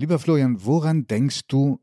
Lieber 0.00 0.18
Florian, 0.18 0.64
woran 0.64 1.06
denkst 1.06 1.42
du, 1.46 1.78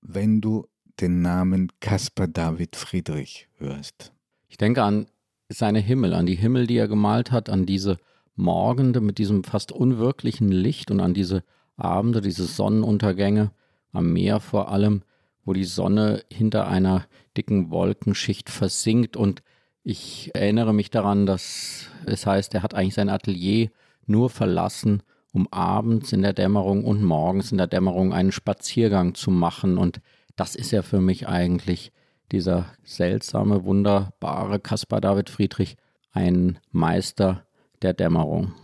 wenn 0.00 0.40
du 0.40 0.66
den 0.98 1.20
Namen 1.20 1.70
Caspar 1.80 2.26
David 2.26 2.74
Friedrich 2.74 3.48
hörst? 3.58 4.14
Ich 4.48 4.56
denke 4.56 4.82
an 4.82 5.08
seine 5.50 5.80
Himmel, 5.80 6.14
an 6.14 6.24
die 6.24 6.36
Himmel, 6.36 6.66
die 6.66 6.78
er 6.78 6.88
gemalt 6.88 7.30
hat, 7.32 7.50
an 7.50 7.66
diese 7.66 7.98
Morgende 8.34 9.02
mit 9.02 9.18
diesem 9.18 9.44
fast 9.44 9.72
unwirklichen 9.72 10.50
Licht 10.50 10.90
und 10.90 11.00
an 11.00 11.12
diese 11.12 11.44
Abende, 11.76 12.22
diese 12.22 12.46
Sonnenuntergänge, 12.46 13.50
am 13.92 14.10
Meer 14.10 14.40
vor 14.40 14.72
allem, 14.72 15.02
wo 15.44 15.52
die 15.52 15.64
Sonne 15.64 16.24
hinter 16.32 16.66
einer 16.66 17.04
dicken 17.36 17.70
Wolkenschicht 17.70 18.48
versinkt. 18.48 19.18
Und 19.18 19.42
ich 19.84 20.30
erinnere 20.32 20.72
mich 20.72 20.88
daran, 20.88 21.26
dass 21.26 21.90
es 22.06 22.24
heißt, 22.24 22.54
er 22.54 22.62
hat 22.62 22.72
eigentlich 22.72 22.94
sein 22.94 23.10
Atelier 23.10 23.68
nur 24.06 24.30
verlassen, 24.30 25.02
um 25.32 25.48
abends 25.52 26.12
in 26.12 26.22
der 26.22 26.32
Dämmerung 26.32 26.84
und 26.84 27.02
morgens 27.02 27.52
in 27.52 27.58
der 27.58 27.66
Dämmerung 27.66 28.12
einen 28.12 28.32
Spaziergang 28.32 29.14
zu 29.14 29.30
machen. 29.30 29.78
Und 29.78 30.00
das 30.36 30.54
ist 30.54 30.70
ja 30.70 30.82
für 30.82 31.00
mich 31.00 31.28
eigentlich 31.28 31.92
dieser 32.32 32.66
seltsame, 32.84 33.64
wunderbare 33.64 34.60
Caspar 34.60 35.00
David 35.00 35.30
Friedrich, 35.30 35.76
ein 36.12 36.58
Meister 36.72 37.44
der 37.82 37.92
Dämmerung. 37.92 38.54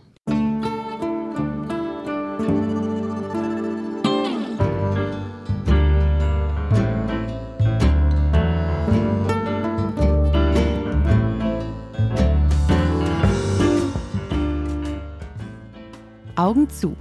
Augen 16.37 16.69
zu. 16.69 16.95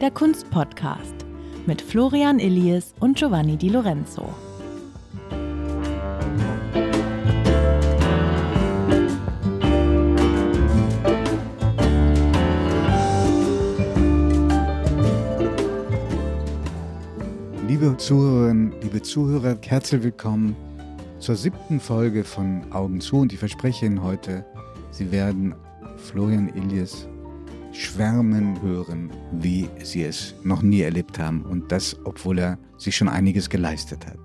Der 0.00 0.10
Kunstpodcast 0.10 1.26
mit 1.66 1.82
Florian 1.82 2.38
Illies 2.38 2.94
und 3.00 3.18
Giovanni 3.18 3.58
Di 3.58 3.68
Lorenzo. 3.68 4.26
Liebe 17.68 17.94
Zuhörerinnen, 17.98 18.72
liebe 18.80 19.02
Zuhörer, 19.02 19.58
herzlich 19.66 20.02
willkommen 20.02 20.56
zur 21.18 21.36
siebten 21.36 21.78
Folge 21.78 22.24
von 22.24 22.72
Augen 22.72 23.02
zu 23.02 23.18
und 23.18 23.34
ich 23.34 23.38
verspreche 23.38 23.84
Ihnen 23.84 24.02
heute, 24.02 24.46
Sie 24.90 25.12
werden 25.12 25.54
Florian 25.98 26.48
Illies 26.56 27.06
schwärmen 27.72 28.60
hören, 28.62 29.10
wie 29.32 29.68
sie 29.82 30.04
es 30.04 30.34
noch 30.44 30.62
nie 30.62 30.82
erlebt 30.82 31.18
haben. 31.18 31.42
Und 31.42 31.72
das, 31.72 31.96
obwohl 32.04 32.38
er 32.38 32.58
sich 32.76 32.96
schon 32.96 33.08
einiges 33.08 33.48
geleistet 33.48 34.06
hat. 34.06 34.18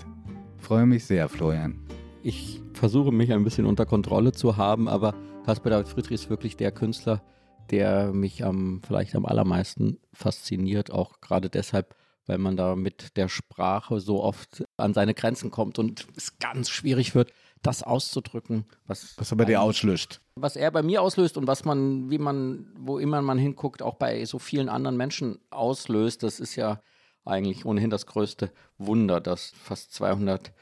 Ich 0.58 0.64
freue 0.64 0.86
mich 0.86 1.06
sehr, 1.06 1.30
Florian. 1.30 1.80
Ich 2.24 2.62
versuche 2.74 3.12
mich 3.12 3.32
ein 3.32 3.44
bisschen 3.44 3.66
unter 3.66 3.86
Kontrolle 3.86 4.34
zu 4.34 4.58
haben, 4.58 4.88
aber 4.88 5.16
Caspar 5.46 5.72
David 5.72 5.88
Friedrich 5.88 6.12
ist 6.12 6.30
wirklich 6.30 6.58
der 6.58 6.72
Künstler, 6.72 7.24
der 7.72 8.12
mich 8.12 8.44
am, 8.44 8.82
vielleicht 8.86 9.16
am 9.16 9.26
allermeisten 9.26 10.00
fasziniert, 10.14 10.92
auch 10.92 11.22
gerade 11.22 11.50
deshalb, 11.50 11.96
weil 12.26 12.38
man 12.38 12.58
da 12.58 12.76
mit 12.76 13.16
der 13.16 13.30
Sprache 13.30 14.00
so 14.02 14.24
oft 14.24 14.66
an 14.76 14.94
seine 14.94 15.14
Grenzen 15.14 15.52
kommt 15.52 15.80
und 15.80 16.08
es 16.16 16.38
ganz 16.40 16.70
schwierig 16.70 17.16
wird, 17.16 17.32
das 17.62 17.84
auszudrücken, 17.84 18.66
was, 18.86 19.16
was 19.18 19.32
er 19.32 19.38
bei 19.38 19.46
dir 19.46 19.62
auslöst. 19.62 20.22
Was 20.36 20.56
er 20.56 20.72
bei 20.72 20.84
mir 20.84 21.02
auslöst 21.02 21.38
und 21.38 21.48
was 21.48 21.66
man, 21.66 22.10
wie 22.10 22.18
man, 22.18 22.68
wo 22.78 23.00
immer 23.00 23.22
man 23.22 23.38
hinguckt, 23.38 23.82
auch 23.82 23.96
bei 23.96 24.26
so 24.26 24.40
vielen 24.40 24.70
anderen 24.70 24.98
Menschen 24.98 25.40
auslöst, 25.50 26.24
das 26.24 26.40
ist 26.40 26.56
ja 26.56 26.82
eigentlich 27.26 27.66
ohnehin 27.66 27.90
das 27.90 28.06
größte 28.06 28.52
Wunder, 28.78 29.20
dass 29.20 29.52
fast 29.62 29.94
200 29.94 30.54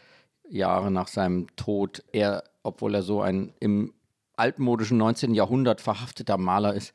Jahre 0.49 0.91
nach 0.91 1.07
seinem 1.07 1.47
Tod 1.55 2.03
er, 2.11 2.43
obwohl 2.63 2.95
er 2.95 3.03
so 3.03 3.21
ein 3.21 3.53
im 3.59 3.93
altmodischen 4.37 4.97
19. 4.97 5.33
Jahrhundert 5.33 5.81
verhafteter 5.81 6.37
Maler 6.37 6.73
ist, 6.73 6.93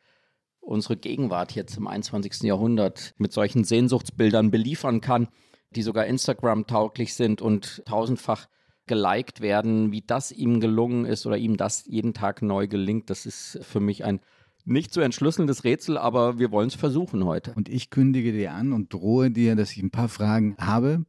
unsere 0.61 0.97
Gegenwart 0.97 1.53
jetzt 1.53 1.77
im 1.77 1.87
21. 1.87 2.43
Jahrhundert 2.43 3.15
mit 3.17 3.33
solchen 3.33 3.65
Sehnsuchtsbildern 3.65 4.51
beliefern 4.51 5.01
kann, 5.01 5.29
die 5.71 5.83
sogar 5.83 6.07
Instagram 6.07 6.67
tauglich 6.67 7.15
sind 7.15 7.41
und 7.41 7.83
tausendfach 7.87 8.49
geliked 8.91 9.41
werden, 9.41 9.93
wie 9.93 10.03
das 10.03 10.33
ihm 10.33 10.59
gelungen 10.61 11.07
ist 11.07 11.25
oder 11.25 11.39
ihm 11.39 11.57
das 11.57 11.87
jeden 11.87 12.13
Tag 12.13 12.43
neu 12.43 12.67
gelingt, 12.67 13.09
das 13.09 13.25
ist 13.25 13.61
für 13.63 13.81
mich 13.81 14.05
ein 14.05 14.21
nicht 14.67 14.93
zu 14.93 15.01
entschlüsselndes 15.01 15.65
Rätsel, 15.65 15.97
aber 15.97 16.39
wir 16.39 16.51
wollen 16.51 16.69
es 16.69 16.75
versuchen 16.75 17.25
heute. 17.25 17.55
Und 17.55 17.69
ich 17.69 17.89
kündige 17.89 18.33
dir 18.33 18.53
an 18.53 18.73
und 18.73 18.93
drohe 18.93 19.31
dir, 19.31 19.57
dass 19.57 19.73
ich 19.73 19.83
ein 19.83 19.91
paar 19.91 20.09
Fragen 20.09 20.55
habe. 20.59 21.07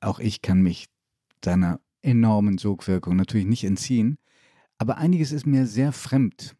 Auch 0.00 0.18
ich 0.18 0.42
kann 0.42 0.60
mich 0.60 0.88
deiner 1.40 1.80
enormen 2.02 2.58
Sogwirkung 2.58 3.16
natürlich 3.16 3.46
nicht 3.46 3.64
entziehen, 3.64 4.18
aber 4.76 4.98
einiges 4.98 5.32
ist 5.32 5.46
mir 5.46 5.66
sehr 5.66 5.92
fremd. 5.92 6.56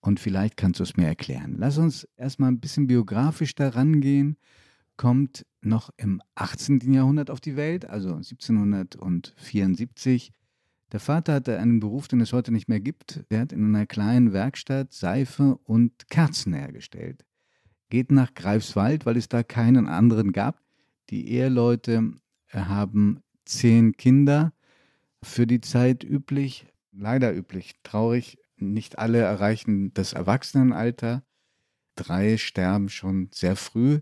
Und 0.00 0.20
vielleicht 0.20 0.56
kannst 0.56 0.80
du 0.80 0.84
es 0.84 0.96
mir 0.96 1.06
erklären. 1.06 1.56
Lass 1.58 1.78
uns 1.78 2.06
erstmal 2.16 2.50
ein 2.50 2.60
bisschen 2.60 2.86
biografisch 2.86 3.54
daran 3.54 4.00
gehen 4.00 4.36
kommt 4.96 5.44
noch 5.64 5.90
im 5.96 6.20
18. 6.34 6.92
Jahrhundert 6.92 7.30
auf 7.30 7.40
die 7.40 7.56
Welt, 7.56 7.86
also 7.86 8.14
1774. 8.14 10.32
Der 10.92 11.00
Vater 11.00 11.34
hatte 11.34 11.58
einen 11.58 11.80
Beruf, 11.80 12.08
den 12.08 12.20
es 12.20 12.32
heute 12.32 12.52
nicht 12.52 12.68
mehr 12.68 12.80
gibt. 12.80 13.24
Er 13.28 13.40
hat 13.40 13.52
in 13.52 13.64
einer 13.64 13.86
kleinen 13.86 14.32
Werkstatt 14.32 14.92
Seife 14.92 15.58
und 15.64 16.08
Kerzen 16.08 16.54
hergestellt. 16.54 17.24
Geht 17.90 18.12
nach 18.12 18.34
Greifswald, 18.34 19.06
weil 19.06 19.16
es 19.16 19.28
da 19.28 19.42
keinen 19.42 19.88
anderen 19.88 20.32
gab. 20.32 20.60
Die 21.10 21.28
Eheleute 21.28 22.12
haben 22.52 23.20
zehn 23.44 23.96
Kinder. 23.96 24.52
Für 25.22 25.46
die 25.46 25.60
Zeit 25.60 26.04
üblich, 26.04 26.66
leider 26.92 27.34
üblich, 27.34 27.74
traurig. 27.82 28.38
Nicht 28.56 28.98
alle 28.98 29.18
erreichen 29.18 29.92
das 29.94 30.12
Erwachsenenalter. 30.12 31.24
Drei 31.96 32.36
sterben 32.36 32.88
schon 32.88 33.30
sehr 33.32 33.56
früh. 33.56 34.00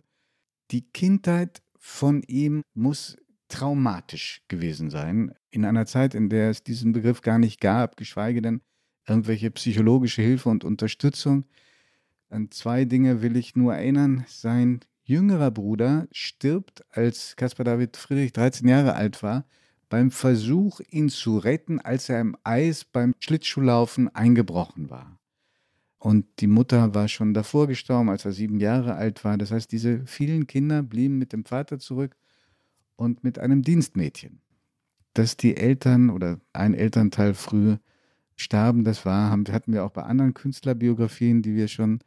Die 0.73 0.83
Kindheit 0.91 1.63
von 1.79 2.23
ihm 2.23 2.63
muss 2.73 3.19
traumatisch 3.49 4.43
gewesen 4.49 4.89
sein, 4.89 5.35
in 5.51 5.67
einer 5.67 5.85
Zeit, 5.85 6.15
in 6.15 6.31
der 6.31 6.49
es 6.49 6.65
diesen 6.65 6.93
Begriff 6.93 7.21
gar 7.21 7.39
nicht 7.39 7.61
gab, 7.61 7.99
geschweige 7.99 8.41
denn 8.41 8.63
irgendwelche 9.07 9.51
psychologische 9.51 10.23
Hilfe 10.23 10.49
und 10.49 10.65
Unterstützung. 10.65 11.45
An 12.31 12.51
zwei 12.51 12.87
Dinge 12.87 13.21
will 13.21 13.37
ich 13.37 13.55
nur 13.55 13.75
erinnern. 13.75 14.25
Sein 14.29 14.81
jüngerer 15.05 15.51
Bruder 15.51 16.09
stirbt, 16.11 16.83
als 16.89 17.37
Caspar 17.37 17.65
David 17.65 17.99
Friedrich 17.99 18.33
13 18.33 18.67
Jahre 18.67 18.95
alt 18.95 19.23
war, 19.23 19.45
beim 19.91 20.11
Versuch, 20.11 20.81
ihn 20.89 21.11
zu 21.11 21.37
retten, 21.37 21.81
als 21.81 22.09
er 22.09 22.23
im 22.23 22.35
Eis 22.45 22.87
beim 22.87 23.13
Schlittschuhlaufen 23.19 24.09
eingebrochen 24.15 24.89
war. 24.89 25.19
Und 26.03 26.27
die 26.41 26.49
Mutter 26.49 26.97
war 26.97 27.07
schon 27.07 27.33
davor 27.33 27.69
gestorben, 27.69 28.11
als 28.11 28.25
er 28.25 28.33
sieben 28.33 28.59
Jahre 28.59 28.97
alt 28.97 29.23
war. 29.23 29.39
Das 29.39 29.53
heißt, 29.53 29.71
diese 29.71 30.05
vielen 30.05 30.49
Kinder 30.49 30.83
blieben 30.83 31.17
mit 31.17 31.33
dem 31.33 31.45
Vater 31.45 31.79
zurück 31.79 32.17
und 32.97 33.23
mit 33.23 33.39
einem 33.39 33.63
Dienstmädchen. 33.63 34.41
Dass 35.15 35.37
die 35.37 35.57
Eltern 35.57 36.11
oder 36.11 36.41
ein 36.53 36.75
Elternteil 36.75 37.35
früh 37.35 37.77
starben, 38.35 38.83
das 38.83 39.07
war, 39.07 39.31
hatten 39.31 39.73
wir 39.73 39.85
auch 39.85 39.93
bei 39.93 40.03
anderen 40.03 40.35
Künstlerbiografien, 40.35 41.41
die 41.41 41.55
wir 41.55 41.69
schon 41.69 42.01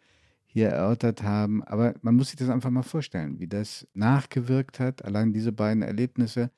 hier 0.45 0.67
erörtert 0.67 1.23
haben. 1.23 1.63
Aber 1.63 1.93
man 2.01 2.15
muss 2.15 2.31
sich 2.31 2.37
das 2.37 2.49
einfach 2.49 2.71
mal 2.71 2.83
vorstellen, 2.83 3.39
wie 3.39 3.47
das 3.47 3.87
nachgewirkt 3.93 4.77
hat, 4.81 5.05
allein 5.05 5.31
diese 5.31 5.53
beiden 5.53 5.83
Erlebnisse. 5.83 6.51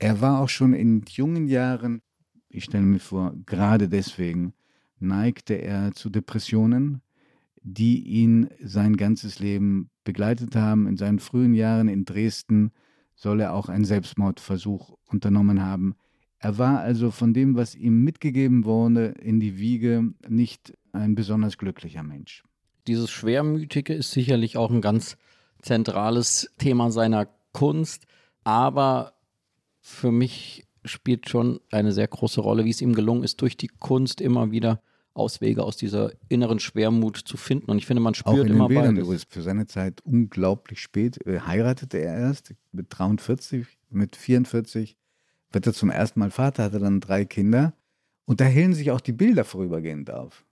Er 0.00 0.20
war 0.20 0.40
auch 0.40 0.48
schon 0.48 0.74
in 0.74 1.04
jungen 1.10 1.46
Jahren, 1.46 2.02
ich 2.48 2.64
stelle 2.64 2.82
mir 2.82 2.98
vor, 2.98 3.36
gerade 3.46 3.88
deswegen 3.88 4.52
neigte 4.98 5.54
er 5.54 5.92
zu 5.92 6.10
Depressionen, 6.10 7.02
die 7.62 8.02
ihn 8.02 8.48
sein 8.62 8.96
ganzes 8.96 9.38
Leben 9.38 9.90
begleitet 10.04 10.54
haben. 10.56 10.86
In 10.86 10.96
seinen 10.96 11.18
frühen 11.18 11.54
Jahren 11.54 11.88
in 11.88 12.04
Dresden 12.04 12.72
soll 13.14 13.40
er 13.40 13.54
auch 13.54 13.68
einen 13.68 13.84
Selbstmordversuch 13.84 14.96
unternommen 15.06 15.62
haben. 15.64 15.96
Er 16.38 16.58
war 16.58 16.80
also 16.80 17.10
von 17.10 17.34
dem, 17.34 17.56
was 17.56 17.74
ihm 17.74 18.04
mitgegeben 18.04 18.64
wurde, 18.64 19.06
in 19.20 19.40
die 19.40 19.58
Wiege 19.58 20.12
nicht 20.28 20.76
ein 20.92 21.14
besonders 21.14 21.58
glücklicher 21.58 22.02
Mensch. 22.02 22.44
Dieses 22.86 23.10
Schwermütige 23.10 23.94
ist 23.94 24.12
sicherlich 24.12 24.56
auch 24.56 24.70
ein 24.70 24.80
ganz 24.80 25.16
zentrales 25.60 26.52
Thema 26.58 26.90
seiner 26.90 27.26
Kunst, 27.52 28.06
aber 28.44 29.14
für 29.80 30.12
mich 30.12 30.66
spielt 30.84 31.28
schon 31.28 31.60
eine 31.70 31.92
sehr 31.92 32.06
große 32.06 32.40
Rolle, 32.40 32.64
wie 32.64 32.70
es 32.70 32.80
ihm 32.80 32.94
gelungen 32.94 33.24
ist, 33.24 33.40
durch 33.40 33.56
die 33.56 33.68
Kunst 33.68 34.20
immer 34.20 34.52
wieder 34.52 34.80
Auswege 35.16 35.62
aus 35.64 35.76
dieser 35.76 36.12
inneren 36.28 36.58
Schwermut 36.58 37.16
zu 37.16 37.36
finden. 37.36 37.70
Und 37.70 37.78
ich 37.78 37.86
finde, 37.86 38.02
man 38.02 38.14
spürt 38.14 38.34
Auch 38.34 38.44
in 38.44 38.48
immer 38.48 38.64
den 38.66 38.68
Bildern 38.68 38.94
beides. 38.94 39.04
übrigens 39.04 39.26
für 39.28 39.42
seine 39.42 39.66
Zeit 39.66 40.00
unglaublich 40.02 40.80
spät. 40.80 41.24
Äh, 41.26 41.40
heiratete 41.40 41.98
er 41.98 42.16
erst 42.16 42.54
mit 42.72 42.86
43, 42.90 43.66
mit 43.90 44.16
44 44.16 44.96
wird 45.52 45.66
er 45.66 45.72
zum 45.72 45.90
ersten 45.90 46.20
Mal 46.20 46.30
Vater, 46.30 46.64
hatte 46.64 46.78
dann 46.78 47.00
drei 47.00 47.24
Kinder. 47.24 47.72
Und 48.26 48.40
da 48.40 48.44
hellen 48.44 48.74
sich 48.74 48.90
auch 48.90 49.00
die 49.00 49.12
Bilder 49.12 49.44
vorübergehend 49.44 50.10
auf. 50.10 50.44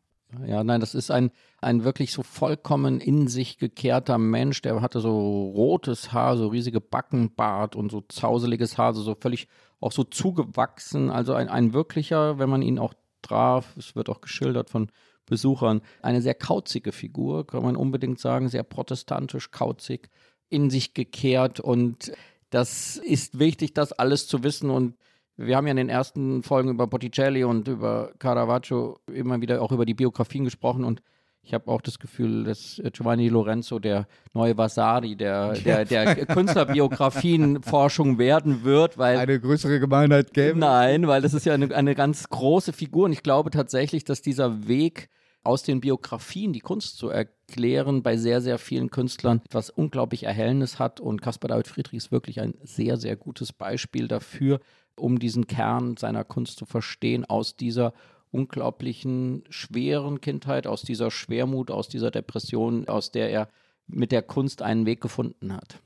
Ja, 0.47 0.65
nein, 0.65 0.81
das 0.81 0.95
ist 0.95 1.11
ein, 1.11 1.31
ein 1.61 1.85
wirklich 1.85 2.13
so 2.13 2.23
vollkommen 2.23 3.01
in 3.01 3.29
sich 3.29 3.59
gekehrter 3.59 4.19
Mensch. 4.19 4.63
Der 4.63 4.81
hatte 4.81 5.01
so 5.01 5.51
rotes 5.51 6.13
Haar, 6.13 6.37
so 6.37 6.49
riesige 6.49 6.81
Backenbart 6.81 7.77
und 7.77 7.91
so 7.93 8.01
zauseliges 8.01 8.79
Haar, 8.79 8.95
so 8.95 9.15
völlig 9.21 9.49
auch 9.81 9.93
so 9.93 10.05
zugewachsen. 10.05 11.11
Also 11.11 11.35
ein, 11.35 11.49
ein 11.49 11.73
wirklicher, 11.73 12.39
wenn 12.39 12.49
man 12.49 12.63
ihn 12.63 12.79
auch 12.79 12.95
traf, 13.25 13.75
es 13.77 13.97
wird 13.97 14.09
auch 14.09 14.21
geschildert 14.21 14.71
von 14.71 14.91
Besuchern, 15.27 15.81
eine 16.03 16.21
sehr 16.21 16.35
kauzige 16.35 16.93
Figur, 16.93 17.47
kann 17.47 17.63
man 17.63 17.77
unbedingt 17.77 18.21
sagen, 18.21 18.49
sehr 18.49 18.63
protestantisch, 18.63 19.51
kauzig, 19.51 20.11
in 20.49 20.71
sich 20.71 20.95
gekehrt. 20.95 21.61
Und 21.61 22.13
das 22.51 22.97
ist 22.97 23.39
wichtig, 23.39 23.75
das 23.75 23.93
alles 23.93 24.29
zu 24.29 24.45
wissen. 24.45 24.71
Und 24.71 24.97
wir 25.37 25.57
haben 25.57 25.67
ja 25.67 25.73
in 25.73 25.79
den 25.79 25.89
ersten 25.89 26.43
Folgen 26.43 26.71
über 26.71 26.87
Botticelli 26.87 27.45
und 27.45 27.69
über 27.69 28.13
Caravaggio 28.19 28.99
immer 29.13 29.41
wieder 29.41 29.63
auch 29.63 29.73
über 29.73 29.87
die 29.87 29.95
Biografien 29.95 30.45
gesprochen. 30.45 30.85
Und 30.85 31.03
ich 31.45 31.53
habe 31.53 31.71
auch 31.71 31.83
das 31.83 31.99
Gefühl, 31.99 32.45
dass 32.45 32.81
Giovanni 32.93 33.29
Lorenzo 33.29 33.79
der 33.79 34.07
neue 34.33 34.57
Vasari 34.57 35.15
der, 35.15 35.53
der, 35.65 35.85
der 35.85 36.27
Künstlerbiografienforschung 36.27 38.19
werden 38.19 38.65
wird, 38.65 38.97
weil 38.97 39.19
eine 39.19 39.39
größere 39.39 39.79
Gemeinheit 39.79 40.33
gäbe. 40.33 40.59
Nein, 40.59 41.07
weil 41.07 41.21
das 41.21 41.35
ist 41.35 41.45
ja 41.45 41.55
eine, 41.55 41.75
eine 41.75 41.95
ganz 41.95 42.29
große 42.29 42.73
Figur. 42.73 43.05
Und 43.05 43.13
ich 43.13 43.23
glaube 43.23 43.51
tatsächlich, 43.51 44.05
dass 44.05 44.23
dieser 44.23 44.67
Weg 44.67 45.11
aus 45.43 45.63
den 45.63 45.81
Biografien 45.81 46.55
die 46.55 46.61
Kunst 46.61 46.97
zu 46.97 47.11
erklären 47.11 48.03
bei 48.03 48.17
sehr, 48.17 48.41
sehr 48.41 48.59
vielen 48.59 48.91
Künstlern 48.91 49.43
etwas 49.45 49.69
unglaublich 49.69 50.25
Erhellendes 50.25 50.79
hat. 50.79 51.01
Und 51.01 51.21
Caspar 51.21 51.49
David 51.49 51.69
Friedrich 51.69 51.99
ist 51.99 52.13
wirklich 52.13 52.41
ein 52.41 52.55
sehr, 52.63 52.97
sehr 52.97 53.17
gutes 53.17 53.53
Beispiel 53.53 54.09
dafür, 54.09 54.61
um 54.97 55.19
diesen 55.19 55.47
Kern 55.47 55.99
seiner 55.99 56.25
Kunst 56.25 56.59
zu 56.59 56.65
verstehen, 56.65 57.27
aus 57.27 57.57
dieser 57.57 57.93
unglaublichen 58.35 59.45
schweren 59.49 60.21
Kindheit, 60.21 60.67
aus 60.67 60.83
dieser 60.83 61.13
Schwermut, 61.13 61.71
aus 61.71 61.89
dieser 61.89 62.11
Depression, 62.11 62.89
aus 62.89 63.13
der 63.13 63.31
er 63.31 63.49
mit 63.87 64.11
der 64.11 64.23
Kunst 64.23 64.61
einen 64.61 64.87
Weg 64.87 65.01
gefunden 65.01 65.53
hat. 65.53 65.81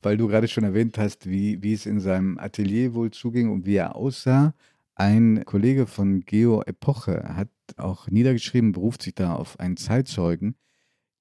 Weil 0.00 0.16
du 0.16 0.28
gerade 0.28 0.46
schon 0.46 0.62
erwähnt 0.62 0.96
hast, 0.96 1.28
wie, 1.28 1.60
wie 1.62 1.72
es 1.72 1.86
in 1.86 1.98
seinem 1.98 2.38
Atelier 2.38 2.94
wohl 2.94 3.10
zuging 3.10 3.50
und 3.50 3.66
wie 3.66 3.74
er 3.74 3.96
aussah. 3.96 4.54
Ein 4.94 5.44
Kollege 5.44 5.86
von 5.86 6.20
Geo 6.20 6.62
Epoche 6.62 7.34
hat 7.34 7.48
auch 7.76 8.08
niedergeschrieben, 8.08 8.72
beruft 8.72 9.02
sich 9.02 9.16
da 9.16 9.34
auf 9.34 9.58
einen 9.58 9.76
Zeitzeugen, 9.76 10.54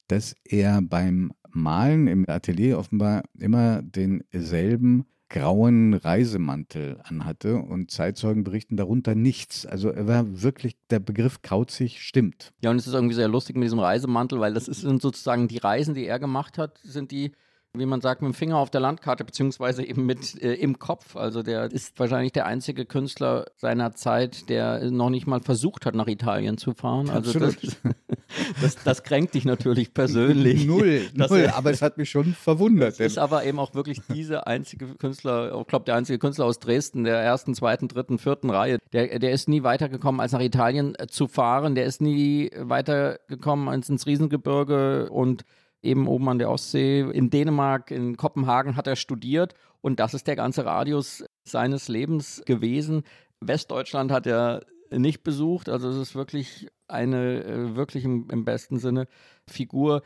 dass 0.07 0.35
er 0.44 0.81
beim 0.83 1.33
Malen 1.50 2.07
im 2.07 2.25
Atelier 2.29 2.77
offenbar 2.77 3.24
immer 3.38 3.81
denselben 3.81 5.06
grauen 5.29 5.94
Reisemantel 5.94 7.00
anhatte 7.03 7.57
und 7.57 7.91
Zeitzeugen 7.91 8.44
berichten 8.44 8.77
darunter 8.77 9.15
nichts. 9.15 9.65
Also 9.65 9.89
er 9.89 10.07
war 10.07 10.41
wirklich, 10.41 10.77
der 10.89 11.00
Begriff 11.00 11.41
kauzig 11.41 12.01
stimmt. 12.01 12.53
Ja, 12.62 12.71
und 12.71 12.77
es 12.77 12.88
ist 12.88 12.94
irgendwie 12.94 13.15
sehr 13.15 13.27
lustig 13.27 13.56
mit 13.56 13.65
diesem 13.65 13.79
Reisemantel, 13.79 14.39
weil 14.39 14.53
das 14.53 14.65
sind 14.65 15.01
sozusagen 15.01 15.47
die 15.47 15.57
Reisen, 15.57 15.95
die 15.95 16.06
er 16.06 16.19
gemacht 16.19 16.57
hat, 16.57 16.79
sind 16.83 17.12
die 17.12 17.31
wie 17.79 17.85
man 17.85 18.01
sagt, 18.01 18.21
mit 18.21 18.31
dem 18.31 18.33
Finger 18.33 18.57
auf 18.57 18.69
der 18.69 18.81
Landkarte, 18.81 19.24
beziehungsweise 19.24 19.83
eben 19.83 20.06
mit 20.06 20.41
äh, 20.41 20.53
im 20.53 20.79
Kopf. 20.79 21.15
Also 21.15 21.44
der 21.44 21.71
ist 21.71 21.97
wahrscheinlich 22.00 22.31
der 22.31 22.45
einzige 22.45 22.85
Künstler 22.85 23.45
seiner 23.56 23.94
Zeit, 23.94 24.50
der 24.50 24.91
noch 24.91 25.09
nicht 25.09 25.27
mal 25.27 25.41
versucht 25.41 25.85
hat, 25.85 25.95
nach 25.95 26.07
Italien 26.07 26.57
zu 26.57 26.74
fahren. 26.74 27.09
Also 27.09 27.39
das, 27.39 27.56
das, 28.62 28.75
das, 28.83 29.03
kränkt 29.03 29.33
dich 29.33 29.45
natürlich 29.45 29.94
persönlich. 29.94 30.65
Null, 30.65 31.09
null, 31.13 31.51
aber 31.53 31.71
es 31.71 31.81
hat 31.81 31.97
mich 31.97 32.09
schon 32.09 32.33
verwundert. 32.33 32.94
Es 32.94 33.00
ist 33.00 33.18
aber 33.18 33.45
eben 33.45 33.59
auch 33.59 33.74
wirklich 33.74 34.01
dieser 34.13 34.47
einzige 34.47 34.88
Künstler, 34.95 35.59
ich 35.59 35.68
glaube, 35.68 35.85
der 35.85 35.95
einzige 35.95 36.19
Künstler 36.19 36.45
aus 36.45 36.59
Dresden, 36.59 37.03
der 37.03 37.18
ersten, 37.18 37.53
zweiten, 37.53 37.88
dritten, 37.88 38.18
vierten 38.18 38.50
Reihe, 38.50 38.79
der, 38.94 39.19
der 39.19 39.31
ist 39.31 39.47
nie 39.47 39.63
weitergekommen, 39.63 40.21
als 40.21 40.31
nach 40.31 40.41
Italien 40.41 40.95
äh, 40.97 41.07
zu 41.07 41.27
fahren. 41.27 41.75
Der 41.75 41.85
ist 41.85 42.01
nie 42.01 42.51
weitergekommen 42.56 43.69
als 43.69 43.89
ins 43.89 44.06
Riesengebirge 44.06 45.09
und 45.09 45.44
eben 45.81 46.07
oben 46.07 46.29
an 46.29 46.39
der 46.39 46.50
Ostsee. 46.50 47.01
In 47.01 47.29
Dänemark, 47.29 47.91
in 47.91 48.18
Kopenhagen 48.18 48.75
hat 48.75 48.88
er 48.88 48.95
studiert 48.95 49.53
und 49.81 50.00
das 50.00 50.13
ist 50.13 50.27
der 50.27 50.35
ganze 50.35 50.65
Radius 50.65 51.24
seines 51.44 51.88
Lebens 51.88 52.41
gewesen. 52.45 53.03
Westdeutschland 53.39 54.12
hat 54.12 54.27
er 54.27 54.62
nicht 54.89 55.24
besucht, 55.24 55.69
also 55.69 55.89
es 55.89 55.97
ist 55.97 56.15
wirklich 56.15 56.68
eine, 56.88 57.44
äh, 57.44 57.75
wirklich 57.75 58.06
im, 58.06 58.27
im 58.31 58.45
besten 58.45 58.79
Sinne 58.79 59.07
Figur, 59.45 60.01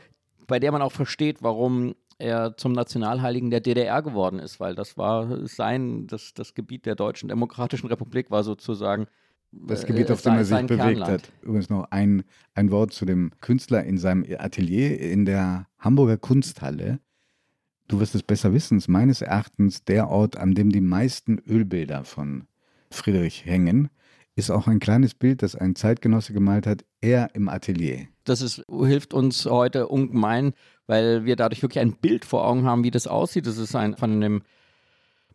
bei 0.48 0.60
der 0.60 0.72
man 0.72 0.82
auch 0.82 0.92
versteht, 0.92 1.44
warum 1.44 1.96
er 2.18 2.56
zum 2.58 2.72
Nationalheiligen 2.72 3.50
der 3.50 3.62
DDR 3.62 4.02
geworden 4.02 4.40
ist, 4.40 4.60
weil 4.60 4.76
das 4.76 4.98
war 4.98 5.48
sein, 5.48 6.08
das, 6.08 6.34
das 6.34 6.54
Gebiet 6.54 6.86
der 6.86 6.96
Deutschen 6.96 7.30
Demokratischen 7.30 7.88
Republik 7.88 8.30
war 8.32 8.44
sozusagen 8.44 9.08
das 9.52 9.86
Gebiet, 9.86 10.12
auf 10.12 10.22
dem 10.22 10.34
er 10.34 10.46
sich 10.46 10.58
bewegt 10.62 10.82
Kernland. 10.82 11.12
hat. 11.12 11.32
Übrigens 11.42 11.70
noch 11.70 11.88
ein, 11.92 12.24
ein 12.54 12.72
Wort 12.72 12.94
zu 12.94 13.06
dem 13.06 13.32
Künstler 13.42 13.84
in 13.84 13.98
seinem 13.98 14.26
Atelier 14.38 15.00
in 15.00 15.26
der 15.26 15.68
Hamburger 15.78 16.18
Kunsthalle. 16.18 17.00
Du 17.88 18.00
wirst 18.00 18.16
es 18.16 18.24
besser 18.24 18.54
wissen, 18.54 18.78
ist 18.78 18.88
meines 18.88 19.22
Erachtens 19.22 19.84
der 19.84 20.10
Ort, 20.10 20.38
an 20.38 20.56
dem 20.56 20.70
die 20.70 20.82
meisten 20.82 21.40
Ölbilder 21.40 22.06
von 22.06 22.46
Friedrich 22.90 23.46
hängen. 23.46 23.90
Ist 24.36 24.50
auch 24.50 24.68
ein 24.68 24.80
kleines 24.80 25.14
Bild, 25.14 25.42
das 25.42 25.56
ein 25.56 25.76
Zeitgenosse 25.76 26.32
gemalt 26.32 26.66
hat, 26.66 26.86
er 27.02 27.36
im 27.36 27.50
Atelier. 27.50 28.08
Das 28.24 28.42
ist, 28.42 28.64
hilft 28.70 29.14
uns 29.14 29.46
heute 29.46 29.90
ungemein, 29.90 30.54
weil 30.88 31.26
wir 31.26 31.36
dadurch 31.36 31.62
wirklich 31.62 31.82
ein 31.82 31.94
Bild 31.94 32.24
vor 32.24 32.48
Augen 32.48 32.64
haben, 32.64 32.86
wie 32.86 32.92
das 32.92 33.08
aussieht. 33.08 33.46
Das 33.46 33.58
ist 33.58 33.76
ein 33.76 33.98
von 33.98 34.12
einem 34.12 34.44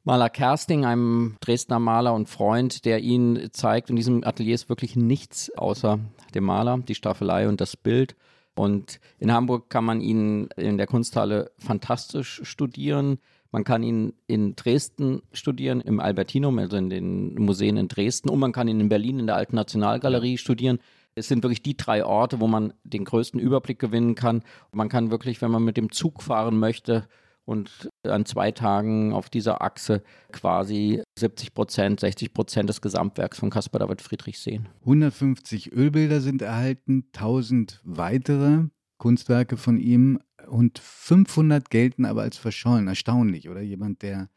Maler 0.07 0.31
Kersting, 0.31 0.85
einem 0.85 1.35
Dresdner 1.41 1.81
Maler 1.81 2.15
und 2.15 2.29
Freund, 2.29 2.85
der 2.85 3.01
ihn 3.01 3.49
zeigt. 3.51 3.91
In 3.91 3.97
diesem 3.97 4.23
Atelier 4.23 4.55
ist 4.55 4.69
wirklich 4.69 4.95
nichts 4.95 5.51
außer 5.59 5.99
dem 6.33 6.45
Maler, 6.45 6.79
die 6.79 6.95
Staffelei 6.95 7.49
und 7.49 7.61
das 7.61 7.77
Bild. 7.77 8.15
Und 8.55 9.01
in 9.19 9.33
Hamburg 9.33 9.69
kann 9.69 9.85
man 9.85 10.01
ihn 10.01 10.49
in 10.57 10.79
der 10.79 10.87
Kunsthalle 10.87 11.51
fantastisch 11.59 12.41
studieren. 12.45 13.19
Man 13.51 13.65
kann 13.65 13.83
ihn 13.83 14.13
in 14.29 14.55
Dresden 14.55 15.23
studieren, 15.33 15.81
im 15.81 15.99
Albertinum, 15.99 16.57
also 16.61 16.77
in 16.77 16.89
den 16.89 17.35
Museen 17.35 17.77
in 17.77 17.89
Dresden. 17.89 18.31
Und 18.31 18.39
man 18.39 18.53
kann 18.53 18.69
ihn 18.69 18.79
in 18.79 18.89
Berlin 18.89 19.19
in 19.19 19.27
der 19.27 19.35
Alten 19.35 19.57
Nationalgalerie 19.57 20.39
studieren. 20.39 20.79
Es 21.17 21.27
sind 21.27 21.43
wirklich 21.43 21.63
die 21.63 21.77
drei 21.77 22.05
Orte, 22.05 22.39
wo 22.39 22.47
man 22.47 22.75
den 22.85 23.05
größten 23.05 23.41
Überblick 23.41 23.81
gewinnen 23.81 24.15
kann. 24.15 24.45
Man 24.71 24.89
kann 24.89 25.11
wirklich, 25.11 25.43
wenn 25.43 25.51
man 25.51 25.65
mit 25.65 25.77
dem 25.77 25.91
Zug 25.91 26.23
fahren 26.23 26.61
möchte, 26.61 27.09
und 27.47 27.89
an 28.03 28.27
zwei 28.27 28.51
Tagen 28.51 29.13
auf 29.13 29.31
dieser 29.31 29.63
Achse 29.63 30.03
quasi 30.33 31.03
70 31.19 31.55
Prozent, 31.55 32.01
60 32.01 32.35
Prozent 32.35 32.69
des 32.69 32.83
Gesamtwerks 32.83 33.39
von 33.39 33.51
Caspar 33.51 33.79
David 33.79 34.03
Friedrich 34.03 34.39
sehen. 34.39 34.69
150 34.81 35.73
Ölbilder 35.73 36.21
sind 36.21 36.43
erhalten, 36.43 37.09
1000 37.15 37.81
weitere 37.85 38.65
Kunstwerke 38.99 39.57
von 39.57 39.79
ihm 39.79 40.21
und 40.49 40.79
500 40.79 41.71
gelten 41.71 42.05
aber 42.05 42.23
als 42.23 42.37
verschollen. 42.37 42.89
Erstaunlich, 42.89 43.49
oder? 43.49 43.61
Jemand, 43.61 44.03
der 44.03 44.29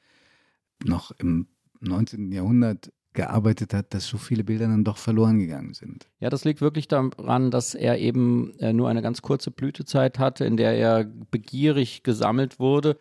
noch 0.85 1.11
im 1.11 1.47
19. 1.81 2.31
Jahrhundert 2.31 2.91
gearbeitet 3.13 3.73
hat, 3.73 3.93
dass 3.93 4.07
so 4.07 4.17
viele 4.17 4.43
Bilder 4.43 4.67
dann 4.67 4.83
doch 4.83 4.97
verloren 4.97 5.39
gegangen 5.39 5.73
sind. 5.73 6.07
Ja, 6.19 6.29
das 6.29 6.45
liegt 6.45 6.61
wirklich 6.61 6.87
daran, 6.87 7.51
dass 7.51 7.73
er 7.73 7.97
eben 7.97 8.57
äh, 8.59 8.71
nur 8.71 8.89
eine 8.89 9.01
ganz 9.01 9.21
kurze 9.21 9.51
Blütezeit 9.51 10.19
hatte, 10.19 10.45
in 10.45 10.57
der 10.57 10.77
er 10.77 11.05
begierig 11.31 12.03
gesammelt 12.03 12.59
wurde. 12.59 12.97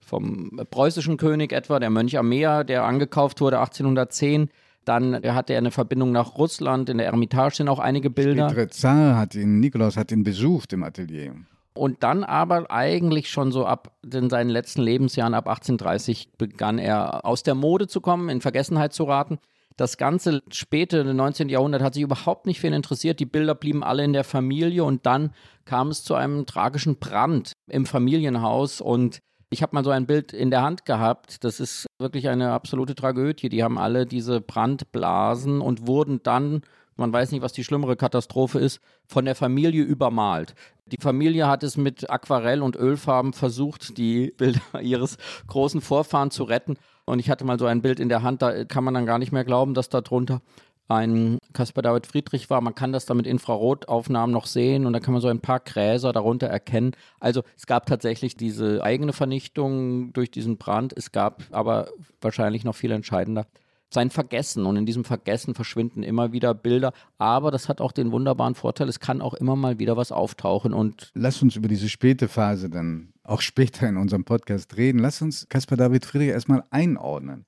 Vom 0.00 0.60
preußischen 0.70 1.16
König 1.16 1.52
etwa, 1.52 1.80
der 1.80 1.90
Mönch 1.90 2.16
am 2.16 2.28
Meer, 2.28 2.64
der 2.64 2.84
angekauft 2.84 3.40
wurde 3.40 3.58
1810. 3.58 4.48
Dann 4.84 5.14
hatte 5.34 5.52
er 5.52 5.58
eine 5.58 5.70
Verbindung 5.70 6.12
nach 6.12 6.38
Russland. 6.38 6.88
In 6.88 6.98
der 6.98 7.08
Ermitage 7.08 7.56
sind 7.56 7.68
auch 7.68 7.80
einige 7.80 8.08
Bilder. 8.08 8.48
Der 8.48 8.68
Zar 8.70 9.18
hat 9.18 9.34
ihn, 9.34 9.60
Nikolaus 9.60 9.96
hat 9.96 10.12
ihn 10.12 10.22
besucht 10.22 10.72
im 10.72 10.82
Atelier. 10.82 11.34
Und 11.78 12.02
dann 12.02 12.24
aber 12.24 12.70
eigentlich 12.70 13.30
schon 13.30 13.52
so 13.52 13.64
ab 13.64 13.96
in 14.12 14.28
seinen 14.28 14.50
letzten 14.50 14.82
Lebensjahren, 14.82 15.34
ab 15.34 15.46
1830, 15.48 16.30
begann 16.36 16.78
er 16.78 17.24
aus 17.24 17.42
der 17.42 17.54
Mode 17.54 17.86
zu 17.86 18.00
kommen, 18.00 18.28
in 18.28 18.40
Vergessenheit 18.40 18.92
zu 18.92 19.04
raten. 19.04 19.38
Das 19.76 19.96
ganze 19.96 20.42
späte 20.50 21.04
19. 21.04 21.48
Jahrhundert 21.48 21.82
hat 21.82 21.94
sich 21.94 22.02
überhaupt 22.02 22.46
nicht 22.46 22.60
für 22.60 22.66
ihn 22.66 22.72
interessiert. 22.72 23.20
Die 23.20 23.26
Bilder 23.26 23.54
blieben 23.54 23.84
alle 23.84 24.04
in 24.04 24.12
der 24.12 24.24
Familie 24.24 24.82
und 24.82 25.06
dann 25.06 25.32
kam 25.64 25.88
es 25.88 26.02
zu 26.02 26.14
einem 26.16 26.46
tragischen 26.46 26.98
Brand 26.98 27.52
im 27.68 27.86
Familienhaus 27.86 28.80
und 28.80 29.20
ich 29.50 29.62
habe 29.62 29.74
mal 29.74 29.84
so 29.84 29.90
ein 29.90 30.06
Bild 30.06 30.32
in 30.32 30.50
der 30.50 30.62
Hand 30.62 30.84
gehabt. 30.84 31.44
Das 31.44 31.60
ist 31.60 31.86
wirklich 31.98 32.28
eine 32.28 32.50
absolute 32.50 32.94
Tragödie. 32.94 33.48
Die 33.48 33.62
haben 33.62 33.78
alle 33.78 34.04
diese 34.04 34.40
Brandblasen 34.40 35.60
und 35.60 35.86
wurden 35.86 36.22
dann 36.22 36.62
man 36.98 37.12
weiß 37.12 37.32
nicht, 37.32 37.42
was 37.42 37.52
die 37.52 37.64
schlimmere 37.64 37.96
Katastrophe 37.96 38.58
ist, 38.58 38.80
von 39.06 39.24
der 39.24 39.34
Familie 39.34 39.82
übermalt. 39.82 40.54
Die 40.86 41.00
Familie 41.00 41.46
hat 41.46 41.62
es 41.62 41.76
mit 41.76 42.10
Aquarell 42.10 42.62
und 42.62 42.76
Ölfarben 42.76 43.32
versucht, 43.32 43.96
die 43.98 44.32
Bilder 44.36 44.60
ihres 44.82 45.16
großen 45.46 45.80
Vorfahren 45.80 46.30
zu 46.30 46.44
retten. 46.44 46.76
Und 47.04 47.20
ich 47.20 47.30
hatte 47.30 47.44
mal 47.44 47.58
so 47.58 47.66
ein 47.66 47.82
Bild 47.82 48.00
in 48.00 48.08
der 48.08 48.22
Hand, 48.22 48.42
da 48.42 48.64
kann 48.64 48.84
man 48.84 48.94
dann 48.94 49.06
gar 49.06 49.18
nicht 49.18 49.32
mehr 49.32 49.44
glauben, 49.44 49.74
dass 49.74 49.88
da 49.88 50.00
drunter 50.00 50.42
ein 50.88 51.38
Caspar 51.52 51.82
David 51.82 52.06
Friedrich 52.06 52.48
war. 52.50 52.60
Man 52.62 52.74
kann 52.74 52.92
das 52.92 53.06
da 53.06 53.14
mit 53.14 53.26
Infrarotaufnahmen 53.26 54.32
noch 54.32 54.46
sehen 54.46 54.86
und 54.86 54.94
da 54.94 55.00
kann 55.00 55.12
man 55.12 55.20
so 55.20 55.28
ein 55.28 55.40
paar 55.40 55.60
Gräser 55.60 56.12
darunter 56.12 56.46
erkennen. 56.46 56.92
Also 57.20 57.42
es 57.56 57.66
gab 57.66 57.86
tatsächlich 57.86 58.36
diese 58.36 58.82
eigene 58.82 59.12
Vernichtung 59.12 60.12
durch 60.14 60.30
diesen 60.30 60.56
Brand. 60.56 60.94
Es 60.96 61.12
gab 61.12 61.42
aber 61.50 61.90
wahrscheinlich 62.22 62.64
noch 62.64 62.74
viel 62.74 62.90
entscheidender 62.90 63.46
sein 63.90 64.10
Vergessen. 64.10 64.66
Und 64.66 64.76
in 64.76 64.86
diesem 64.86 65.04
Vergessen 65.04 65.54
verschwinden 65.54 66.02
immer 66.02 66.32
wieder 66.32 66.54
Bilder. 66.54 66.92
Aber 67.18 67.50
das 67.50 67.68
hat 67.68 67.80
auch 67.80 67.92
den 67.92 68.12
wunderbaren 68.12 68.54
Vorteil, 68.54 68.88
es 68.88 69.00
kann 69.00 69.20
auch 69.20 69.34
immer 69.34 69.56
mal 69.56 69.78
wieder 69.78 69.96
was 69.96 70.12
auftauchen. 70.12 70.72
Und 70.72 71.10
Lass 71.14 71.42
uns 71.42 71.56
über 71.56 71.68
diese 71.68 71.88
späte 71.88 72.28
Phase 72.28 72.70
dann 72.70 73.12
auch 73.22 73.40
später 73.40 73.88
in 73.88 73.96
unserem 73.96 74.24
Podcast 74.24 74.76
reden. 74.76 74.98
Lass 74.98 75.22
uns 75.22 75.48
Caspar 75.48 75.76
David 75.76 76.04
Friedrich 76.04 76.30
erstmal 76.30 76.64
einordnen. 76.70 77.44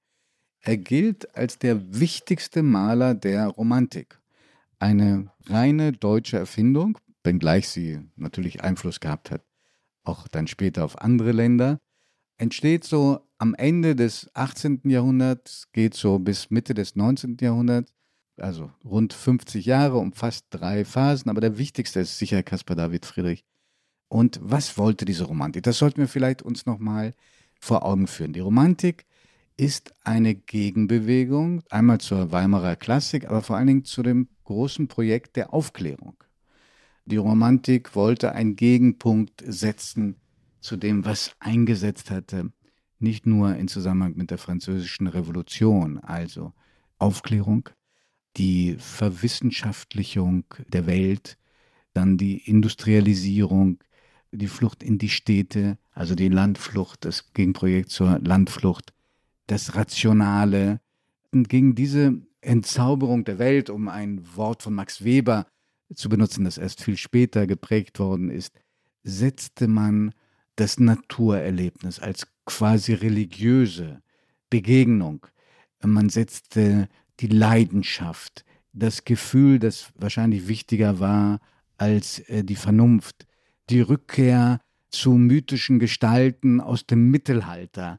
Er 0.62 0.76
gilt 0.76 1.35
als 1.35 1.59
der 1.59 1.99
wichtigste 1.99 2.62
Maler 2.62 3.14
der 3.14 3.47
Romantik. 3.49 4.20
Eine 4.78 5.30
reine 5.47 5.92
deutsche 5.92 6.38
Erfindung, 6.38 6.99
wenngleich 7.25 7.68
sie 7.68 8.00
natürlich 8.16 8.62
Einfluss 8.62 9.00
gehabt 9.00 9.30
hat, 9.30 9.42
auch 10.04 10.28
dann 10.28 10.47
später 10.47 10.85
auf 10.85 11.00
andere 11.00 11.32
Länder 11.32 11.78
entsteht 12.40 12.85
so 12.85 13.20
am 13.40 13.54
Ende 13.54 13.97
des 13.97 14.30
18. 14.35 14.82
Jahrhunderts, 14.85 15.73
geht 15.73 15.94
so 15.94 16.18
bis 16.18 16.50
Mitte 16.50 16.75
des 16.75 16.94
19. 16.94 17.38
Jahrhunderts, 17.40 17.90
also 18.37 18.70
rund 18.85 19.14
50 19.14 19.64
Jahre, 19.64 19.97
umfasst 19.97 20.47
drei 20.50 20.85
Phasen, 20.85 21.30
aber 21.30 21.40
der 21.40 21.56
wichtigste 21.56 22.00
ist 22.00 22.18
sicher 22.18 22.42
Caspar 22.42 22.76
David 22.76 23.06
Friedrich. 23.06 23.47
Und 24.09 24.38
was 24.42 24.76
wollte 24.76 25.06
diese 25.06 25.25
Romantik? 25.25 25.62
Das 25.62 25.78
sollten 25.78 26.02
wir 26.02 26.09
vielleicht 26.09 26.42
uns 26.42 26.66
nochmal 26.66 27.14
vor 27.59 27.82
Augen 27.82 28.09
führen. 28.09 28.35
Die 28.35 28.40
Romantik 28.40 29.06
ist 29.56 29.94
eine 30.04 30.35
Gegenbewegung, 30.35 31.62
einmal 31.70 31.99
zur 31.99 32.32
Weimarer 32.32 32.76
Klassik, 32.76 33.26
aber 33.26 33.40
vor 33.40 33.56
allen 33.56 33.68
Dingen 33.68 33.85
zu 33.87 34.02
dem 34.02 34.28
großen 34.44 34.87
Projekt 34.87 35.37
der 35.37 35.54
Aufklärung. 35.54 36.23
Die 37.06 37.16
Romantik 37.16 37.94
wollte 37.94 38.32
einen 38.32 38.56
Gegenpunkt 38.56 39.42
setzen 39.47 40.16
zu 40.61 40.76
dem, 40.76 41.06
was 41.06 41.32
eingesetzt 41.38 42.11
hatte, 42.11 42.52
nicht 43.00 43.26
nur 43.26 43.57
in 43.57 43.69
Zusammenhang 43.69 44.14
mit 44.16 44.30
der 44.30 44.38
französischen 44.38 45.07
Revolution, 45.07 45.99
also 45.99 46.52
Aufklärung, 46.99 47.69
die 48.37 48.76
Verwissenschaftlichung 48.78 50.45
der 50.69 50.87
Welt, 50.87 51.37
dann 51.92 52.16
die 52.16 52.38
Industrialisierung, 52.38 53.78
die 54.33 54.49
Flucht 54.49 54.83
in 54.83 54.99
die 54.99 55.09
Städte, 55.09 55.78
also 55.92 56.14
die 56.14 56.28
Landflucht, 56.28 57.04
das 57.04 57.33
Gegenprojekt 57.33 57.90
zur 57.90 58.19
Landflucht, 58.21 58.92
das 59.47 59.75
Rationale, 59.75 60.80
und 61.33 61.49
gegen 61.49 61.75
diese 61.75 62.21
Entzauberung 62.40 63.25
der 63.25 63.38
Welt, 63.38 63.71
um 63.71 63.88
ein 63.88 64.25
Wort 64.35 64.62
von 64.62 64.75
Max 64.75 65.04
Weber 65.04 65.47
zu 65.95 66.09
benutzen, 66.09 66.45
das 66.45 66.59
erst 66.59 66.83
viel 66.83 66.97
später 66.97 67.47
geprägt 67.47 67.99
worden 67.99 68.30
ist, 68.30 68.52
setzte 69.02 69.69
man 69.69 70.12
das 70.61 70.79
Naturerlebnis 70.79 71.99
als 71.99 72.26
quasi 72.45 72.93
religiöse 72.93 74.02
Begegnung. 74.50 75.26
Man 75.83 76.11
setzte 76.11 76.88
die 77.21 77.29
Leidenschaft, 77.29 78.45
das 78.75 79.05
Gefühl, 79.05 79.59
das 79.59 79.90
wahrscheinlich 79.95 80.49
wichtiger 80.49 81.00
war 81.00 81.40
als 81.79 82.19
äh, 82.29 82.45
die 82.45 82.57
Vernunft, 82.57 83.26
die 83.71 83.81
Rückkehr 83.81 84.61
zu 84.90 85.12
mythischen 85.12 85.79
Gestalten 85.79 86.61
aus 86.61 86.87
dem 86.87 87.11
Mittelalter. 87.11 87.99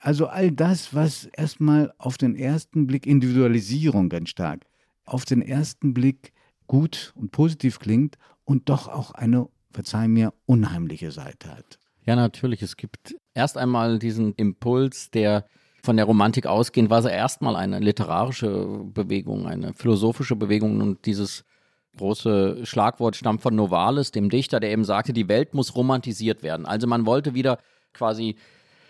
Also 0.00 0.26
all 0.26 0.50
das, 0.50 0.92
was 0.94 1.26
erstmal 1.26 1.92
auf 1.98 2.18
den 2.18 2.34
ersten 2.34 2.88
Blick 2.88 3.06
Individualisierung 3.06 4.08
ganz 4.08 4.30
stark, 4.30 4.66
auf 5.04 5.24
den 5.24 5.42
ersten 5.42 5.94
Blick 5.94 6.32
gut 6.66 7.12
und 7.14 7.30
positiv 7.30 7.78
klingt 7.78 8.18
und 8.44 8.68
doch 8.68 8.88
auch 8.88 9.12
eine, 9.12 9.48
verzeih 9.72 10.08
mir, 10.08 10.34
unheimliche 10.46 11.12
Seite 11.12 11.56
hat. 11.56 11.79
Ja, 12.06 12.16
natürlich. 12.16 12.62
Es 12.62 12.76
gibt 12.76 13.14
erst 13.34 13.56
einmal 13.56 13.98
diesen 13.98 14.34
Impuls, 14.34 15.10
der 15.10 15.44
von 15.82 15.96
der 15.96 16.04
Romantik 16.06 16.46
ausgehend 16.46 16.90
war 16.90 16.98
es 16.98 17.06
erstmal 17.06 17.56
eine 17.56 17.78
literarische 17.78 18.80
Bewegung, 18.84 19.46
eine 19.46 19.72
philosophische 19.74 20.36
Bewegung 20.36 20.80
und 20.80 21.06
dieses 21.06 21.44
große 21.96 22.66
Schlagwort 22.66 23.16
stammt 23.16 23.40
von 23.40 23.54
Novalis, 23.54 24.10
dem 24.10 24.30
Dichter, 24.30 24.60
der 24.60 24.70
eben 24.70 24.84
sagte, 24.84 25.12
die 25.12 25.28
Welt 25.28 25.54
muss 25.54 25.74
romantisiert 25.74 26.42
werden. 26.42 26.66
Also 26.66 26.86
man 26.86 27.06
wollte 27.06 27.34
wieder 27.34 27.58
quasi 27.92 28.36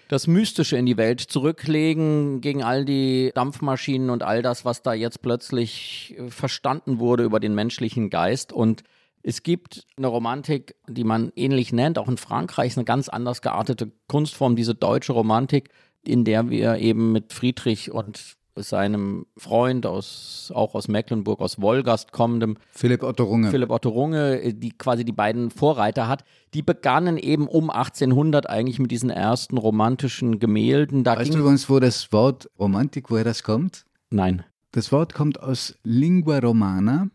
das 0.08 0.26
Mystische 0.26 0.76
in 0.76 0.86
die 0.86 0.96
Welt 0.96 1.20
zurücklegen 1.20 2.40
gegen 2.40 2.64
all 2.64 2.84
die 2.84 3.30
Dampfmaschinen 3.34 4.10
und 4.10 4.24
all 4.24 4.42
das, 4.42 4.64
was 4.64 4.82
da 4.82 4.92
jetzt 4.92 5.22
plötzlich 5.22 6.16
verstanden 6.28 6.98
wurde 6.98 7.22
über 7.22 7.38
den 7.38 7.54
menschlichen 7.54 8.10
Geist 8.10 8.52
und 8.52 8.82
es 9.22 9.42
gibt 9.42 9.86
eine 9.96 10.06
Romantik, 10.06 10.76
die 10.88 11.04
man 11.04 11.32
ähnlich 11.36 11.72
nennt, 11.72 11.98
auch 11.98 12.08
in 12.08 12.16
Frankreich 12.16 12.68
ist 12.68 12.78
eine 12.78 12.84
ganz 12.84 13.08
anders 13.08 13.42
geartete 13.42 13.92
Kunstform, 14.08 14.56
diese 14.56 14.74
deutsche 14.74 15.12
Romantik, 15.12 15.70
in 16.04 16.24
der 16.24 16.48
wir 16.48 16.76
eben 16.76 17.12
mit 17.12 17.32
Friedrich 17.32 17.92
und 17.92 18.36
seinem 18.56 19.26
Freund 19.36 19.86
aus, 19.86 20.52
auch 20.54 20.74
aus 20.74 20.88
Mecklenburg, 20.88 21.40
aus 21.40 21.60
Wolgast 21.60 22.12
kommendem 22.12 22.56
Philipp 22.72 23.02
Otto 23.02 23.24
Runge. 23.24 23.50
Philipp 23.50 23.70
Otto 23.70 23.88
Runge, 23.90 24.54
die 24.54 24.70
quasi 24.70 25.04
die 25.04 25.12
beiden 25.12 25.50
Vorreiter 25.50 26.08
hat, 26.08 26.24
die 26.52 26.62
begannen 26.62 27.16
eben 27.16 27.46
um 27.46 27.70
1800 27.70 28.48
eigentlich 28.48 28.78
mit 28.78 28.90
diesen 28.90 29.10
ersten 29.10 29.56
romantischen 29.56 30.38
Gemälden. 30.38 31.04
Da 31.04 31.16
weißt 31.16 31.32
du 31.32 31.38
übrigens, 31.38 31.70
wo 31.70 31.78
das 31.80 32.12
Wort 32.12 32.50
Romantik, 32.58 33.10
woher 33.10 33.24
das 33.24 33.42
kommt? 33.42 33.84
Nein. 34.10 34.44
Das 34.72 34.92
Wort 34.92 35.14
kommt 35.14 35.40
aus 35.42 35.78
Lingua 35.82 36.38
Romana 36.38 37.08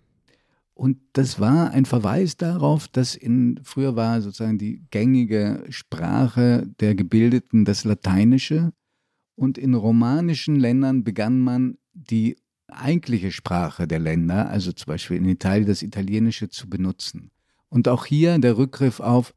und 0.75 0.97
das 1.13 1.39
war 1.39 1.71
ein 1.71 1.85
Verweis 1.85 2.35
darauf, 2.35 2.89
dass 2.89 3.15
in, 3.15 3.61
früher 3.63 3.95
war 3.95 4.21
sozusagen 4.21 4.57
die 4.57 4.83
gängige 4.91 5.63
Sprache 5.69 6.67
der 6.81 6.95
Gebildeten 6.95 7.63
das 7.63 7.85
Lateinische. 7.85 8.73
Und 9.35 9.57
in 9.57 9.73
romanischen 9.73 10.57
Ländern 10.57 11.05
begann 11.05 11.39
man 11.39 11.77
die 11.93 12.35
eigentliche 12.67 13.31
Sprache 13.31 13.87
der 13.87 13.99
Länder, 13.99 14.49
also 14.49 14.73
zum 14.73 14.87
Beispiel 14.87 15.17
in 15.17 15.29
Italien 15.29 15.65
das 15.65 15.81
Italienische, 15.81 16.49
zu 16.49 16.69
benutzen. 16.69 17.31
Und 17.69 17.87
auch 17.87 18.05
hier 18.05 18.37
der 18.37 18.57
Rückgriff 18.57 18.99
auf 18.99 19.33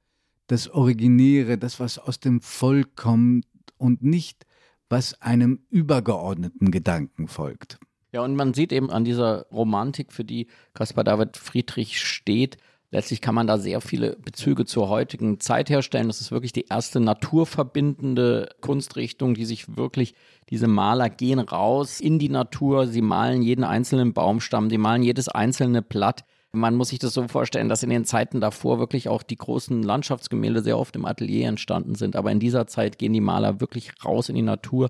das 0.49 0.69
Originäre, 0.69 1.57
das, 1.57 1.79
was 1.79 2.01
aus 2.01 2.19
dem 2.19 2.41
Volk 2.41 2.97
kommt 2.97 3.47
und 3.77 4.03
nicht, 4.03 4.45
was 4.89 5.21
einem 5.23 5.61
übergeordneten 5.71 6.73
Gedanken 6.73 7.29
folgt. 7.29 7.79
Ja, 8.13 8.23
und 8.23 8.37
man 8.37 8.55
sieht 8.55 8.73
eben 8.73 8.91
an 8.91 9.05
dieser 9.05 9.47
Romantik, 9.53 10.13
für 10.13 10.25
die 10.25 10.47
Caspar 10.73 11.05
David 11.05 11.37
Friedrich 11.37 12.01
steht, 12.01 12.57
letztlich 12.91 13.21
kann 13.21 13.35
man 13.35 13.47
da 13.47 13.59
sehr 13.59 13.81
viele 13.81 14.17
Bezüge 14.17 14.65
zur 14.65 14.89
heutigen 14.89 15.41
Zeit 15.41 15.69
herstellen. 15.69 16.09
Das 16.09 16.21
ist 16.21 16.31
wirklich 16.31 16.53
die 16.53 16.67
erste 16.71 17.01
naturverbindende 17.01 18.49
Kunstrichtung, 18.61 19.35
die 19.35 19.45
sich 19.45 19.77
wirklich, 19.77 20.15
diese 20.49 20.69
Maler 20.69 21.11
gehen 21.11 21.39
raus 21.39 22.01
in 22.01 22.19
die 22.19 22.31
Natur, 22.31 22.87
sie 22.87 23.03
malen 23.03 23.43
jeden 23.43 23.65
einzelnen 23.65 24.15
Baumstamm, 24.15 24.71
sie 24.71 24.79
malen 24.79 25.03
jedes 25.03 25.29
einzelne 25.29 25.83
Blatt. 25.83 26.25
Man 26.53 26.77
muss 26.77 26.89
sich 26.89 26.99
das 26.99 27.13
so 27.13 27.29
vorstellen, 27.29 27.69
dass 27.69 27.83
in 27.83 27.91
den 27.91 28.07
Zeiten 28.07 28.41
davor 28.41 28.79
wirklich 28.79 29.11
auch 29.11 29.23
die 29.23 29.37
großen 29.37 29.83
Landschaftsgemälde 29.83 30.63
sehr 30.63 30.79
oft 30.79 30.97
im 30.97 31.05
Atelier 31.05 31.47
entstanden 31.47 31.95
sind. 31.95 32.17
Aber 32.17 32.33
in 32.33 32.41
dieser 32.41 32.67
Zeit 32.67 32.99
gehen 32.99 33.13
die 33.13 33.21
Maler 33.21 33.61
wirklich 33.61 33.93
raus 34.03 34.31
in 34.31 34.35
die 34.35 34.43
Natur 34.43 34.89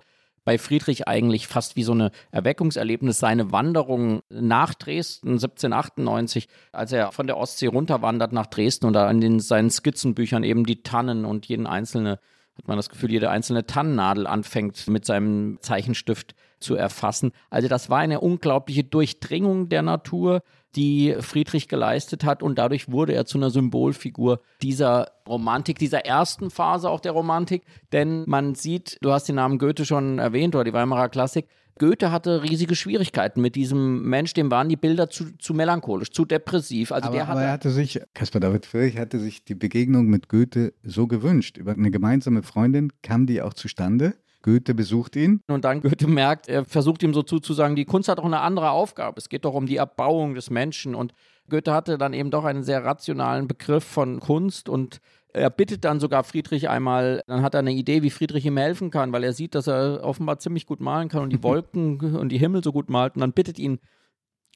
bei 0.49 0.57
Friedrich 0.57 1.07
eigentlich 1.07 1.47
fast 1.47 1.77
wie 1.77 1.83
so 1.83 1.93
eine 1.93 2.11
Erweckungserlebnis. 2.31 3.19
Seine 3.19 3.53
Wanderung 3.53 4.23
nach 4.31 4.73
Dresden 4.73 5.33
1798, 5.33 6.49
als 6.73 6.91
er 6.91 7.13
von 7.13 7.27
der 7.27 7.37
Ostsee 7.37 7.67
runterwandert 7.67 8.33
nach 8.33 8.47
Dresden 8.47 8.87
und 8.87 8.95
da 8.95 9.11
in 9.11 9.21
den, 9.21 9.41
seinen 9.41 9.69
Skizzenbüchern 9.69 10.45
eben 10.45 10.65
die 10.65 10.83
Tannen 10.83 11.27
und 11.27 11.45
jeden 11.45 11.67
einzelne 11.67 12.19
hat 12.57 12.67
man 12.67 12.79
das 12.79 12.89
Gefühl, 12.89 13.13
jede 13.13 13.29
einzelne 13.29 13.67
Tannennadel 13.67 14.27
anfängt 14.27 14.89
mit 14.89 15.05
seinem 15.05 15.59
Zeichenstift 15.61 16.35
zu 16.61 16.75
erfassen. 16.75 17.33
Also 17.51 17.69
das 17.69 17.91
war 17.91 17.99
eine 17.99 18.21
unglaubliche 18.21 18.85
Durchdringung 18.85 19.69
der 19.69 19.83
Natur, 19.83 20.43
die 20.77 21.17
Friedrich 21.21 21.69
geleistet 21.69 22.25
hat 22.25 22.43
und 22.43 22.59
dadurch 22.59 22.91
wurde 22.91 23.15
er 23.15 23.25
zu 23.25 23.39
einer 23.39 23.51
Symbolfigur 23.51 24.41
dieser 24.63 25.11
Romantik, 25.27 25.79
dieser 25.79 26.05
ersten 26.05 26.51
Phase 26.51 26.91
auch 26.91 27.01
der 27.01 27.13
Romantik, 27.13 27.63
denn 27.93 28.25
man 28.27 28.55
sieht, 28.55 28.99
du 29.01 29.11
hast 29.11 29.25
den 29.25 29.37
Namen 29.37 29.59
Goethe 29.59 29.85
schon 29.85 30.19
erwähnt 30.19 30.55
oder 30.55 30.65
die 30.65 30.73
Weimarer 30.73 31.09
Klassik, 31.09 31.47
Goethe 31.79 32.11
hatte 32.11 32.43
riesige 32.43 32.75
Schwierigkeiten 32.75 33.41
mit 33.41 33.55
diesem 33.55 34.03
Mensch, 34.03 34.35
dem 34.35 34.51
waren 34.51 34.69
die 34.69 34.77
Bilder 34.77 35.09
zu, 35.09 35.37
zu 35.39 35.55
melancholisch, 35.55 36.11
zu 36.11 36.25
depressiv. 36.25 36.93
Also 36.93 37.09
aber, 37.09 37.17
der 37.17 37.29
aber 37.29 37.43
er 37.43 37.53
hatte 37.53 37.71
sich, 37.71 38.01
Caspar 38.15 38.41
David 38.41 38.67
Friedrich 38.67 38.99
hatte 38.99 39.19
sich 39.19 39.45
die 39.45 39.55
Begegnung 39.55 40.07
mit 40.07 40.29
Goethe 40.29 40.75
so 40.83 41.07
gewünscht. 41.07 41.57
Über 41.57 41.73
eine 41.73 41.91
gemeinsame 41.91 42.43
Freundin 42.43 42.93
kam 43.03 43.27
die 43.27 43.41
auch 43.41 43.55
zustande. 43.55 44.15
Goethe 44.43 44.75
besucht 44.75 45.17
ihn. 45.17 45.41
Und 45.49 45.65
dann 45.65 45.81
Goethe 45.81 46.07
merkt, 46.07 46.49
er 46.49 46.65
versucht 46.65 47.03
ihm 47.03 47.15
so 47.15 47.23
zuzusagen, 47.23 47.77
die 47.77 47.85
Kunst 47.85 48.09
hat 48.09 48.19
doch 48.19 48.25
eine 48.25 48.41
andere 48.41 48.71
Aufgabe. 48.71 49.19
Es 49.19 49.29
geht 49.29 49.45
doch 49.45 49.55
um 49.55 49.67
die 49.67 49.77
Erbauung 49.77 50.35
des 50.35 50.51
Menschen. 50.51 50.95
Und 50.95 51.13
Goethe 51.49 51.73
hatte 51.73 51.99
dann 51.99 52.13
eben 52.13 52.31
doch 52.31 52.45
einen 52.45 52.63
sehr 52.63 52.85
rationalen 52.85 53.49
Begriff 53.49 53.85
von 53.85 54.21
Kunst 54.21 54.69
und 54.69 55.01
er 55.33 55.51
bittet 55.51 55.85
dann 55.85 56.01
sogar 56.01 56.25
Friedrich 56.25 56.69
einmal, 56.69 57.23
dann 57.27 57.43
hat 57.43 57.55
er 57.55 57.61
eine 57.61 57.73
Idee, 57.73 58.03
wie 58.03 58.11
Friedrich 58.11 58.47
ihm 58.47 58.57
helfen 58.57 58.91
kann, 58.91 59.13
weil 59.13 59.25
er 59.25 59.35
sieht, 59.35 59.55
dass 59.55 59.67
er 59.67 60.03
offenbar 60.03 60.39
ziemlich 60.39 60.67
gut 60.67 60.81
malen 60.81 61.09
kann 61.09 61.23
und 61.23 61.31
die 61.31 61.43
Wolken 61.43 62.17
und 62.17 62.31
die 62.31 62.39
Himmel 62.39 62.65
so 62.65 62.73
gut 62.73 62.89
malt. 62.89 63.15
Und 63.15 63.21
dann 63.21 63.33
bittet 63.33 63.59
ihn 63.59 63.79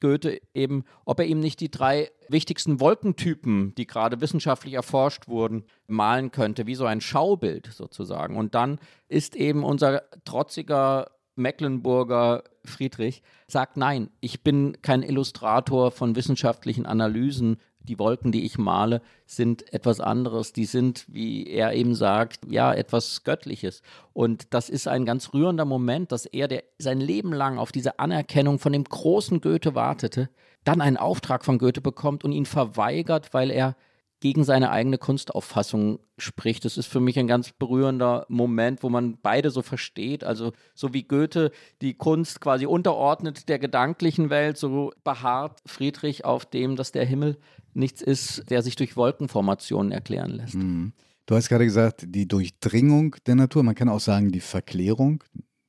Goethe 0.03 0.41
eben, 0.53 0.83
ob 1.05 1.19
er 1.19 1.25
ihm 1.25 1.39
nicht 1.39 1.61
die 1.61 1.71
drei 1.71 2.11
wichtigsten 2.27 2.81
Wolkentypen, 2.81 3.73
die 3.75 3.87
gerade 3.87 4.19
wissenschaftlich 4.19 4.73
erforscht 4.73 5.29
wurden, 5.29 5.63
malen 5.87 6.29
könnte, 6.31 6.67
wie 6.67 6.75
so 6.75 6.85
ein 6.85 6.99
Schaubild 6.99 7.67
sozusagen. 7.71 8.35
Und 8.35 8.53
dann 8.53 8.79
ist 9.07 9.33
eben 9.35 9.63
unser 9.63 10.03
trotziger 10.25 11.07
Mecklenburger 11.35 12.43
Friedrich 12.65 13.23
sagt, 13.47 13.77
nein, 13.77 14.09
ich 14.19 14.43
bin 14.43 14.77
kein 14.81 15.03
Illustrator 15.03 15.91
von 15.91 16.15
wissenschaftlichen 16.17 16.85
Analysen. 16.85 17.57
Die 17.83 17.99
Wolken, 17.99 18.31
die 18.31 18.45
ich 18.45 18.57
male, 18.57 19.01
sind 19.25 19.73
etwas 19.73 19.99
anderes. 19.99 20.53
Die 20.53 20.65
sind, 20.65 21.05
wie 21.07 21.47
er 21.47 21.73
eben 21.73 21.95
sagt, 21.95 22.41
ja, 22.49 22.73
etwas 22.73 23.23
Göttliches. 23.23 23.81
Und 24.13 24.53
das 24.53 24.69
ist 24.69 24.87
ein 24.87 25.05
ganz 25.05 25.33
rührender 25.33 25.65
Moment, 25.65 26.11
dass 26.11 26.25
er, 26.25 26.47
der 26.47 26.63
sein 26.77 26.99
Leben 26.99 27.33
lang 27.33 27.57
auf 27.57 27.71
diese 27.71 27.99
Anerkennung 27.99 28.59
von 28.59 28.73
dem 28.73 28.83
großen 28.83 29.41
Goethe 29.41 29.75
wartete, 29.75 30.29
dann 30.63 30.81
einen 30.81 30.97
Auftrag 30.97 31.43
von 31.43 31.57
Goethe 31.57 31.81
bekommt 31.81 32.23
und 32.23 32.31
ihn 32.31 32.45
verweigert, 32.45 33.33
weil 33.33 33.51
er 33.51 33.75
gegen 34.23 34.45
seine 34.45 34.71
eigene 34.71 34.97
Kunstauffassung 34.97 35.99
spricht. 36.17 36.63
Das 36.63 36.77
ist 36.77 36.87
für 36.87 37.01
mich 37.01 37.19
ein 37.19 37.27
ganz 37.27 37.51
berührender 37.51 38.25
Moment, 38.29 38.81
wo 38.81 38.87
man 38.87 39.17
beide 39.21 39.49
so 39.49 39.61
versteht. 39.61 40.23
Also 40.23 40.53
so 40.73 40.93
wie 40.93 41.03
Goethe 41.03 41.51
die 41.81 41.95
Kunst 41.95 42.39
quasi 42.39 42.65
unterordnet 42.65 43.49
der 43.49 43.59
gedanklichen 43.59 44.29
Welt, 44.29 44.57
so 44.57 44.93
beharrt 45.03 45.59
Friedrich 45.65 46.23
auf 46.23 46.45
dem, 46.45 46.77
dass 46.77 46.93
der 46.93 47.03
Himmel 47.03 47.37
nichts 47.73 48.01
ist, 48.01 48.49
der 48.49 48.61
sich 48.61 48.75
durch 48.75 48.95
Wolkenformationen 48.95 49.91
erklären 49.91 50.31
lässt. 50.31 50.55
Mhm. 50.55 50.93
Du 51.25 51.35
hast 51.35 51.49
gerade 51.49 51.65
gesagt, 51.65 52.05
die 52.07 52.27
Durchdringung 52.27 53.15
der 53.25 53.35
Natur, 53.35 53.63
man 53.63 53.75
kann 53.75 53.89
auch 53.89 54.01
sagen 54.01 54.31
die 54.31 54.41
Verklärung, 54.41 55.23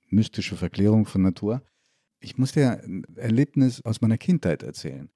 mystische 0.09 0.57
Verklärung 0.57 1.07
von 1.07 1.23
Natur. 1.23 1.63
Ich 2.21 2.39
muss 2.39 2.53
dir 2.53 2.83
ein 2.83 3.05
Erlebnis 3.17 3.85
aus 3.85 4.01
meiner 4.01 4.19
Kindheit 4.19 4.63
erzählen. 4.63 5.11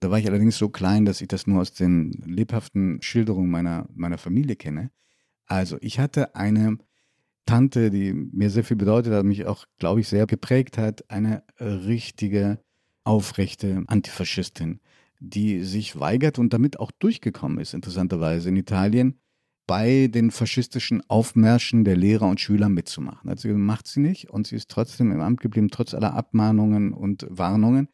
Da 0.00 0.10
war 0.10 0.18
ich 0.18 0.26
allerdings 0.26 0.58
so 0.58 0.68
klein, 0.68 1.04
dass 1.04 1.20
ich 1.20 1.28
das 1.28 1.46
nur 1.46 1.60
aus 1.60 1.72
den 1.72 2.12
lebhaften 2.24 3.00
Schilderungen 3.02 3.50
meiner, 3.50 3.88
meiner 3.94 4.18
Familie 4.18 4.56
kenne. 4.56 4.90
Also, 5.46 5.78
ich 5.80 5.98
hatte 5.98 6.36
eine 6.36 6.78
Tante, 7.46 7.90
die 7.90 8.12
mir 8.12 8.50
sehr 8.50 8.64
viel 8.64 8.76
bedeutet 8.76 9.14
hat, 9.14 9.24
mich 9.24 9.46
auch, 9.46 9.64
glaube 9.78 10.00
ich, 10.00 10.08
sehr 10.08 10.26
geprägt 10.26 10.76
hat, 10.76 11.10
eine 11.10 11.42
richtige, 11.58 12.62
aufrechte 13.04 13.84
Antifaschistin, 13.86 14.80
die 15.20 15.64
sich 15.64 15.98
weigert 15.98 16.38
und 16.38 16.52
damit 16.52 16.78
auch 16.80 16.90
durchgekommen 16.90 17.58
ist, 17.58 17.74
interessanterweise 17.74 18.48
in 18.48 18.56
Italien, 18.56 19.20
bei 19.66 20.08
den 20.08 20.30
faschistischen 20.30 21.02
Aufmärschen 21.08 21.84
der 21.84 21.96
Lehrer 21.96 22.26
und 22.26 22.40
Schüler 22.40 22.68
mitzumachen. 22.68 23.28
Also 23.28 23.48
macht 23.48 23.86
sie 23.86 24.00
nicht 24.00 24.30
und 24.30 24.46
sie 24.46 24.56
ist 24.56 24.70
trotzdem 24.70 25.12
im 25.12 25.20
Amt 25.20 25.40
geblieben, 25.40 25.68
trotz 25.70 25.92
aller 25.92 26.14
Abmahnungen 26.14 26.94
und 26.94 27.26
Warnungen. 27.28 27.88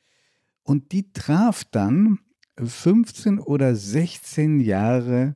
Und 0.63 0.93
die 0.93 1.13
traf 1.13 1.65
dann 1.65 2.21
15 2.59 3.41
oder 3.41 3.75
16 3.75 4.61
Jahre 4.61 5.35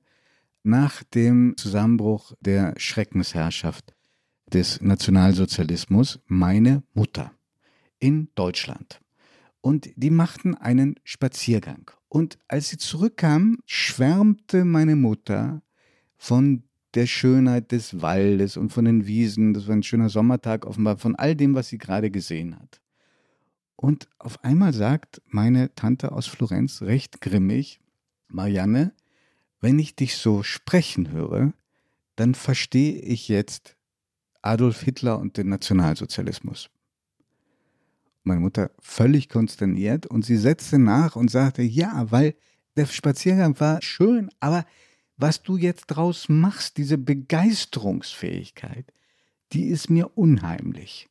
nach 0.62 1.02
dem 1.02 1.54
Zusammenbruch 1.56 2.32
der 2.40 2.74
Schreckensherrschaft 2.76 3.94
des 4.52 4.80
Nationalsozialismus 4.80 6.20
meine 6.26 6.82
Mutter 6.94 7.32
in 7.98 8.28
Deutschland. 8.34 9.00
Und 9.68 9.90
die 9.96 10.08
machten 10.08 10.54
einen 10.54 10.94
Spaziergang. 11.04 11.90
Und 12.08 12.38
als 12.48 12.70
sie 12.70 12.78
zurückkam, 12.78 13.58
schwärmte 13.66 14.64
meine 14.64 14.96
Mutter 14.96 15.60
von 16.16 16.62
der 16.94 17.06
Schönheit 17.06 17.70
des 17.70 18.00
Waldes 18.00 18.56
und 18.56 18.72
von 18.72 18.86
den 18.86 19.06
Wiesen. 19.06 19.52
Das 19.52 19.68
war 19.68 19.76
ein 19.76 19.82
schöner 19.82 20.08
Sommertag 20.08 20.64
offenbar, 20.64 20.96
von 20.96 21.16
all 21.16 21.36
dem, 21.36 21.54
was 21.54 21.68
sie 21.68 21.76
gerade 21.76 22.10
gesehen 22.10 22.58
hat. 22.58 22.80
Und 23.76 24.08
auf 24.18 24.42
einmal 24.42 24.72
sagt 24.72 25.20
meine 25.26 25.74
Tante 25.74 26.12
aus 26.12 26.26
Florenz 26.26 26.80
recht 26.80 27.20
grimmig, 27.20 27.78
Marianne, 28.26 28.94
wenn 29.60 29.78
ich 29.78 29.94
dich 29.94 30.16
so 30.16 30.42
sprechen 30.42 31.10
höre, 31.10 31.52
dann 32.16 32.34
verstehe 32.34 33.02
ich 33.02 33.28
jetzt 33.28 33.76
Adolf 34.40 34.80
Hitler 34.80 35.18
und 35.18 35.36
den 35.36 35.50
Nationalsozialismus. 35.50 36.70
Meine 38.28 38.40
Mutter 38.40 38.70
völlig 38.78 39.30
konsterniert 39.30 40.06
und 40.06 40.22
sie 40.22 40.36
setzte 40.36 40.78
nach 40.78 41.16
und 41.16 41.30
sagte, 41.30 41.62
ja, 41.62 42.10
weil 42.10 42.34
der 42.76 42.84
Spaziergang 42.84 43.58
war 43.58 43.80
schön, 43.80 44.28
aber 44.38 44.66
was 45.16 45.42
du 45.42 45.56
jetzt 45.56 45.86
draus 45.86 46.28
machst, 46.28 46.76
diese 46.76 46.98
Begeisterungsfähigkeit, 46.98 48.92
die 49.52 49.64
ist 49.64 49.88
mir 49.88 50.16
unheimlich. 50.18 51.08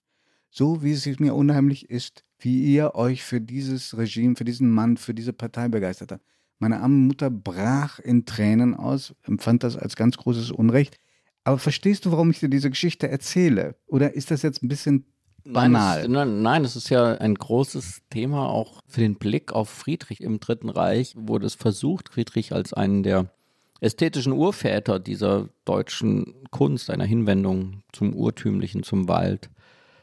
So 0.52 0.84
wie 0.84 0.92
es 0.92 1.20
mir 1.20 1.34
unheimlich 1.34 1.90
ist, 1.90 2.24
wie 2.38 2.64
ihr 2.76 2.94
euch 2.94 3.24
für 3.24 3.42
dieses 3.42 3.98
Regime, 3.98 4.36
für 4.36 4.46
diesen 4.46 4.70
Mann, 4.70 4.96
für 4.96 5.16
diese 5.16 5.34
Partei 5.34 5.70
begeistert 5.70 6.12
habt. 6.12 6.24
Meine 6.60 6.82
arme 6.82 6.98
Mutter 6.98 7.32
brach 7.32 7.98
in 7.98 8.26
Tränen 8.26 8.76
aus, 8.76 9.16
empfand 9.24 9.64
das 9.64 9.76
als 9.76 9.96
ganz 9.96 10.18
großes 10.18 10.52
Unrecht. 10.52 11.00
Aber 11.44 11.58
verstehst 11.58 12.06
du, 12.06 12.12
warum 12.12 12.30
ich 12.30 12.40
dir 12.40 12.50
diese 12.50 12.70
Geschichte 12.70 13.10
erzähle? 13.10 13.76
Oder 13.88 14.14
ist 14.14 14.30
das 14.30 14.44
jetzt 14.44 14.62
ein 14.62 14.68
bisschen 14.68 15.06
banal? 15.54 16.08
Nein, 16.08 16.28
es, 16.30 16.44
nein, 16.44 16.66
es 16.66 16.76
ist 16.76 16.90
ja 16.90 17.14
ein 17.14 17.36
großes 17.36 18.02
Thema 18.10 18.50
auch 18.50 18.82
für 18.88 19.02
den 19.02 19.16
Blick 19.16 19.52
auf 19.52 19.70
Friedrich 19.70 20.22
im 20.22 20.40
Dritten 20.40 20.70
Reich, 20.70 21.14
wurde 21.18 21.46
es 21.46 21.56
versucht, 21.56 22.10
Friedrich 22.10 22.54
als 22.54 22.74
einen 22.74 23.04
der 23.04 23.32
ästhetischen 23.80 24.34
Urväter 24.34 25.00
dieser 25.00 25.50
deutschen 25.66 26.36
Kunst, 26.52 26.90
einer 26.90 27.06
Hinwendung 27.06 27.84
zum 27.92 28.14
Urtümlichen, 28.14 28.84
zum 28.84 29.08
Wald, 29.08 29.50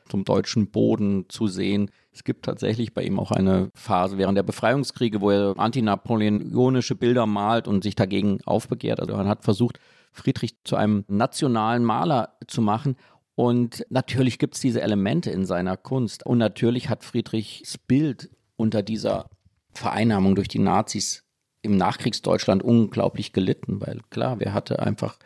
zum 0.08 0.24
deutschen 0.24 0.70
Boden 0.70 1.26
zu 1.28 1.48
sehen. 1.48 1.90
Es 2.12 2.24
gibt 2.24 2.44
tatsächlich 2.44 2.94
bei 2.94 3.02
ihm 3.02 3.18
auch 3.18 3.32
eine 3.32 3.70
Phase 3.74 4.18
während 4.18 4.36
der 4.36 4.42
Befreiungskriege, 4.42 5.20
wo 5.20 5.30
er 5.30 5.58
antinapoleonische 5.58 6.94
Bilder 6.94 7.26
malt 7.26 7.66
und 7.66 7.82
sich 7.82 7.96
dagegen 7.96 8.38
aufbegehrt. 8.44 9.00
Also 9.00 9.16
man 9.16 9.28
hat 9.28 9.44
versucht, 9.44 9.80
Friedrich 10.12 10.62
zu 10.62 10.76
einem 10.76 11.04
nationalen 11.08 11.84
Maler 11.84 12.36
zu 12.46 12.62
machen. 12.62 12.96
Und 13.34 13.84
natürlich 13.90 14.38
gibt 14.38 14.54
es 14.54 14.60
diese 14.60 14.80
Elemente 14.80 15.30
in 15.30 15.44
seiner 15.44 15.76
Kunst. 15.76 16.24
Und 16.24 16.38
natürlich 16.38 16.88
hat 16.88 17.04
Friedrichs 17.04 17.78
Bild 17.78 18.30
unter 18.56 18.82
dieser 18.82 19.28
Vereinnahmung 19.72 20.36
durch 20.36 20.48
die 20.48 20.60
Nazis 20.60 21.24
im 21.62 21.76
Nachkriegsdeutschland 21.76 22.62
unglaublich 22.62 23.32
gelitten, 23.32 23.80
weil 23.80 24.00
klar, 24.10 24.38
wer 24.38 24.52
hatte 24.52 24.80
einfach 24.80 25.18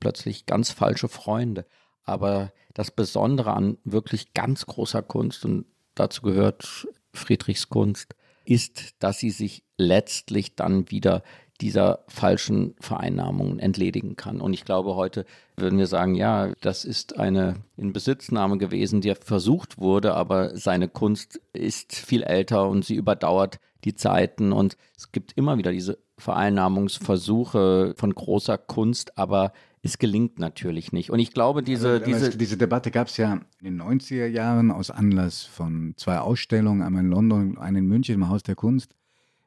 plötzlich 0.00 0.44
ganz 0.44 0.70
falsche 0.70 1.08
Freunde. 1.08 1.64
Aber 2.02 2.52
das 2.74 2.90
Besondere 2.90 3.54
an 3.54 3.78
wirklich 3.84 4.34
ganz 4.34 4.66
großer 4.66 5.02
Kunst, 5.02 5.44
und 5.44 5.64
dazu 5.94 6.22
gehört 6.22 6.86
Friedrichs 7.12 7.68
Kunst, 7.68 8.14
ist, 8.44 8.94
dass 8.98 9.18
sie 9.18 9.30
sich 9.30 9.64
letztlich 9.78 10.56
dann 10.56 10.90
wieder 10.90 11.22
dieser 11.64 12.00
falschen 12.08 12.74
Vereinnahmung 12.78 13.58
entledigen 13.58 14.16
kann. 14.16 14.42
Und 14.42 14.52
ich 14.52 14.66
glaube, 14.66 14.96
heute 14.96 15.24
würden 15.56 15.78
wir 15.78 15.86
sagen, 15.86 16.14
ja, 16.14 16.52
das 16.60 16.84
ist 16.84 17.18
eine 17.18 17.54
Inbesitznahme 17.78 18.58
gewesen, 18.58 19.00
die 19.00 19.14
versucht 19.14 19.78
wurde, 19.78 20.12
aber 20.14 20.58
seine 20.58 20.88
Kunst 20.88 21.40
ist 21.54 21.94
viel 21.94 22.22
älter 22.22 22.68
und 22.68 22.84
sie 22.84 22.96
überdauert 22.96 23.60
die 23.84 23.94
Zeiten. 23.94 24.52
Und 24.52 24.76
es 24.94 25.10
gibt 25.10 25.32
immer 25.38 25.56
wieder 25.56 25.72
diese 25.72 25.96
Vereinnahmungsversuche 26.18 27.94
von 27.96 28.14
großer 28.14 28.58
Kunst, 28.58 29.16
aber 29.16 29.54
es 29.80 29.96
gelingt 29.96 30.38
natürlich 30.38 30.92
nicht. 30.92 31.08
Und 31.08 31.18
ich 31.18 31.32
glaube, 31.32 31.62
diese. 31.62 31.92
Also, 31.92 32.04
diese, 32.04 32.36
diese 32.36 32.58
Debatte 32.58 32.90
gab 32.90 33.08
es 33.08 33.16
ja 33.16 33.40
in 33.60 33.64
den 33.64 33.80
90er 33.80 34.26
Jahren 34.26 34.70
aus 34.70 34.90
Anlass 34.90 35.44
von 35.44 35.94
zwei 35.96 36.18
Ausstellungen, 36.18 36.82
einmal 36.82 37.04
in 37.04 37.10
London 37.10 37.50
und 37.52 37.58
eine 37.58 37.78
in 37.78 37.86
München 37.86 38.16
im 38.16 38.28
Haus 38.28 38.42
der 38.42 38.54
Kunst. 38.54 38.94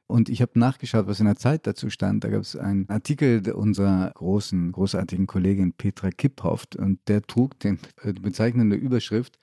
Und 0.08 0.30
ich 0.30 0.42
habe 0.42 0.58
nachgeschaut, 0.58 1.08
was 1.08 1.20
in 1.20 1.26
der 1.26 1.36
Zeit 1.36 1.68
dazu 1.68 1.90
stand. 1.90 2.24
Da 2.24 2.30
gab 2.30 2.42
es 2.42 2.56
einen 2.56 2.90
Artikel 2.90 3.52
unserer 3.52 4.12
großen, 4.16 4.72
großartigen 4.72 5.28
Kollegin 5.28 5.74
Petra 5.74 6.10
Kipphoft 6.12 6.78
und 6.78 7.00
der 7.10 7.22
trug 7.22 7.60
den, 7.60 7.78
äh, 8.04 8.14
bezeichnende 8.14 8.78
Überschrift 8.78 9.38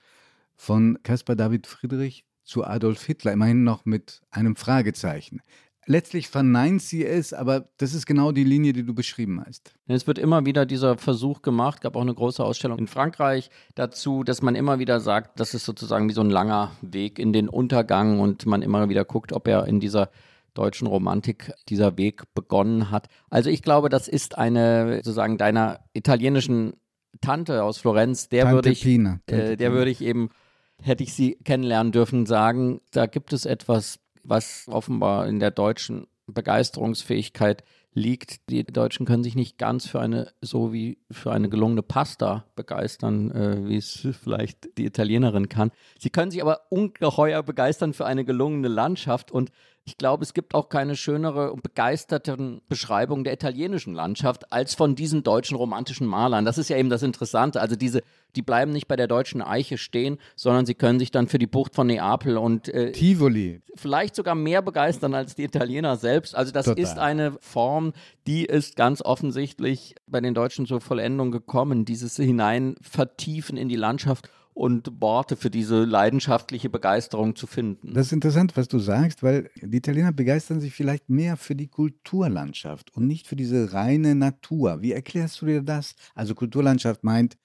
von 0.55 0.97
Caspar 1.03 1.35
David 1.35 1.67
Friedrich 1.67 2.25
zu 2.43 2.63
Adolf 2.63 3.03
Hitler, 3.03 3.33
immerhin 3.33 3.63
noch 3.63 3.85
mit 3.85 4.21
einem 4.31 4.55
Fragezeichen. 4.55 5.41
Letztlich 5.87 6.29
verneint 6.29 6.81
sie 6.81 7.05
es, 7.05 7.31
aber 7.31 7.69
das 7.77 7.93
ist 7.93 8.07
genau 8.07 8.31
die 8.31 8.43
Linie, 8.43 8.73
die 8.73 8.83
du 8.83 8.95
beschrieben 8.95 9.43
hast. 9.45 9.75
Es 9.85 10.07
wird 10.07 10.17
immer 10.17 10.43
wieder 10.45 10.65
dieser 10.65 10.97
Versuch 10.97 11.43
gemacht, 11.43 11.81
gab 11.81 11.95
auch 11.95 12.01
eine 12.01 12.13
große 12.13 12.43
Ausstellung 12.43 12.79
in 12.79 12.87
Frankreich 12.87 13.51
dazu, 13.75 14.23
dass 14.23 14.41
man 14.41 14.55
immer 14.55 14.79
wieder 14.79 14.99
sagt, 14.99 15.39
das 15.39 15.53
ist 15.53 15.65
sozusagen 15.65 16.09
wie 16.09 16.13
so 16.13 16.21
ein 16.21 16.31
langer 16.31 16.71
Weg 16.81 17.19
in 17.19 17.33
den 17.33 17.47
Untergang 17.47 18.19
und 18.19 18.47
man 18.47 18.63
immer 18.63 18.89
wieder 18.89 19.05
guckt, 19.05 19.31
ob 19.31 19.47
er 19.47 19.67
in 19.67 19.79
dieser 19.79 20.09
deutschen 20.55 20.87
Romantik 20.87 21.53
dieser 21.69 21.97
Weg 21.97 22.33
begonnen 22.33 22.89
hat. 22.89 23.07
Also 23.29 23.51
ich 23.51 23.61
glaube, 23.61 23.89
das 23.89 24.07
ist 24.07 24.37
eine 24.37 24.97
sozusagen 24.97 25.37
deiner 25.37 25.81
italienischen 25.93 26.73
Tante 27.21 27.63
aus 27.63 27.77
Florenz, 27.77 28.27
der 28.29 28.43
Tante 28.43 28.55
würde 28.55 28.69
ich, 28.71 28.81
Pina, 28.81 29.19
äh, 29.27 29.55
der 29.55 29.71
würde 29.71 29.91
ich 29.91 30.01
eben, 30.01 30.29
hätte 30.81 31.03
ich 31.03 31.13
sie 31.13 31.35
kennenlernen 31.43 31.91
dürfen, 31.91 32.25
sagen, 32.25 32.81
da 32.91 33.05
gibt 33.05 33.31
es 33.31 33.45
etwas 33.45 33.99
was 34.27 34.65
offenbar 34.67 35.27
in 35.27 35.39
der 35.39 35.51
deutschen 35.51 36.07
Begeisterungsfähigkeit 36.27 37.63
liegt. 37.93 38.49
Die 38.49 38.63
Deutschen 38.63 39.05
können 39.05 39.23
sich 39.23 39.35
nicht 39.35 39.57
ganz 39.57 39.87
für 39.87 39.99
eine, 39.99 40.31
so 40.41 40.73
wie 40.73 40.97
für 41.11 41.31
eine 41.31 41.49
gelungene 41.49 41.83
Pasta 41.83 42.45
begeistern, 42.55 43.31
äh, 43.31 43.67
wie 43.67 43.77
es 43.77 44.07
vielleicht 44.23 44.77
die 44.77 44.85
Italienerin 44.85 45.47
kann. 45.47 45.71
Sie 45.99 46.09
können 46.09 46.31
sich 46.31 46.41
aber 46.41 46.61
ungeheuer 46.69 47.43
begeistern 47.43 47.93
für 47.93 48.05
eine 48.05 48.25
gelungene 48.25 48.67
Landschaft 48.67 49.31
und 49.31 49.51
ich 49.85 49.99
glaube, 49.99 50.23
es 50.23 50.33
gibt 50.33 50.55
auch 50.55 50.67
keine 50.69 50.95
schönere 50.95 51.53
und 51.53 51.61
begeisterte 51.61 52.59
Beschreibung 52.67 53.23
der 53.23 53.33
italienischen 53.33 53.93
Landschaft 53.93 54.51
als 54.51 54.73
von 54.73 54.95
diesen 54.95 55.21
deutschen 55.21 55.55
romantischen 55.55 56.07
Malern. 56.07 56.43
Das 56.43 56.57
ist 56.57 56.69
ja 56.69 56.77
eben 56.77 56.89
das 56.89 57.03
Interessante. 57.03 57.61
Also 57.61 57.75
diese, 57.75 58.01
die 58.35 58.41
bleiben 58.41 58.71
nicht 58.71 58.87
bei 58.87 58.95
der 58.95 59.07
deutschen 59.07 59.43
Eiche 59.43 59.77
stehen, 59.77 60.17
sondern 60.35 60.65
sie 60.65 60.73
können 60.73 60.97
sich 60.97 61.11
dann 61.11 61.27
für 61.27 61.37
die 61.37 61.45
Bucht 61.45 61.75
von 61.75 61.85
Neapel 61.85 62.37
und 62.37 62.67
äh, 62.67 62.93
Tivoli 62.93 63.61
vielleicht 63.75 64.15
sogar 64.15 64.33
mehr 64.33 64.63
begeistern 64.63 65.13
als 65.13 65.35
die 65.35 65.43
Italiener 65.43 65.97
selbst. 65.97 66.35
Also 66.35 66.51
das 66.51 66.65
Total. 66.65 66.83
ist 66.83 66.97
eine 66.97 67.33
Form, 67.39 67.93
die 68.25 68.45
ist 68.45 68.75
ganz 68.75 69.03
offensichtlich 69.03 69.95
bei 70.07 70.19
den 70.19 70.33
Deutschen 70.33 70.65
zur 70.65 70.81
Vollendung 70.81 71.31
gekommen. 71.31 71.85
Dieses 71.85 72.15
Hineinvertiefen 72.15 73.55
in 73.55 73.69
die 73.69 73.75
Landschaft 73.75 74.29
und 74.55 75.01
Worte 75.01 75.35
für 75.35 75.49
diese 75.49 75.83
leidenschaftliche 75.83 76.69
Begeisterung 76.69 77.35
zu 77.35 77.45
finden. 77.45 77.93
Das 77.93 78.07
ist 78.07 78.13
interessant, 78.13 78.55
was 78.55 78.69
du 78.69 78.79
sagst, 78.79 79.21
weil 79.21 79.51
die 79.61 79.77
Italiener 79.77 80.13
begeistern 80.13 80.61
sich 80.61 80.73
vielleicht 80.73 81.09
mehr 81.09 81.35
für 81.35 81.55
die 81.55 81.67
Kulturlandschaft 81.67 82.95
und 82.95 83.05
nicht 83.05 83.27
für 83.27 83.35
diese 83.35 83.73
reine 83.73 84.15
Natur. 84.15 84.81
Wie 84.81 84.93
erklärst 84.93 85.41
du 85.41 85.45
dir 85.45 85.61
das? 85.61 85.95
Also 86.15 86.35
Kulturlandschaft 86.35 87.03
meint 87.03 87.37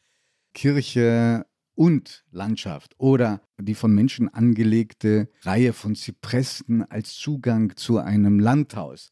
Kirche 0.54 1.46
und 1.74 2.24
Landschaft 2.30 2.94
oder 2.96 3.42
die 3.60 3.74
von 3.74 3.92
Menschen 3.92 4.28
angelegte 4.28 5.28
Reihe 5.42 5.72
von 5.72 5.96
Zypressen 5.96 6.88
als 6.88 7.14
Zugang 7.14 7.74
zu 7.74 7.98
einem 7.98 8.38
Landhaus 8.38 9.10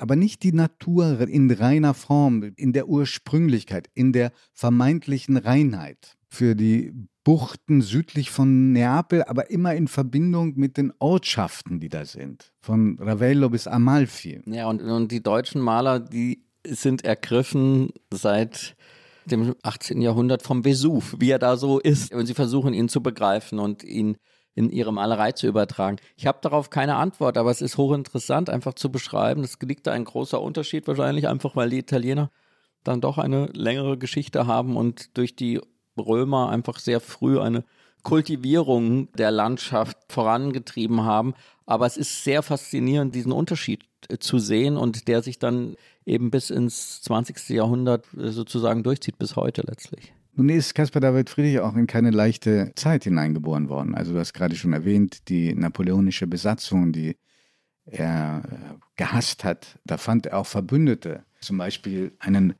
aber 0.00 0.16
nicht 0.16 0.42
die 0.42 0.52
Natur 0.52 1.28
in 1.28 1.50
reiner 1.50 1.92
Form, 1.92 2.54
in 2.56 2.72
der 2.72 2.88
Ursprünglichkeit, 2.88 3.90
in 3.92 4.14
der 4.14 4.32
vermeintlichen 4.54 5.36
Reinheit. 5.36 6.16
Für 6.30 6.54
die 6.54 6.94
Buchten 7.30 7.80
südlich 7.80 8.28
von 8.28 8.72
Neapel, 8.72 9.22
aber 9.22 9.52
immer 9.52 9.72
in 9.76 9.86
Verbindung 9.86 10.54
mit 10.56 10.76
den 10.76 10.92
Ortschaften, 10.98 11.78
die 11.78 11.88
da 11.88 12.04
sind. 12.04 12.50
Von 12.58 12.98
Ravello 12.98 13.48
bis 13.50 13.68
Amalfi. 13.68 14.42
Ja, 14.46 14.68
und, 14.68 14.82
und 14.82 15.12
die 15.12 15.22
deutschen 15.22 15.60
Maler, 15.60 16.00
die 16.00 16.42
sind 16.66 17.04
ergriffen 17.04 17.90
seit 18.12 18.74
dem 19.26 19.54
18. 19.62 20.02
Jahrhundert 20.02 20.42
vom 20.42 20.64
Vesuv, 20.64 21.14
wie 21.20 21.30
er 21.30 21.38
da 21.38 21.56
so 21.56 21.78
ist. 21.78 22.12
Und 22.12 22.26
sie 22.26 22.34
versuchen 22.34 22.74
ihn 22.74 22.88
zu 22.88 23.00
begreifen 23.00 23.60
und 23.60 23.84
ihn 23.84 24.16
in 24.56 24.68
ihre 24.68 24.92
Malerei 24.92 25.30
zu 25.30 25.46
übertragen. 25.46 25.98
Ich 26.16 26.26
habe 26.26 26.40
darauf 26.42 26.68
keine 26.68 26.96
Antwort, 26.96 27.38
aber 27.38 27.52
es 27.52 27.62
ist 27.62 27.76
hochinteressant, 27.76 28.50
einfach 28.50 28.74
zu 28.74 28.90
beschreiben. 28.90 29.44
Es 29.44 29.56
liegt 29.62 29.86
da 29.86 29.92
ein 29.92 30.04
großer 30.04 30.42
Unterschied 30.42 30.88
wahrscheinlich, 30.88 31.28
einfach 31.28 31.54
weil 31.54 31.70
die 31.70 31.78
Italiener 31.78 32.32
dann 32.82 33.00
doch 33.00 33.18
eine 33.18 33.46
längere 33.52 33.98
Geschichte 33.98 34.48
haben 34.48 34.76
und 34.76 35.16
durch 35.16 35.36
die 35.36 35.60
Römer 36.06 36.50
einfach 36.50 36.78
sehr 36.78 37.00
früh 37.00 37.38
eine 37.38 37.64
Kultivierung 38.02 39.12
der 39.12 39.30
Landschaft 39.30 39.96
vorangetrieben 40.08 41.02
haben. 41.04 41.34
Aber 41.66 41.86
es 41.86 41.96
ist 41.96 42.24
sehr 42.24 42.42
faszinierend, 42.42 43.14
diesen 43.14 43.32
Unterschied 43.32 43.84
äh, 44.08 44.18
zu 44.18 44.38
sehen 44.38 44.76
und 44.76 45.08
der 45.08 45.22
sich 45.22 45.38
dann 45.38 45.76
eben 46.06 46.30
bis 46.30 46.50
ins 46.50 47.02
20. 47.02 47.50
Jahrhundert 47.50 48.06
äh, 48.14 48.30
sozusagen 48.30 48.82
durchzieht, 48.82 49.18
bis 49.18 49.36
heute 49.36 49.62
letztlich. 49.62 50.12
Nun 50.34 50.48
ist 50.48 50.74
Caspar 50.74 51.00
David 51.00 51.28
Friedrich 51.28 51.60
auch 51.60 51.76
in 51.76 51.86
keine 51.86 52.10
leichte 52.10 52.72
Zeit 52.76 53.04
hineingeboren 53.04 53.68
worden. 53.68 53.94
Also 53.94 54.12
du 54.12 54.18
hast 54.18 54.32
gerade 54.32 54.54
schon 54.54 54.72
erwähnt, 54.72 55.28
die 55.28 55.54
napoleonische 55.54 56.26
Besatzung, 56.26 56.92
die 56.92 57.16
er 57.84 58.42
äh, 58.44 58.74
gehasst 58.96 59.44
hat, 59.44 59.78
da 59.84 59.98
fand 59.98 60.26
er 60.26 60.38
auch 60.38 60.46
Verbündete. 60.46 61.24
Zum 61.40 61.58
Beispiel 61.58 62.12
einen 62.18 62.54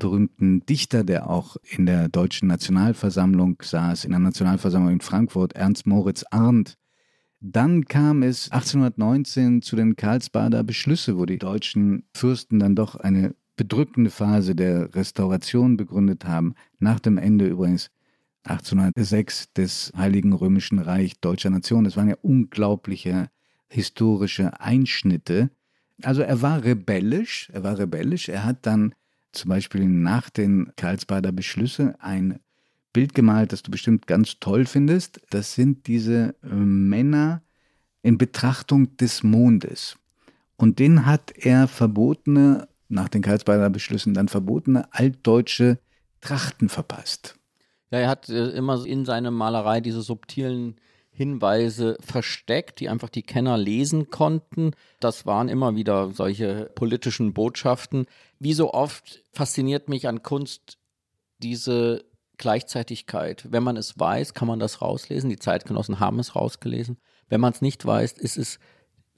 berühmten 0.00 0.66
Dichter, 0.66 1.04
der 1.04 1.30
auch 1.30 1.56
in 1.62 1.86
der 1.86 2.08
deutschen 2.08 2.48
Nationalversammlung 2.48 3.58
saß, 3.62 4.04
in 4.04 4.10
der 4.10 4.18
Nationalversammlung 4.18 4.94
in 4.94 5.00
Frankfurt, 5.00 5.52
Ernst 5.52 5.86
Moritz 5.86 6.24
Arndt. 6.30 6.76
Dann 7.40 7.84
kam 7.84 8.24
es 8.24 8.50
1819 8.50 9.62
zu 9.62 9.76
den 9.76 9.94
Karlsbader 9.94 10.64
Beschlüsse, 10.64 11.16
wo 11.16 11.24
die 11.24 11.38
deutschen 11.38 12.02
Fürsten 12.12 12.58
dann 12.58 12.74
doch 12.74 12.96
eine 12.96 13.36
bedrückende 13.56 14.10
Phase 14.10 14.54
der 14.54 14.94
Restauration 14.94 15.76
begründet 15.76 16.24
haben, 16.24 16.54
nach 16.78 16.98
dem 16.98 17.16
Ende 17.16 17.46
übrigens 17.46 17.90
1806 18.44 19.52
des 19.52 19.92
Heiligen 19.96 20.32
Römischen 20.32 20.78
Reich 20.78 21.20
Deutscher 21.20 21.50
Nation. 21.50 21.84
Das 21.84 21.96
waren 21.96 22.08
ja 22.08 22.16
unglaubliche 22.22 23.28
historische 23.68 24.60
Einschnitte. 24.60 25.50
Also 26.02 26.22
er 26.22 26.42
war 26.42 26.64
rebellisch, 26.64 27.50
er 27.52 27.62
war 27.62 27.78
rebellisch, 27.78 28.28
er 28.28 28.44
hat 28.44 28.66
dann 28.66 28.94
zum 29.32 29.48
Beispiel 29.48 29.86
nach 29.86 30.30
den 30.30 30.72
Karlsbader 30.76 31.32
Beschlüsse 31.32 31.94
ein 32.00 32.40
Bild 32.92 33.14
gemalt, 33.14 33.52
das 33.52 33.62
du 33.62 33.70
bestimmt 33.70 34.06
ganz 34.06 34.40
toll 34.40 34.66
findest. 34.66 35.20
Das 35.30 35.54
sind 35.54 35.86
diese 35.86 36.34
äh, 36.42 36.54
Männer 36.54 37.42
in 38.02 38.18
Betrachtung 38.18 38.96
des 38.96 39.22
Mondes. 39.22 39.96
Und 40.56 40.78
den 40.78 41.06
hat 41.06 41.32
er 41.36 41.68
verbotene, 41.68 42.68
nach 42.88 43.08
den 43.08 43.22
Karlsbader 43.22 43.70
Beschlüssen 43.70 44.14
dann 44.14 44.28
verbotene 44.28 44.92
altdeutsche 44.92 45.78
Trachten 46.20 46.68
verpasst. 46.68 47.36
Ja, 47.90 47.98
er 48.00 48.08
hat 48.08 48.28
äh, 48.28 48.50
immer 48.50 48.84
in 48.84 49.04
seiner 49.04 49.30
Malerei 49.30 49.80
diese 49.80 50.02
subtilen 50.02 50.76
Hinweise 51.20 51.98
versteckt, 52.00 52.80
die 52.80 52.88
einfach 52.88 53.10
die 53.10 53.22
Kenner 53.22 53.58
lesen 53.58 54.08
konnten. 54.08 54.70
Das 55.00 55.26
waren 55.26 55.50
immer 55.50 55.76
wieder 55.76 56.12
solche 56.12 56.70
politischen 56.74 57.34
Botschaften. 57.34 58.06
Wie 58.38 58.54
so 58.54 58.72
oft 58.72 59.22
fasziniert 59.30 59.90
mich 59.90 60.08
an 60.08 60.22
Kunst 60.22 60.78
diese 61.36 62.06
Gleichzeitigkeit. 62.38 63.46
Wenn 63.50 63.62
man 63.62 63.76
es 63.76 63.98
weiß, 63.98 64.32
kann 64.32 64.48
man 64.48 64.60
das 64.60 64.80
rauslesen. 64.80 65.28
Die 65.28 65.38
Zeitgenossen 65.38 66.00
haben 66.00 66.18
es 66.20 66.34
rausgelesen. 66.34 66.96
Wenn 67.28 67.42
man 67.42 67.52
es 67.52 67.60
nicht 67.60 67.84
weiß, 67.84 68.12
ist 68.12 68.38
es 68.38 68.58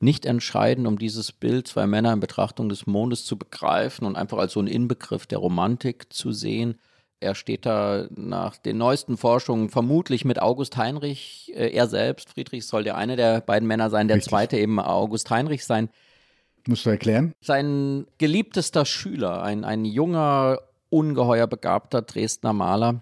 nicht 0.01 0.27
entscheidend, 0.27 0.88
um 0.88 0.99
dieses 0.99 1.31
Bild 1.31 1.69
zwei 1.69 1.87
Männer 1.87 2.12
in 2.12 2.19
Betrachtung 2.19 2.69
des 2.69 2.88
Mondes 2.88 3.25
zu 3.25 3.38
begreifen 3.38 4.07
und 4.07 4.17
einfach 4.17 4.38
als 4.38 4.55
so 4.55 4.59
einen 4.59 4.67
Inbegriff 4.67 5.29
der 5.29 5.38
Romantik 5.38 6.12
zu 6.12 6.33
sehen. 6.33 6.81
Er 7.23 7.35
steht 7.35 7.65
da 7.67 8.07
nach 8.15 8.57
den 8.57 8.79
neuesten 8.79 9.17
Forschungen 9.17 9.69
vermutlich 9.69 10.25
mit 10.25 10.43
August 10.43 10.77
Heinrich, 10.77 11.53
äh, 11.55 11.69
er 11.69 11.87
selbst, 11.87 12.31
Friedrich 12.31 12.67
soll 12.67 12.85
der 12.85 12.97
eine 12.97 13.17
der 13.17 13.41
beiden 13.41 13.67
Männer 13.67 13.91
sein, 13.91 14.09
der 14.09 14.17
Richtig. 14.17 14.31
zweite 14.31 14.57
eben 14.59 14.81
August 14.81 15.31
Heinrich 15.31 15.65
sein. 15.65 15.89
Musst 16.67 16.87
du 16.87 16.91
erklären? 16.91 17.33
Sein 17.41 18.07
geliebtester 18.19 18.85
Schüler, 18.85 19.43
ein, 19.43 19.65
ein 19.65 19.85
junger, 19.85 20.59
ungeheuer 20.91 21.47
begabter 21.47 22.03
Dresdner 22.03 22.53
Maler, 22.53 23.01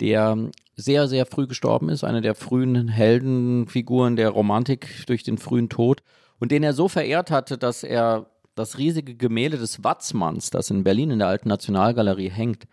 der 0.00 0.50
sehr, 0.76 1.08
sehr 1.08 1.26
früh 1.26 1.46
gestorben 1.46 1.88
ist, 1.88 2.04
eine 2.04 2.20
der 2.20 2.34
frühen 2.34 2.88
Heldenfiguren 2.88 4.16
der 4.16 4.30
Romantik 4.30 5.06
durch 5.06 5.22
den 5.22 5.38
frühen 5.38 5.68
Tod 5.68 6.02
und 6.38 6.52
den 6.52 6.62
er 6.62 6.72
so 6.72 6.88
verehrt 6.88 7.30
hatte, 7.30 7.58
dass 7.58 7.82
er 7.82 8.26
das 8.54 8.78
riesige 8.78 9.14
Gemälde 9.14 9.58
des 9.58 9.84
Watzmanns, 9.84 10.50
das 10.50 10.70
in 10.70 10.84
Berlin 10.84 11.10
in 11.10 11.18
der 11.18 11.28
Alten 11.28 11.48
Nationalgalerie 11.48 12.30
hängt, 12.30 12.66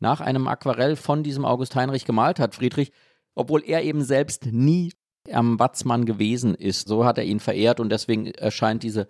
nach 0.00 0.20
einem 0.20 0.48
Aquarell 0.48 0.96
von 0.96 1.22
diesem 1.22 1.44
August 1.44 1.76
Heinrich 1.76 2.04
gemalt 2.04 2.38
hat, 2.38 2.54
Friedrich, 2.54 2.92
obwohl 3.34 3.62
er 3.64 3.82
eben 3.82 4.02
selbst 4.02 4.46
nie 4.46 4.92
am 5.32 5.58
Watzmann 5.58 6.04
gewesen 6.04 6.54
ist. 6.54 6.88
So 6.88 7.04
hat 7.04 7.18
er 7.18 7.24
ihn 7.24 7.40
verehrt 7.40 7.80
und 7.80 7.90
deswegen 7.90 8.26
erscheint 8.26 8.82
diese 8.82 9.08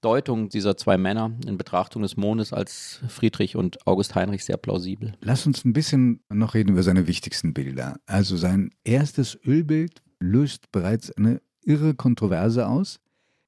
Deutung 0.00 0.50
dieser 0.50 0.76
zwei 0.76 0.98
Männer 0.98 1.32
in 1.46 1.56
Betrachtung 1.56 2.02
des 2.02 2.18
Mondes 2.18 2.52
als 2.52 3.00
Friedrich 3.08 3.56
und 3.56 3.86
August 3.86 4.14
Heinrich 4.14 4.44
sehr 4.44 4.58
plausibel. 4.58 5.14
Lass 5.22 5.46
uns 5.46 5.64
ein 5.64 5.72
bisschen 5.72 6.20
noch 6.28 6.52
reden 6.52 6.72
über 6.72 6.82
seine 6.82 7.06
wichtigsten 7.06 7.54
Bilder. 7.54 7.96
Also 8.04 8.36
sein 8.36 8.70
erstes 8.84 9.38
Ölbild 9.46 10.02
löst 10.20 10.70
bereits 10.72 11.10
eine 11.12 11.40
irre 11.62 11.94
Kontroverse 11.94 12.68
aus. 12.68 13.00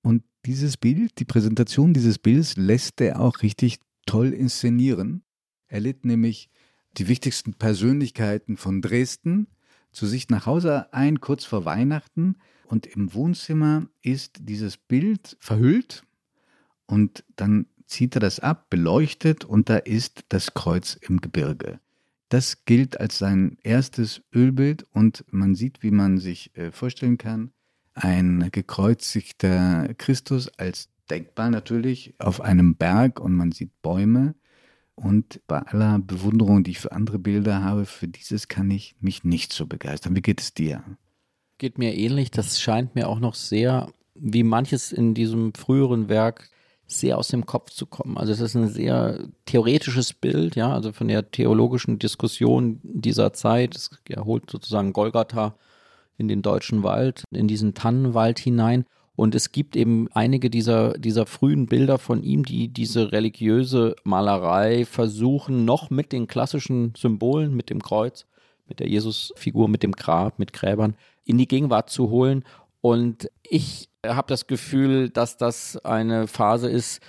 Und 0.03 0.23
dieses 0.47 0.79
Bild, 0.79 1.19
die 1.19 1.27
Präsentation 1.27 1.93
dieses 1.93 2.19
Bildes 2.19 2.57
lässt 2.57 3.03
er 3.03 3.21
auch 3.21 3.43
richtig 3.43 3.79
toll 4.07 4.33
inszenieren. 4.33 5.25
Er 5.69 5.81
lädt 5.81 6.07
nämlich 6.07 6.49
die 6.99 7.09
wichtigsten 7.09 7.55
Persönlichkeiten 7.55 8.57
von 8.57 8.81
Dresden 8.81 9.49
zu 9.93 10.07
sich 10.07 10.29
nach 10.29 10.47
Hause 10.47 10.93
ein, 10.93 11.21
kurz 11.21 11.45
vor 11.45 11.65
Weihnachten. 11.65 12.37
Und 12.67 12.87
im 12.87 13.15
Wohnzimmer 13.15 13.87
ist 14.03 14.39
dieses 14.41 14.77
Bild 14.77 15.37
verhüllt. 15.41 16.05
Und 16.87 17.25
dann 17.37 17.67
zieht 17.87 18.17
er 18.17 18.21
das 18.21 18.41
ab, 18.41 18.69
beleuchtet. 18.71 19.45
Und 19.45 19.69
da 19.69 19.77
ist 19.77 20.25
das 20.29 20.55
Kreuz 20.55 20.95
im 20.95 21.21
Gebirge. 21.21 21.81
Das 22.29 22.65
gilt 22.65 22.99
als 23.01 23.19
sein 23.19 23.59
erstes 23.63 24.23
Ölbild. 24.35 24.87
Und 24.93 25.25
man 25.31 25.55
sieht, 25.55 25.83
wie 25.83 25.93
man 25.93 26.19
sich 26.19 26.57
äh, 26.57 26.73
vorstellen 26.73 27.19
kann, 27.19 27.53
ein 27.95 28.51
gekreuzigter 28.53 29.95
Christus 29.95 30.49
als 30.59 30.91
Denkmal 31.09 31.51
natürlich 31.51 32.15
auf 32.19 32.41
einem 32.41 32.75
Berg. 32.75 33.21
Und 33.21 33.35
man 33.35 33.53
sieht 33.53 33.71
Bäume 33.81 34.35
und 34.97 35.41
bei 35.47 35.61
aller 35.61 35.99
Bewunderung, 35.99 36.65
die 36.65 36.73
ich 36.73 36.81
für 36.81 36.93
andere 36.93 37.19
Bilder 37.19 37.63
habe, 37.63 37.85
für 37.85 38.09
dieses 38.09 38.49
kann 38.49 38.71
ich 38.71 38.97
mich 39.01 39.25
nicht 39.25 39.53
so 39.53 39.67
begeistern. 39.67 40.17
Wie 40.17 40.23
geht 40.23 40.41
es 40.41 40.55
dir? 40.55 40.83
Geht 41.59 41.79
mir 41.79 41.95
ähnlich. 41.95 42.31
Das 42.31 42.61
scheint 42.61 42.95
mir 42.95 43.09
auch 43.09 43.21
noch 43.21 43.35
sehr, 43.35 43.93
wie 44.15 44.43
manches 44.43 44.93
in 44.93 45.15
diesem 45.15 45.53
früheren 45.55 46.09
Werk, 46.09 46.51
sehr 46.87 47.19
aus 47.19 47.29
dem 47.29 47.47
Kopf 47.47 47.71
zu 47.71 47.87
kommen. 47.87 48.17
Also 48.17 48.33
es 48.33 48.41
ist 48.41 48.55
ein 48.55 48.69
sehr 48.69 49.29
theoretisches 49.45 50.13
Bild, 50.13 50.57
ja, 50.57 50.73
also 50.73 50.93
von 50.93 51.09
der 51.09 51.31
theologischen 51.31 51.99
Diskussion 51.99 52.81
dieser 52.83 53.33
Zeit. 53.33 53.77
Es 53.77 53.91
erholt 54.09 54.51
sozusagen 54.51 54.93
Golgatha 54.93 55.57
in 56.17 56.29
den 56.29 56.43
deutschen 56.43 56.83
Wald, 56.83 57.25
in 57.31 57.49
diesen 57.49 57.75
Tannenwald 57.75 58.39
hinein. 58.39 58.87
Und 59.17 59.35
es 59.35 59.51
gibt 59.51 59.77
eben 59.77 60.09
einige 60.13 60.51
dieser, 60.51 60.93
dieser 60.99 61.25
frühen 61.25 61.67
Bilder 61.67 61.99
von 61.99 62.23
ihm, 62.23 62.45
die 62.45 62.69
diese 62.69 63.13
religiöse 63.13 63.97
Malerei 64.05 64.85
versuchen, 64.85 65.65
noch 65.65 65.89
mit 65.89 66.13
den 66.13 66.27
klassischen 66.27 66.93
Symbolen, 66.97 67.57
mit 67.57 67.71
dem 67.71 67.83
Kreuz, 67.83 68.27
mit 68.69 68.79
der 68.79 68.89
Jesusfigur, 68.89 69.69
mit 69.69 69.83
dem 69.83 69.93
Grab, 69.93 70.39
mit 70.39 70.53
Gräbern 70.53 70.97
in 71.25 71.39
die 71.39 71.49
Gegenwart 71.49 71.89
zu 71.89 72.11
holen. 72.11 72.45
Und 72.83 73.31
ich 73.43 73.89
habe 74.07 74.29
das 74.29 74.47
Gefühl, 74.47 75.09
dass 75.09 75.39
das 75.39 75.79
eine 75.79 76.29
Phase 76.29 76.69
ist, 76.69 77.01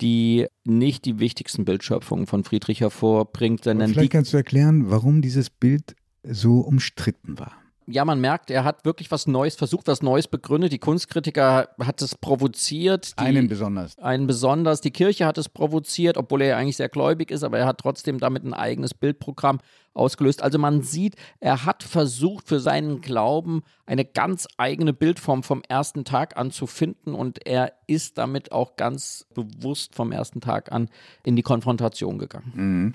die 0.00 0.46
nicht 0.64 1.04
die 1.04 1.18
wichtigsten 1.18 1.64
Bildschöpfungen 1.64 2.26
von 2.26 2.44
Friedrich 2.44 2.80
hervorbringt, 2.80 3.64
sondern 3.64 3.88
vielleicht 3.90 4.04
die 4.12 4.16
kannst 4.16 4.32
du 4.32 4.36
erklären, 4.36 4.90
warum 4.90 5.20
dieses 5.20 5.50
Bild 5.50 5.96
so 6.22 6.60
umstritten 6.60 7.38
war 7.38 7.52
ja, 7.88 8.04
man 8.04 8.20
merkt, 8.20 8.50
er 8.50 8.64
hat 8.64 8.84
wirklich 8.84 9.10
was 9.10 9.26
Neues 9.26 9.54
versucht, 9.54 9.86
was 9.86 10.02
Neues 10.02 10.26
begründet. 10.26 10.72
Die 10.72 10.78
Kunstkritiker 10.78 11.68
hat 11.80 12.02
es 12.02 12.16
provoziert. 12.16 13.18
Die, 13.18 13.24
einen 13.24 13.48
besonders. 13.48 13.96
Einen 13.98 14.26
besonders. 14.26 14.80
Die 14.80 14.90
Kirche 14.90 15.24
hat 15.24 15.38
es 15.38 15.48
provoziert, 15.48 16.16
obwohl 16.16 16.42
er 16.42 16.48
ja 16.48 16.56
eigentlich 16.56 16.76
sehr 16.76 16.88
gläubig 16.88 17.30
ist, 17.30 17.44
aber 17.44 17.58
er 17.58 17.66
hat 17.66 17.78
trotzdem 17.78 18.18
damit 18.18 18.44
ein 18.44 18.54
eigenes 18.54 18.92
Bildprogramm 18.92 19.60
ausgelöst. 19.94 20.42
Also 20.42 20.58
man 20.58 20.82
sieht, 20.82 21.14
er 21.38 21.64
hat 21.64 21.84
versucht, 21.84 22.48
für 22.48 22.58
seinen 22.58 23.00
Glauben 23.00 23.62
eine 23.86 24.04
ganz 24.04 24.48
eigene 24.56 24.92
Bildform 24.92 25.44
vom 25.44 25.62
ersten 25.68 26.04
Tag 26.04 26.36
an 26.36 26.50
zu 26.50 26.66
finden 26.66 27.14
und 27.14 27.46
er 27.46 27.72
ist 27.86 28.18
damit 28.18 28.50
auch 28.50 28.76
ganz 28.76 29.26
bewusst 29.34 29.94
vom 29.94 30.10
ersten 30.10 30.40
Tag 30.40 30.72
an 30.72 30.88
in 31.24 31.36
die 31.36 31.42
Konfrontation 31.42 32.18
gegangen. 32.18 32.52
Mhm. 32.54 32.94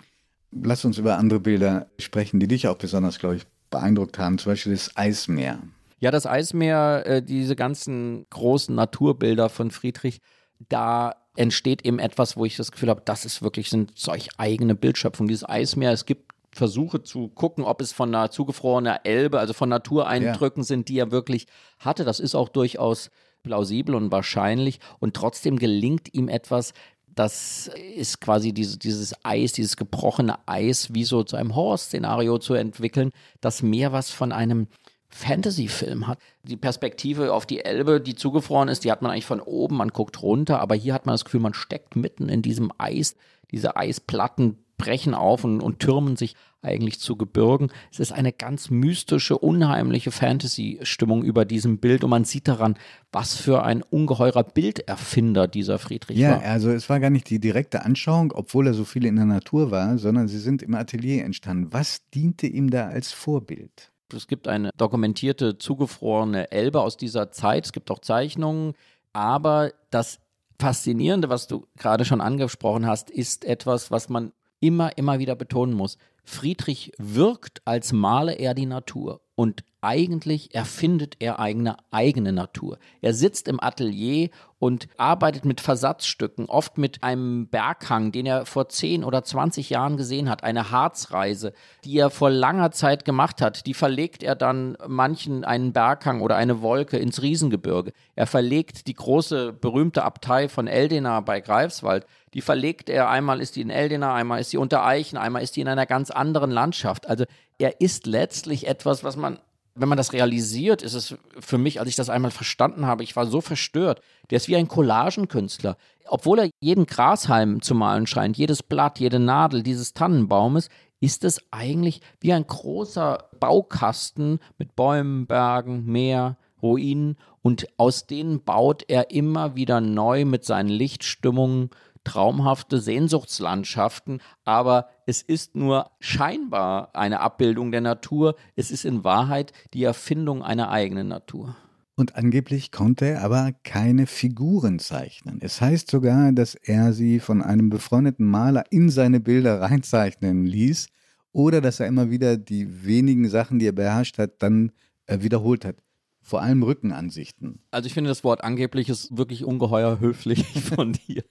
Lass 0.51 0.83
uns 0.83 0.97
über 0.97 1.17
andere 1.17 1.39
Bilder 1.39 1.87
sprechen, 1.97 2.41
die 2.41 2.47
dich 2.47 2.67
auch 2.67 2.75
besonders, 2.75 3.19
glaube 3.19 3.37
ich, 3.37 3.45
beeindruckt 3.71 4.19
haben, 4.19 4.37
zum 4.37 4.51
Beispiel 4.51 4.73
das 4.73 4.95
Eismeer. 4.95 5.59
Ja, 5.99 6.11
das 6.11 6.25
Eismeer, 6.25 7.03
äh, 7.05 7.23
diese 7.23 7.55
ganzen 7.55 8.25
großen 8.29 8.73
Naturbilder 8.73 9.49
von 9.49 9.71
Friedrich, 9.71 10.21
da 10.69 11.15
entsteht 11.35 11.85
eben 11.85 11.99
etwas, 11.99 12.37
wo 12.37 12.45
ich 12.45 12.57
das 12.57 12.71
Gefühl 12.71 12.89
habe, 12.89 13.01
das 13.05 13.25
ist 13.25 13.41
wirklich, 13.41 13.69
sind 13.69 13.93
solch 13.95 14.29
eigene 14.37 14.75
Bildschöpfung. 14.75 15.27
Dieses 15.27 15.47
Eismeer, 15.47 15.91
es 15.91 16.05
gibt 16.05 16.31
Versuche 16.53 17.01
zu 17.01 17.29
gucken, 17.29 17.63
ob 17.63 17.81
es 17.81 17.93
von 17.93 18.13
einer 18.13 18.29
zugefrorenen 18.29 18.97
Elbe, 19.03 19.39
also 19.39 19.53
von 19.53 19.69
Natureindrücken 19.69 20.63
ja. 20.63 20.67
sind, 20.67 20.89
die 20.89 20.99
er 20.99 21.11
wirklich 21.11 21.47
hatte. 21.79 22.03
Das 22.03 22.19
ist 22.19 22.35
auch 22.35 22.49
durchaus 22.49 23.09
plausibel 23.43 23.95
und 23.95 24.11
wahrscheinlich. 24.11 24.79
Und 24.99 25.15
trotzdem 25.15 25.57
gelingt 25.57 26.13
ihm 26.13 26.27
etwas, 26.27 26.73
das 27.21 27.69
ist 27.95 28.19
quasi 28.19 28.51
diese, 28.51 28.79
dieses 28.79 29.13
Eis, 29.23 29.53
dieses 29.53 29.77
gebrochene 29.77 30.39
Eis, 30.47 30.91
wie 30.93 31.03
so 31.03 31.23
zu 31.23 31.35
einem 31.35 31.55
Horror-Szenario 31.55 32.39
zu 32.39 32.55
entwickeln, 32.55 33.11
das 33.41 33.61
mehr 33.61 33.91
was 33.91 34.09
von 34.09 34.31
einem 34.31 34.67
Fantasy-Film 35.09 36.07
hat. 36.07 36.17
Die 36.41 36.57
Perspektive 36.57 37.31
auf 37.31 37.45
die 37.45 37.63
Elbe, 37.63 38.01
die 38.01 38.15
zugefroren 38.15 38.69
ist, 38.69 38.85
die 38.85 38.91
hat 38.91 39.03
man 39.03 39.11
eigentlich 39.11 39.27
von 39.27 39.39
oben, 39.39 39.77
man 39.77 39.89
guckt 39.89 40.23
runter, 40.23 40.59
aber 40.59 40.73
hier 40.73 40.95
hat 40.95 41.05
man 41.05 41.13
das 41.13 41.23
Gefühl, 41.23 41.41
man 41.41 41.53
steckt 41.53 41.95
mitten 41.95 42.27
in 42.27 42.41
diesem 42.41 42.71
Eis. 42.79 43.15
Diese 43.51 43.75
Eisplatten 43.75 44.57
brechen 44.77 45.13
auf 45.13 45.43
und, 45.43 45.61
und 45.61 45.77
türmen 45.77 46.15
sich 46.15 46.35
eigentlich 46.61 46.99
zu 46.99 47.15
Gebirgen. 47.15 47.71
Es 47.91 47.99
ist 47.99 48.11
eine 48.11 48.31
ganz 48.31 48.69
mystische, 48.69 49.37
unheimliche 49.37 50.11
Fantasy-Stimmung 50.11 51.23
über 51.23 51.45
diesem 51.45 51.79
Bild 51.79 52.03
und 52.03 52.09
man 52.09 52.23
sieht 52.23 52.47
daran, 52.47 52.75
was 53.11 53.35
für 53.35 53.63
ein 53.63 53.81
ungeheurer 53.81 54.43
Bilderfinder 54.43 55.47
dieser 55.47 55.79
Friedrich 55.79 56.17
ja, 56.17 56.31
war. 56.31 56.43
Ja, 56.43 56.51
also 56.51 56.69
es 56.69 56.89
war 56.89 56.99
gar 56.99 57.09
nicht 57.09 57.29
die 57.29 57.39
direkte 57.39 57.83
Anschauung, 57.83 58.31
obwohl 58.31 58.67
er 58.67 58.73
so 58.73 58.85
viel 58.85 59.05
in 59.05 59.15
der 59.15 59.25
Natur 59.25 59.71
war, 59.71 59.97
sondern 59.97 60.27
sie 60.27 60.39
sind 60.39 60.61
im 60.61 60.75
Atelier 60.75 61.23
entstanden. 61.23 61.67
Was 61.71 62.09
diente 62.09 62.47
ihm 62.47 62.69
da 62.69 62.87
als 62.87 63.11
Vorbild? 63.11 63.91
Es 64.13 64.27
gibt 64.27 64.47
eine 64.47 64.71
dokumentierte, 64.77 65.57
zugefrorene 65.57 66.51
Elbe 66.51 66.81
aus 66.81 66.97
dieser 66.97 67.31
Zeit. 67.31 67.65
Es 67.65 67.71
gibt 67.71 67.89
auch 67.91 67.99
Zeichnungen. 67.99 68.73
Aber 69.13 69.71
das 69.89 70.19
Faszinierende, 70.59 71.29
was 71.29 71.47
du 71.47 71.65
gerade 71.75 72.05
schon 72.05 72.21
angesprochen 72.21 72.85
hast, 72.85 73.09
ist 73.09 73.45
etwas, 73.45 73.89
was 73.89 74.09
man 74.09 74.31
immer, 74.59 74.95
immer 74.95 75.17
wieder 75.17 75.35
betonen 75.35 75.73
muss. 75.73 75.97
Friedrich 76.23 76.91
wirkt, 76.97 77.61
als 77.65 77.91
male 77.91 78.33
er 78.33 78.53
die 78.53 78.65
Natur 78.65 79.21
und 79.35 79.63
eigentlich 79.81 80.53
erfindet 80.53 81.15
er 81.19 81.39
eigene 81.39 81.77
eigene 81.89 82.31
Natur. 82.31 82.77
Er 83.01 83.15
sitzt 83.15 83.47
im 83.47 83.59
Atelier 83.59 84.29
und 84.59 84.87
arbeitet 84.97 85.43
mit 85.43 85.59
Versatzstücken, 85.59 86.45
oft 86.45 86.77
mit 86.77 87.03
einem 87.03 87.47
Berghang, 87.47 88.11
den 88.11 88.27
er 88.27 88.45
vor 88.45 88.69
10 88.69 89.03
oder 89.03 89.23
20 89.23 89.71
Jahren 89.71 89.97
gesehen 89.97 90.29
hat, 90.29 90.43
eine 90.43 90.69
Harzreise, 90.69 91.53
die 91.83 91.97
er 91.97 92.11
vor 92.11 92.29
langer 92.29 92.69
Zeit 92.69 93.05
gemacht 93.05 93.41
hat. 93.41 93.65
Die 93.65 93.73
verlegt 93.73 94.21
er 94.21 94.35
dann 94.35 94.77
manchen 94.87 95.43
einen 95.43 95.73
Berghang 95.73 96.21
oder 96.21 96.35
eine 96.35 96.61
Wolke 96.61 96.97
ins 96.97 97.23
Riesengebirge. 97.23 97.91
Er 98.15 98.27
verlegt 98.27 98.85
die 98.85 98.93
große 98.93 99.51
berühmte 99.51 100.03
Abtei 100.03 100.47
von 100.47 100.67
Eldena 100.67 101.21
bei 101.21 101.41
Greifswald. 101.41 102.05
Die 102.35 102.41
verlegt 102.41 102.87
er, 102.89 103.09
einmal 103.09 103.41
ist 103.41 103.55
die 103.55 103.61
in 103.61 103.71
Eldena, 103.71 104.13
einmal 104.13 104.39
ist 104.39 104.51
sie 104.51 104.57
unter 104.57 104.85
Eichen, 104.85 105.17
einmal 105.17 105.41
ist 105.41 105.55
die 105.55 105.61
in 105.61 105.67
einer 105.67 105.87
ganz 105.87 106.11
anderen 106.11 106.51
Landschaft. 106.51 107.09
Also 107.09 107.25
er 107.61 107.79
ist 107.79 108.07
letztlich 108.07 108.67
etwas, 108.67 109.03
was 109.03 109.15
man 109.15 109.39
wenn 109.73 109.87
man 109.87 109.97
das 109.97 110.11
realisiert, 110.11 110.81
ist 110.81 110.95
es 110.95 111.15
für 111.39 111.57
mich, 111.57 111.79
als 111.79 111.87
ich 111.87 111.95
das 111.95 112.09
einmal 112.09 112.31
verstanden 112.31 112.85
habe, 112.85 113.03
ich 113.03 113.15
war 113.15 113.25
so 113.25 113.39
verstört. 113.39 114.01
Der 114.29 114.35
ist 114.35 114.49
wie 114.49 114.57
ein 114.57 114.67
Collagenkünstler. 114.67 115.77
Obwohl 116.07 116.39
er 116.39 116.49
jeden 116.59 116.87
Grashalm 116.87 117.61
zu 117.61 117.73
malen 117.73 118.05
scheint, 118.05 118.37
jedes 118.37 118.63
Blatt, 118.63 118.99
jede 118.99 119.17
Nadel 119.17 119.63
dieses 119.63 119.93
Tannenbaumes, 119.93 120.67
ist 120.99 121.23
es 121.23 121.41
eigentlich 121.51 122.01
wie 122.19 122.33
ein 122.33 122.45
großer 122.45 123.29
Baukasten 123.39 124.39
mit 124.57 124.75
Bäumen, 124.75 125.25
Bergen, 125.25 125.85
Meer, 125.85 126.37
Ruinen 126.61 127.17
und 127.41 127.67
aus 127.77 128.05
denen 128.05 128.43
baut 128.43 128.83
er 128.87 129.11
immer 129.11 129.55
wieder 129.55 129.81
neu 129.81 130.25
mit 130.25 130.45
seinen 130.45 130.69
Lichtstimmungen 130.69 131.69
traumhafte 132.03 132.79
Sehnsuchtslandschaften, 132.79 134.21
aber 134.43 134.89
es 135.05 135.21
ist 135.21 135.55
nur 135.55 135.91
scheinbar 135.99 136.95
eine 136.95 137.19
Abbildung 137.19 137.71
der 137.71 137.81
Natur, 137.81 138.35
es 138.55 138.71
ist 138.71 138.85
in 138.85 139.03
Wahrheit 139.03 139.53
die 139.73 139.83
Erfindung 139.83 140.43
einer 140.43 140.69
eigenen 140.71 141.07
Natur. 141.07 141.55
Und 141.95 142.15
angeblich 142.15 142.71
konnte 142.71 143.05
er 143.05 143.21
aber 143.21 143.51
keine 143.63 144.07
Figuren 144.07 144.79
zeichnen. 144.79 145.37
Es 145.41 145.61
heißt 145.61 145.91
sogar, 145.91 146.31
dass 146.31 146.55
er 146.55 146.93
sie 146.93 147.19
von 147.19 147.43
einem 147.43 147.69
befreundeten 147.69 148.25
Maler 148.25 148.63
in 148.71 148.89
seine 148.89 149.19
Bilder 149.19 149.61
reinzeichnen 149.61 150.45
ließ 150.45 150.87
oder 151.31 151.61
dass 151.61 151.79
er 151.79 151.87
immer 151.87 152.09
wieder 152.09 152.37
die 152.37 152.85
wenigen 152.85 153.29
Sachen, 153.29 153.59
die 153.59 153.67
er 153.67 153.73
beherrscht 153.73 154.17
hat, 154.17 154.41
dann 154.41 154.71
äh, 155.05 155.21
wiederholt 155.21 155.65
hat 155.65 155.75
vor 156.21 156.41
allem 156.41 156.63
Rückenansichten. 156.63 157.59
Also 157.71 157.87
ich 157.87 157.93
finde 157.93 158.09
das 158.09 158.23
Wort 158.23 158.43
angeblich 158.43 158.89
ist 158.89 159.17
wirklich 159.17 159.43
ungeheuer 159.43 159.99
höflich 159.99 160.45
von 160.75 160.93
dir. 160.93 161.23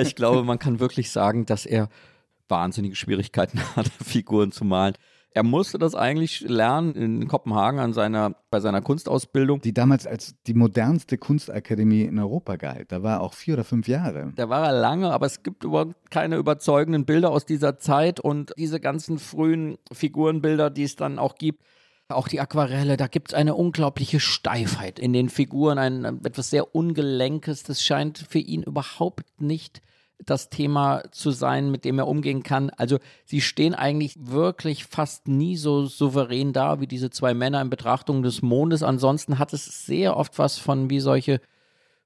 Ich 0.00 0.14
glaube, 0.14 0.44
man 0.44 0.58
kann 0.58 0.80
wirklich 0.80 1.10
sagen, 1.10 1.44
dass 1.46 1.66
er 1.66 1.88
wahnsinnige 2.48 2.96
Schwierigkeiten 2.96 3.60
hatte, 3.76 3.90
Figuren 4.04 4.52
zu 4.52 4.64
malen. 4.64 4.94
Er 5.32 5.42
musste 5.42 5.78
das 5.78 5.94
eigentlich 5.94 6.40
lernen 6.40 6.94
in 6.94 7.28
Kopenhagen 7.28 7.78
an 7.78 7.92
seiner, 7.92 8.34
bei 8.50 8.60
seiner 8.60 8.80
Kunstausbildung. 8.80 9.60
Die 9.60 9.74
damals 9.74 10.06
als 10.06 10.34
die 10.46 10.54
modernste 10.54 11.18
Kunstakademie 11.18 12.02
in 12.02 12.18
Europa 12.18 12.56
galt. 12.56 12.90
Da 12.90 13.02
war 13.02 13.16
er 13.16 13.20
auch 13.20 13.34
vier 13.34 13.54
oder 13.54 13.64
fünf 13.64 13.88
Jahre. 13.88 14.32
Da 14.36 14.48
war 14.48 14.66
er 14.66 14.72
lange, 14.72 15.12
aber 15.12 15.26
es 15.26 15.42
gibt 15.42 15.64
überhaupt 15.64 16.10
keine 16.10 16.36
überzeugenden 16.36 17.04
Bilder 17.04 17.30
aus 17.30 17.44
dieser 17.44 17.78
Zeit 17.78 18.20
und 18.20 18.52
diese 18.56 18.80
ganzen 18.80 19.18
frühen 19.18 19.76
Figurenbilder, 19.92 20.70
die 20.70 20.84
es 20.84 20.96
dann 20.96 21.18
auch 21.18 21.34
gibt, 21.34 21.62
auch 22.08 22.28
die 22.28 22.40
Aquarelle, 22.40 22.96
da 22.96 23.06
gibt 23.06 23.28
es 23.28 23.34
eine 23.34 23.54
unglaubliche 23.54 24.18
Steifheit 24.18 24.98
in 24.98 25.12
den 25.12 25.28
Figuren, 25.28 25.78
ein, 25.78 26.24
etwas 26.24 26.50
sehr 26.50 26.74
Ungelenkes. 26.74 27.64
Das 27.64 27.82
scheint 27.84 28.18
für 28.18 28.38
ihn 28.38 28.62
überhaupt 28.62 29.40
nicht 29.40 29.82
das 30.24 30.48
Thema 30.48 31.02
zu 31.12 31.30
sein, 31.30 31.70
mit 31.70 31.84
dem 31.84 31.98
er 31.98 32.08
umgehen 32.08 32.42
kann. 32.42 32.70
Also 32.70 32.98
sie 33.24 33.40
stehen 33.40 33.74
eigentlich 33.74 34.14
wirklich 34.18 34.84
fast 34.84 35.28
nie 35.28 35.56
so 35.56 35.86
souverän 35.86 36.52
da 36.52 36.80
wie 36.80 36.86
diese 36.86 37.10
zwei 37.10 37.34
Männer 37.34 37.60
in 37.60 37.70
Betrachtung 37.70 38.22
des 38.22 38.42
Mondes. 38.42 38.82
Ansonsten 38.82 39.38
hat 39.38 39.52
es 39.52 39.86
sehr 39.86 40.16
oft 40.16 40.38
was 40.38 40.58
von 40.58 40.90
wie 40.90 41.00
solche 41.00 41.40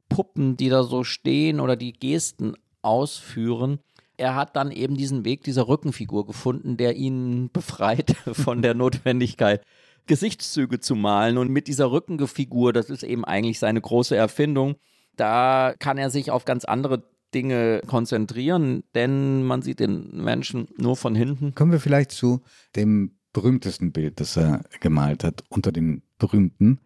Puppen, 0.09 0.57
die 0.57 0.69
da 0.69 0.83
so 0.83 1.05
stehen 1.05 1.61
oder 1.61 1.77
die 1.77 1.93
Gesten 1.93 2.55
ausführen. 2.83 3.79
Er 4.19 4.35
hat 4.35 4.57
dann 4.57 4.73
eben 4.73 4.97
diesen 4.97 5.25
Weg 5.25 5.43
dieser 5.43 5.69
Rückenfigur 5.69 6.27
gefunden, 6.27 6.77
der 6.77 6.97
ihn 6.97 7.51
befreit 7.53 8.15
von 8.33 8.61
der 8.62 8.75
Notwendigkeit, 8.75 9.62
Gesichtszüge 10.07 10.81
zu 10.81 10.95
malen. 10.95 11.38
Und 11.38 11.51
mit 11.51 11.69
dieser 11.69 11.91
Rückenfigur, 11.91 12.73
das 12.73 12.91
ist 12.91 13.03
eben 13.03 13.25
eigentlich 13.25 13.59
seine 13.59 13.81
große 13.81 14.17
Erfindung, 14.17 14.77
da 15.17 15.75
kann 15.79 15.99
er 15.99 16.11
sich 16.11 16.31
auf 16.31 16.45
ganz 16.45 16.65
andere 16.65 17.05
Dinge 17.35 17.81
konzentrieren, 17.87 18.85
denn 18.95 19.43
man 19.45 19.62
sieht 19.62 19.81
den 19.81 20.23
Menschen 20.23 20.69
nur 20.77 20.97
von 20.97 21.15
hinten. 21.15 21.55
Kommen 21.55 21.73
wir 21.73 21.81
vielleicht 21.81 22.12
zu 22.12 22.43
dem 22.77 23.12
berühmtesten 23.33 23.93
Bild, 23.93 24.21
das 24.21 24.37
er 24.37 24.62
gemalt 24.81 25.25
hat, 25.25 25.45
unter 25.49 25.73
den 25.73 26.03
berühmten, 26.19 26.81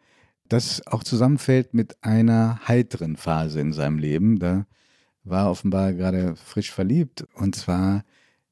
das 0.49 0.87
auch 0.87 1.03
zusammenfällt 1.03 1.75
mit 1.75 2.03
einer 2.05 2.61
heiteren 2.67 3.17
Phase 3.17 3.61
in 3.61 3.73
seinem 3.73 3.99
Leben. 3.99 4.39
Da 4.39 4.67
war 5.25 5.51
offenbar 5.51 5.93
gerade 5.93 6.37
frisch 6.37 6.71
verliebt 6.71 7.27
und 7.35 7.57
zwar 7.57 8.05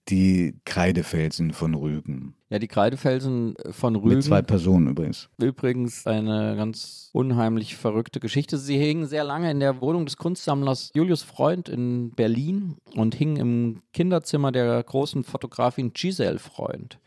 die 0.08 0.54
Kreidefelsen 0.64 1.52
von 1.52 1.74
Rügen. 1.74 2.34
Ja, 2.50 2.58
die 2.58 2.68
Kreidefelsen 2.68 3.54
von 3.70 3.96
Rügen. 3.96 4.16
Mit 4.16 4.24
zwei 4.24 4.42
Personen 4.42 4.88
übrigens. 4.88 5.28
Übrigens 5.38 6.06
eine 6.06 6.56
ganz 6.56 7.10
unheimlich 7.12 7.76
verrückte 7.76 8.20
Geschichte. 8.20 8.58
Sie 8.58 8.78
hingen 8.78 9.06
sehr 9.06 9.24
lange 9.24 9.50
in 9.50 9.60
der 9.60 9.80
Wohnung 9.80 10.04
des 10.04 10.16
Kunstsammlers 10.16 10.90
Julius 10.94 11.22
Freund 11.22 11.68
in 11.68 12.10
Berlin 12.10 12.76
und 12.94 13.14
hingen 13.14 13.36
im 13.36 13.82
Kinderzimmer 13.92 14.52
der 14.52 14.82
großen 14.82 15.24
Fotografin 15.24 15.92
Giselle 15.92 16.38
Freund 16.38 16.98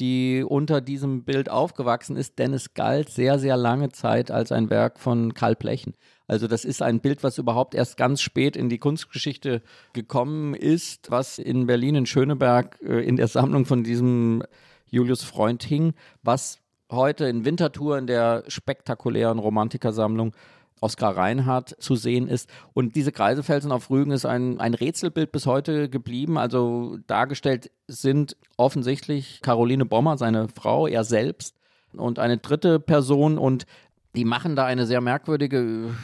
die 0.00 0.44
unter 0.46 0.80
diesem 0.80 1.24
Bild 1.24 1.48
aufgewachsen 1.48 2.16
ist, 2.16 2.38
denn 2.38 2.52
es 2.52 2.74
galt 2.74 3.10
sehr, 3.10 3.38
sehr 3.38 3.56
lange 3.56 3.90
Zeit 3.90 4.30
als 4.30 4.52
ein 4.52 4.70
Werk 4.70 4.98
von 4.98 5.34
Karl 5.34 5.56
Plechen. 5.56 5.94
Also 6.26 6.48
das 6.48 6.64
ist 6.64 6.80
ein 6.82 7.00
Bild, 7.00 7.22
was 7.22 7.38
überhaupt 7.38 7.74
erst 7.74 7.96
ganz 7.96 8.22
spät 8.22 8.56
in 8.56 8.68
die 8.68 8.78
Kunstgeschichte 8.78 9.62
gekommen 9.92 10.54
ist, 10.54 11.10
was 11.10 11.38
in 11.38 11.66
Berlin 11.66 11.96
in 11.96 12.06
Schöneberg 12.06 12.78
äh, 12.82 13.00
in 13.00 13.16
der 13.16 13.28
Sammlung 13.28 13.66
von 13.66 13.84
diesem 13.84 14.42
Julius 14.88 15.22
Freund 15.22 15.62
hing, 15.62 15.92
was 16.22 16.60
heute 16.90 17.26
in 17.26 17.44
Winterthur 17.44 17.98
in 17.98 18.06
der 18.06 18.44
spektakulären 18.48 19.38
Romantikersammlung 19.38 20.34
Oskar 20.80 21.16
Reinhardt 21.16 21.76
zu 21.78 21.96
sehen 21.96 22.28
ist. 22.28 22.50
Und 22.74 22.94
diese 22.94 23.12
Kreisefelsen 23.12 23.72
auf 23.72 23.90
Rügen 23.90 24.10
ist 24.10 24.26
ein, 24.26 24.60
ein 24.60 24.74
Rätselbild 24.74 25.32
bis 25.32 25.46
heute 25.46 25.88
geblieben. 25.88 26.36
Also 26.36 26.98
dargestellt 27.06 27.70
sind 27.88 28.36
offensichtlich 28.56 29.40
Caroline 29.40 29.86
Bommer, 29.86 30.18
seine 30.18 30.48
Frau, 30.48 30.86
er 30.86 31.04
selbst 31.04 31.56
und 31.96 32.18
eine 32.18 32.38
dritte 32.38 32.80
Person. 32.80 33.38
Und 33.38 33.66
die 34.14 34.24
machen 34.24 34.56
da 34.56 34.64
eine 34.64 34.86
sehr 34.86 35.00
merkwürdige 35.00 35.94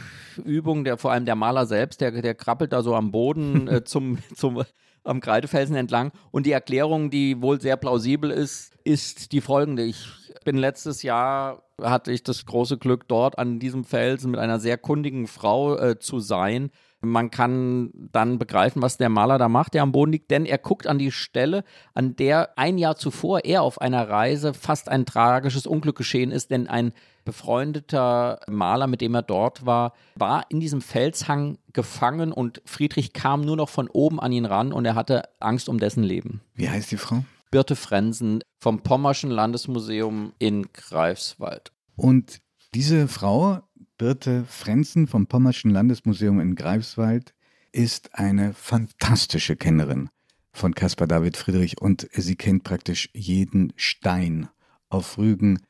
Übung, 0.44 0.84
der 0.84 0.96
vor 0.96 1.12
allem 1.12 1.24
der 1.24 1.36
Maler 1.36 1.66
selbst, 1.66 2.00
der, 2.00 2.10
der 2.22 2.34
krabbelt 2.34 2.72
da 2.72 2.82
so 2.82 2.94
am 2.94 3.10
Boden 3.10 3.68
äh, 3.68 3.84
zum, 3.84 4.18
zum 4.34 4.62
am 5.02 5.20
Kreidefelsen 5.20 5.76
entlang. 5.76 6.12
Und 6.30 6.46
die 6.46 6.52
Erklärung, 6.52 7.10
die 7.10 7.40
wohl 7.40 7.60
sehr 7.60 7.76
plausibel 7.76 8.30
ist, 8.30 8.74
ist 8.84 9.32
die 9.32 9.40
folgende. 9.40 9.82
Ich 9.82 10.06
bin 10.44 10.56
letztes 10.56 11.02
Jahr 11.02 11.62
hatte 11.82 12.12
ich 12.12 12.22
das 12.22 12.44
große 12.44 12.78
Glück, 12.78 13.08
dort 13.08 13.38
an 13.38 13.58
diesem 13.58 13.84
Felsen 13.84 14.30
mit 14.30 14.40
einer 14.40 14.60
sehr 14.60 14.76
kundigen 14.76 15.26
Frau 15.26 15.76
äh, 15.76 15.98
zu 15.98 16.20
sein. 16.20 16.70
Man 17.00 17.30
kann 17.30 17.90
dann 17.94 18.38
begreifen, 18.38 18.82
was 18.82 18.98
der 18.98 19.08
Maler 19.08 19.38
da 19.38 19.48
macht, 19.48 19.72
der 19.72 19.82
am 19.82 19.92
Boden 19.92 20.12
liegt, 20.12 20.30
denn 20.30 20.44
er 20.44 20.58
guckt 20.58 20.86
an 20.86 20.98
die 20.98 21.10
Stelle, 21.10 21.64
an 21.94 22.14
der 22.16 22.58
ein 22.58 22.76
Jahr 22.76 22.96
zuvor 22.96 23.44
er 23.46 23.62
auf 23.62 23.80
einer 23.80 24.06
Reise 24.10 24.52
fast 24.52 24.90
ein 24.90 25.06
tragisches 25.06 25.66
Unglück 25.66 25.96
geschehen 25.96 26.30
ist, 26.30 26.50
denn 26.50 26.68
ein 26.68 26.92
befreundeter 27.24 28.40
Maler, 28.48 28.86
mit 28.86 29.00
dem 29.00 29.14
er 29.14 29.22
dort 29.22 29.66
war, 29.66 29.92
war 30.14 30.46
in 30.48 30.60
diesem 30.60 30.80
Felshang 30.80 31.58
gefangen 31.72 32.32
und 32.32 32.62
Friedrich 32.64 33.12
kam 33.12 33.42
nur 33.42 33.56
noch 33.56 33.68
von 33.68 33.88
oben 33.88 34.20
an 34.20 34.32
ihn 34.32 34.44
ran 34.44 34.72
und 34.72 34.84
er 34.84 34.94
hatte 34.94 35.22
Angst 35.40 35.68
um 35.68 35.78
dessen 35.78 36.02
Leben. 36.02 36.40
Wie 36.54 36.68
heißt 36.68 36.90
die 36.90 36.96
Frau? 36.96 37.24
Birte 37.50 37.76
Frensen 37.76 38.42
vom 38.58 38.82
Pommerschen 38.82 39.30
Landesmuseum 39.30 40.32
in 40.38 40.72
Greifswald. 40.72 41.72
Und 41.96 42.40
diese 42.74 43.08
Frau, 43.08 43.60
Birte 43.98 44.44
Frenzen 44.44 45.06
vom 45.06 45.26
Pommerschen 45.26 45.70
Landesmuseum 45.70 46.40
in 46.40 46.54
Greifswald, 46.54 47.34
ist 47.72 48.14
eine 48.14 48.54
fantastische 48.54 49.56
Kennerin 49.56 50.10
von 50.52 50.74
Caspar 50.74 51.06
David 51.06 51.36
Friedrich 51.36 51.80
und 51.80 52.08
sie 52.12 52.36
kennt 52.36 52.64
praktisch 52.64 53.08
jeden 53.12 53.72
Stein 53.76 54.48
auf 54.88 55.18
Rügen, 55.18 55.60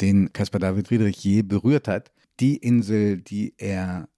den 0.00 0.32
Caspar 0.32 0.60
David 0.60 0.88
Friedrich 0.88 1.22
je 1.22 1.42
berührt 1.42 1.88
hat. 1.88 2.12
Die 2.40 2.56
Insel, 2.56 3.18
die 3.18 3.54
er 3.58 4.08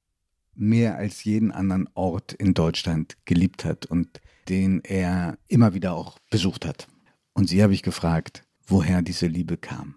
mehr 0.55 0.97
als 0.97 1.25
jeden 1.25 1.53
anderen 1.53 1.89
Ort 1.95 2.33
in 2.33 2.55
Deutschland 2.55 3.17
geliebt 3.25 3.65
hat 3.65 3.87
und 3.87 4.21
den 4.49 4.81
er 4.83 5.39
immer 5.49 5.75
wieder 5.75 5.93
auch 5.93 6.19
besucht 6.31 6.65
hat. 6.65 6.89
Und 7.35 7.49
sie 7.49 7.63
habe 7.63 7.75
ich 7.75 7.83
gefragt, 7.83 8.45
woher 8.67 9.03
diese 9.03 9.27
Liebe 9.27 9.57
kam. 9.57 9.97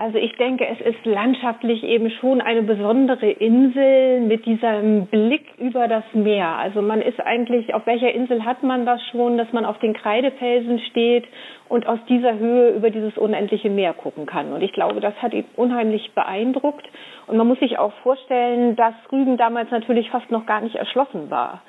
Also 0.00 0.16
ich 0.16 0.36
denke, 0.36 0.64
es 0.64 0.80
ist 0.80 1.04
landschaftlich 1.04 1.82
eben 1.82 2.08
schon 2.20 2.40
eine 2.40 2.62
besondere 2.62 3.28
Insel 3.32 4.20
mit 4.20 4.46
diesem 4.46 5.06
Blick 5.06 5.44
über 5.58 5.88
das 5.88 6.04
Meer. 6.12 6.50
Also 6.50 6.82
man 6.82 7.02
ist 7.02 7.18
eigentlich, 7.18 7.74
auf 7.74 7.84
welcher 7.84 8.14
Insel 8.14 8.44
hat 8.44 8.62
man 8.62 8.86
das 8.86 9.02
schon, 9.10 9.36
dass 9.36 9.52
man 9.52 9.64
auf 9.64 9.80
den 9.80 9.94
Kreidefelsen 9.94 10.78
steht 10.90 11.24
und 11.68 11.88
aus 11.88 11.98
dieser 12.08 12.38
Höhe 12.38 12.76
über 12.76 12.90
dieses 12.90 13.18
unendliche 13.18 13.70
Meer 13.70 13.92
gucken 13.92 14.24
kann. 14.26 14.52
Und 14.52 14.62
ich 14.62 14.72
glaube, 14.72 15.00
das 15.00 15.20
hat 15.20 15.34
ihn 15.34 15.46
unheimlich 15.56 16.12
beeindruckt. 16.14 16.88
Und 17.26 17.36
man 17.36 17.48
muss 17.48 17.58
sich 17.58 17.76
auch 17.80 17.92
vorstellen, 18.04 18.76
dass 18.76 18.94
Rügen 19.10 19.36
damals 19.36 19.72
natürlich 19.72 20.10
fast 20.10 20.30
noch 20.30 20.46
gar 20.46 20.60
nicht 20.60 20.76
erschlossen 20.76 21.28
war. 21.28 21.62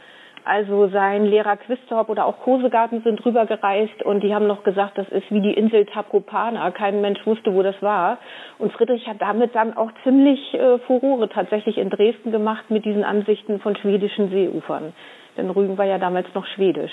Also 0.45 0.89
sein 0.89 1.25
Lehrer 1.25 1.57
Quistorp 1.57 2.09
oder 2.09 2.25
auch 2.25 2.39
Kosegarten 2.39 3.01
sind 3.03 3.23
rübergereist 3.25 4.03
und 4.03 4.21
die 4.21 4.33
haben 4.33 4.47
noch 4.47 4.63
gesagt, 4.63 4.97
das 4.97 5.07
ist 5.09 5.29
wie 5.29 5.41
die 5.41 5.53
Insel 5.53 5.85
Tapropana. 5.85 6.71
Kein 6.71 7.01
Mensch 7.01 7.25
wusste, 7.25 7.53
wo 7.53 7.61
das 7.61 7.79
war. 7.81 8.17
Und 8.57 8.73
Friedrich 8.73 9.07
hat 9.07 9.21
damit 9.21 9.53
dann 9.55 9.75
auch 9.75 9.91
ziemlich 10.03 10.39
äh, 10.53 10.79
Furore 10.79 11.29
tatsächlich 11.29 11.77
in 11.77 11.89
Dresden 11.89 12.31
gemacht 12.31 12.69
mit 12.69 12.85
diesen 12.85 13.03
Ansichten 13.03 13.59
von 13.59 13.75
schwedischen 13.75 14.29
Seeufern. 14.29 14.93
Denn 15.37 15.49
Rügen 15.49 15.77
war 15.77 15.85
ja 15.85 15.97
damals 15.97 16.27
noch 16.33 16.45
schwedisch. 16.47 16.91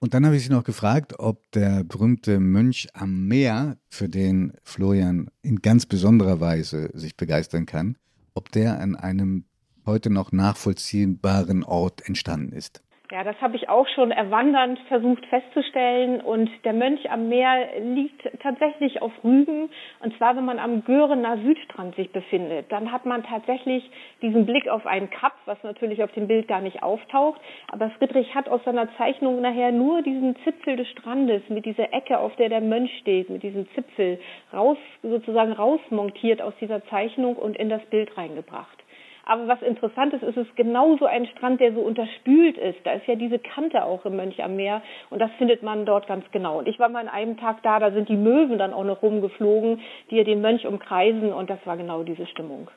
Und 0.00 0.12
dann 0.12 0.26
habe 0.26 0.36
ich 0.36 0.44
sie 0.44 0.52
noch 0.52 0.64
gefragt, 0.64 1.14
ob 1.18 1.38
der 1.52 1.82
berühmte 1.84 2.38
Mönch 2.38 2.88
am 2.92 3.26
Meer, 3.26 3.76
für 3.88 4.08
den 4.08 4.52
Florian 4.62 5.30
in 5.42 5.62
ganz 5.62 5.86
besonderer 5.86 6.40
Weise 6.40 6.90
sich 6.92 7.16
begeistern 7.16 7.64
kann, 7.64 7.96
ob 8.34 8.50
der 8.50 8.80
an 8.80 8.96
einem 8.96 9.44
heute 9.86 10.10
noch 10.10 10.32
nachvollziehbaren 10.32 11.64
Ort 11.64 12.06
entstanden 12.06 12.52
ist. 12.52 12.84
Ja, 13.14 13.22
das 13.22 13.40
habe 13.40 13.54
ich 13.54 13.68
auch 13.68 13.86
schon 13.94 14.10
erwandernd 14.10 14.76
versucht 14.88 15.24
festzustellen. 15.26 16.20
Und 16.20 16.50
der 16.64 16.72
Mönch 16.72 17.10
am 17.10 17.28
Meer 17.28 17.68
liegt 17.80 18.28
tatsächlich 18.42 19.02
auf 19.02 19.12
Rügen. 19.22 19.68
Und 20.00 20.16
zwar, 20.16 20.34
wenn 20.36 20.46
man 20.46 20.58
am 20.58 20.84
Görener 20.84 21.36
Südstrand 21.38 21.94
sich 21.96 22.10
befindet, 22.10 22.72
dann 22.72 22.90
hat 22.90 23.04
man 23.04 23.22
tatsächlich 23.22 23.88
diesen 24.20 24.46
Blick 24.46 24.68
auf 24.68 24.86
einen 24.86 25.10
Kap, 25.10 25.34
was 25.44 25.62
natürlich 25.62 26.02
auf 26.02 26.10
dem 26.12 26.26
Bild 26.26 26.48
gar 26.48 26.62
nicht 26.62 26.82
auftaucht. 26.82 27.40
Aber 27.68 27.90
Friedrich 27.90 28.34
hat 28.34 28.48
aus 28.48 28.64
seiner 28.64 28.88
Zeichnung 28.96 29.42
nachher 29.42 29.70
nur 29.70 30.00
diesen 30.00 30.34
Zipfel 30.42 30.76
des 30.76 30.88
Strandes 30.88 31.42
mit 31.48 31.66
dieser 31.66 31.92
Ecke, 31.92 32.18
auf 32.18 32.34
der 32.36 32.48
der 32.48 32.62
Mönch 32.62 32.90
steht, 33.02 33.28
mit 33.28 33.42
diesem 33.42 33.68
Zipfel 33.74 34.18
raus, 34.52 34.78
sozusagen 35.02 35.52
rausmontiert 35.52 36.40
aus 36.40 36.54
dieser 36.60 36.84
Zeichnung 36.86 37.36
und 37.36 37.56
in 37.56 37.68
das 37.68 37.84
Bild 37.90 38.16
reingebracht. 38.16 38.83
Aber 39.26 39.48
was 39.48 39.62
interessant 39.62 40.12
ist, 40.12 40.22
ist 40.22 40.36
es 40.36 40.46
genauso 40.54 41.06
ein 41.06 41.26
Strand, 41.26 41.60
der 41.60 41.72
so 41.72 41.80
unterspült 41.80 42.58
ist. 42.58 42.78
Da 42.84 42.92
ist 42.92 43.06
ja 43.06 43.14
diese 43.14 43.38
Kante 43.38 43.84
auch 43.84 44.04
im 44.04 44.16
Mönch 44.16 44.42
am 44.42 44.56
Meer 44.56 44.82
und 45.10 45.18
das 45.18 45.30
findet 45.38 45.62
man 45.62 45.86
dort 45.86 46.06
ganz 46.06 46.24
genau. 46.30 46.58
Und 46.58 46.68
ich 46.68 46.78
war 46.78 46.88
mal 46.88 47.00
an 47.00 47.08
einem 47.08 47.38
Tag 47.38 47.62
da, 47.62 47.78
da 47.78 47.90
sind 47.92 48.08
die 48.08 48.16
Möwen 48.16 48.58
dann 48.58 48.74
auch 48.74 48.84
noch 48.84 49.02
rumgeflogen, 49.02 49.80
die 50.10 50.16
ja 50.16 50.24
den 50.24 50.42
Mönch 50.42 50.66
umkreisen 50.66 51.32
und 51.32 51.48
das 51.48 51.58
war 51.64 51.76
genau 51.76 52.02
diese 52.02 52.26
Stimmung. 52.26 52.68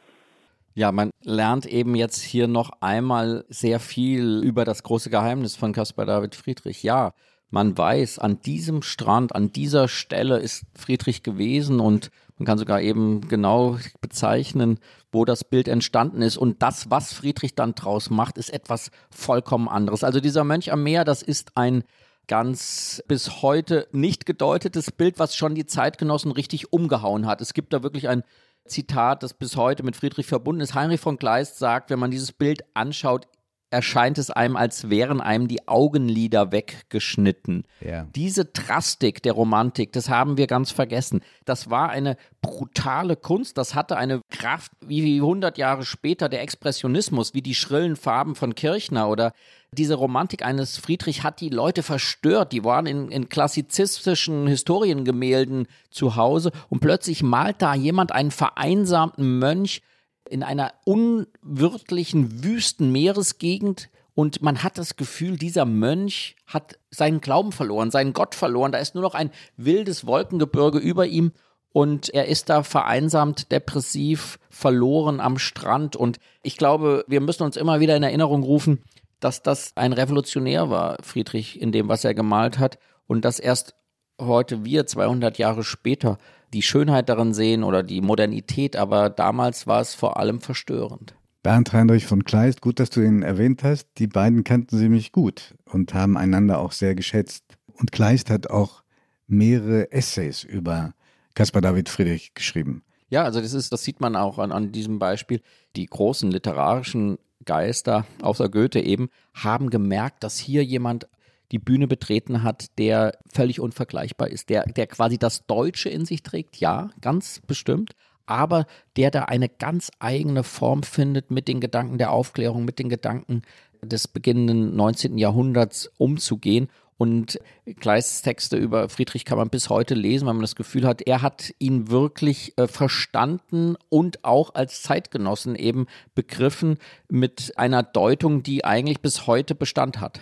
Ja, 0.73 0.91
man 0.91 1.09
lernt 1.23 1.65
eben 1.65 1.95
jetzt 1.95 2.21
hier 2.21 2.47
noch 2.47 2.69
einmal 2.81 3.43
sehr 3.49 3.79
viel 3.79 4.41
über 4.43 4.63
das 4.63 4.83
große 4.83 5.09
Geheimnis 5.09 5.55
von 5.55 5.73
Caspar 5.73 6.05
David 6.05 6.35
Friedrich. 6.35 6.83
Ja, 6.83 7.13
man 7.49 7.77
weiß, 7.77 8.19
an 8.19 8.41
diesem 8.41 8.83
Strand, 8.83 9.33
an 9.33 9.51
dieser 9.51 9.87
Stelle 9.87 10.37
ist 10.37 10.65
Friedrich 10.75 11.23
gewesen 11.23 11.79
und 11.79 12.11
man 12.37 12.45
kann 12.45 12.57
sogar 12.57 12.81
eben 12.81 13.27
genau 13.27 13.77
bezeichnen, 13.99 14.79
wo 15.11 15.25
das 15.25 15.43
Bild 15.43 15.67
entstanden 15.67 16.21
ist. 16.21 16.37
Und 16.37 16.61
das, 16.61 16.89
was 16.89 17.13
Friedrich 17.13 17.55
dann 17.55 17.73
draus 17.73 18.09
macht, 18.09 18.37
ist 18.37 18.53
etwas 18.53 18.91
vollkommen 19.09 19.67
anderes. 19.67 20.03
Also 20.03 20.19
dieser 20.19 20.43
Mönch 20.43 20.71
am 20.71 20.83
Meer, 20.83 21.03
das 21.03 21.23
ist 21.23 21.51
ein 21.55 21.83
ganz 22.27 23.01
bis 23.07 23.41
heute 23.41 23.87
nicht 23.91 24.25
gedeutetes 24.25 24.91
Bild, 24.91 25.17
was 25.17 25.35
schon 25.35 25.55
die 25.55 25.65
Zeitgenossen 25.65 26.31
richtig 26.31 26.71
umgehauen 26.71 27.25
hat. 27.25 27.41
Es 27.41 27.53
gibt 27.53 27.73
da 27.73 27.81
wirklich 27.83 28.07
ein 28.07 28.23
Zitat, 28.67 29.23
das 29.23 29.33
bis 29.33 29.55
heute 29.55 29.83
mit 29.83 29.95
Friedrich 29.95 30.27
verbunden 30.27 30.61
ist. 30.61 30.75
Heinrich 30.75 30.99
von 30.99 31.17
Kleist 31.17 31.57
sagt, 31.57 31.89
wenn 31.89 31.99
man 31.99 32.11
dieses 32.11 32.33
Bild 32.33 32.63
anschaut, 32.73 33.27
erscheint 33.69 34.17
es 34.17 34.29
einem, 34.29 34.55
als 34.55 34.89
wären 34.89 35.19
einem 35.19 35.47
die 35.47 35.67
Augenlider 35.67 36.51
weggeschnitten. 36.51 37.63
Ja. 37.81 38.07
Diese 38.15 38.45
Drastik 38.45 39.21
der 39.23 39.33
Romantik, 39.33 39.91
das 39.91 40.09
haben 40.09 40.37
wir 40.37 40.47
ganz 40.47 40.71
vergessen. 40.71 41.21
Das 41.45 41.69
war 41.69 41.89
eine 41.89 42.15
brutale 42.41 43.15
Kunst, 43.15 43.57
das 43.57 43.75
hatte 43.75 43.97
eine 43.97 44.21
Kraft 44.29 44.71
wie 44.85 45.17
100 45.17 45.57
Jahre 45.57 45.83
später 45.83 46.29
der 46.29 46.41
Expressionismus, 46.41 47.33
wie 47.33 47.41
die 47.41 47.55
schrillen 47.55 47.95
Farben 47.97 48.35
von 48.35 48.55
Kirchner 48.55 49.09
oder 49.09 49.33
diese 49.73 49.95
Romantik 49.95 50.45
eines 50.45 50.77
Friedrich 50.77 51.23
hat 51.23 51.41
die 51.41 51.49
Leute 51.49 51.83
verstört. 51.83 52.53
Die 52.53 52.63
waren 52.63 52.85
in, 52.85 53.11
in 53.11 53.27
klassizistischen 53.27 54.47
Historiengemälden 54.47 55.67
zu 55.91 56.15
Hause 56.15 56.51
und 56.69 56.79
plötzlich 56.79 57.21
malt 57.21 57.61
da 57.61 57.75
jemand 57.75 58.13
einen 58.13 58.31
vereinsamten 58.31 59.39
Mönch 59.39 59.81
in 60.29 60.43
einer 60.43 60.73
unwirtlichen, 60.85 62.43
wüsten 62.43 62.91
Meeresgegend 62.91 63.89
und 64.13 64.41
man 64.41 64.63
hat 64.63 64.77
das 64.77 64.95
Gefühl, 64.95 65.37
dieser 65.37 65.65
Mönch 65.65 66.35
hat 66.47 66.79
seinen 66.89 67.21
Glauben 67.21 67.51
verloren, 67.51 67.91
seinen 67.91 68.13
Gott 68.13 68.33
verloren. 68.33 68.71
Da 68.71 68.79
ist 68.79 68.95
nur 68.95 69.03
noch 69.03 69.13
ein 69.13 69.29
wildes 69.57 70.07
Wolkengebirge 70.07 70.79
über 70.79 71.05
ihm 71.05 71.33
und 71.71 72.09
er 72.09 72.25
ist 72.25 72.49
da 72.49 72.63
vereinsamt, 72.63 73.51
depressiv, 73.51 74.39
verloren 74.49 75.19
am 75.19 75.37
Strand. 75.37 75.95
Und 75.95 76.17
ich 76.41 76.57
glaube, 76.57 77.05
wir 77.07 77.21
müssen 77.21 77.43
uns 77.43 77.57
immer 77.57 77.79
wieder 77.79 77.95
in 77.95 78.01
Erinnerung 78.01 78.41
rufen, 78.41 78.83
dass 79.19 79.43
das 79.43 79.73
ein 79.75 79.93
Revolutionär 79.93 80.71
war, 80.71 80.97
Friedrich, 81.03 81.61
in 81.61 81.71
dem, 81.71 81.87
was 81.87 82.03
er 82.03 82.15
gemalt 82.15 82.57
hat. 82.57 82.79
und 83.05 83.23
dass 83.23 83.39
erst 83.39 83.75
heute 84.19 84.65
wir 84.65 84.85
200 84.85 85.37
Jahre 85.37 85.63
später 85.63 86.17
die 86.53 86.61
Schönheit 86.61 87.09
darin 87.09 87.33
sehen 87.33 87.63
oder 87.63 87.83
die 87.83 88.01
Modernität, 88.01 88.75
aber 88.75 89.09
damals 89.09 89.67
war 89.67 89.81
es 89.81 89.95
vor 89.95 90.17
allem 90.17 90.39
verstörend. 90.39 91.15
Bernd 91.43 91.71
Heinrich 91.71 92.05
von 92.05 92.23
Kleist, 92.23 92.61
gut, 92.61 92.79
dass 92.79 92.89
du 92.89 93.01
ihn 93.01 93.21
erwähnt 93.21 93.63
hast. 93.63 93.87
Die 93.97 94.07
beiden 94.07 94.43
kannten 94.43 94.77
sie 94.77 94.89
mich 94.89 95.11
gut 95.11 95.55
und 95.65 95.93
haben 95.93 96.17
einander 96.17 96.59
auch 96.59 96.71
sehr 96.71 96.95
geschätzt. 96.95 97.43
Und 97.73 97.91
Kleist 97.91 98.29
hat 98.29 98.49
auch 98.49 98.83
mehrere 99.27 99.91
Essays 99.91 100.43
über 100.43 100.93
Caspar 101.35 101.61
David 101.61 101.89
Friedrich 101.89 102.33
geschrieben. 102.33 102.83
Ja, 103.09 103.23
also 103.23 103.39
das 103.39 103.53
ist, 103.53 103.71
das 103.71 103.83
sieht 103.83 104.01
man 104.01 104.15
auch 104.15 104.39
an, 104.39 104.51
an 104.51 104.71
diesem 104.71 104.99
Beispiel. 104.99 105.41
Die 105.75 105.85
großen 105.85 106.29
literarischen 106.31 107.17
Geister, 107.45 108.05
außer 108.21 108.49
Goethe 108.49 108.81
eben, 108.81 109.09
haben 109.33 109.69
gemerkt, 109.69 110.23
dass 110.23 110.37
hier 110.37 110.63
jemand 110.63 111.07
die 111.51 111.59
Bühne 111.59 111.87
betreten 111.87 112.43
hat, 112.43 112.77
der 112.77 113.17
völlig 113.31 113.59
unvergleichbar 113.59 114.29
ist, 114.29 114.49
der, 114.49 114.63
der 114.65 114.87
quasi 114.87 115.17
das 115.17 115.45
Deutsche 115.45 115.89
in 115.89 116.05
sich 116.05 116.23
trägt, 116.23 116.57
ja, 116.57 116.89
ganz 117.01 117.41
bestimmt, 117.45 117.93
aber 118.25 118.65
der 118.97 119.11
da 119.11 119.23
eine 119.23 119.49
ganz 119.49 119.89
eigene 119.99 120.43
Form 120.43 120.83
findet, 120.83 121.31
mit 121.31 121.47
den 121.47 121.61
Gedanken 121.61 121.97
der 121.97 122.11
Aufklärung, 122.11 122.65
mit 122.65 122.79
den 122.79 122.89
Gedanken 122.89 123.41
des 123.81 124.07
beginnenden 124.07 124.75
19. 124.75 125.17
Jahrhunderts 125.17 125.89
umzugehen. 125.97 126.69
Und 126.97 127.39
Kleists 127.79 128.23
Texte 128.23 128.57
über 128.57 128.89
Friedrich 128.89 129.23
kann 129.23 129.37
man 129.37 129.51
bis 129.51 129.69
heute 129.69 129.93
lesen, 129.93 130.25
weil 130.25 130.33
man 130.33 130.41
das 130.41 130.55
Gefühl 130.55 130.85
hat, 130.87 131.03
er 131.03 131.21
hat 131.21 131.53
ihn 131.59 131.89
wirklich 131.89 132.57
äh, 132.57 132.67
verstanden 132.67 133.75
und 133.89 134.25
auch 134.25 134.55
als 134.55 134.81
Zeitgenossen 134.81 135.55
eben 135.55 135.85
begriffen 136.15 136.79
mit 137.07 137.53
einer 137.55 137.83
Deutung, 137.83 138.41
die 138.41 138.65
eigentlich 138.65 138.99
bis 138.99 139.27
heute 139.27 139.53
Bestand 139.53 140.01
hat. 140.01 140.19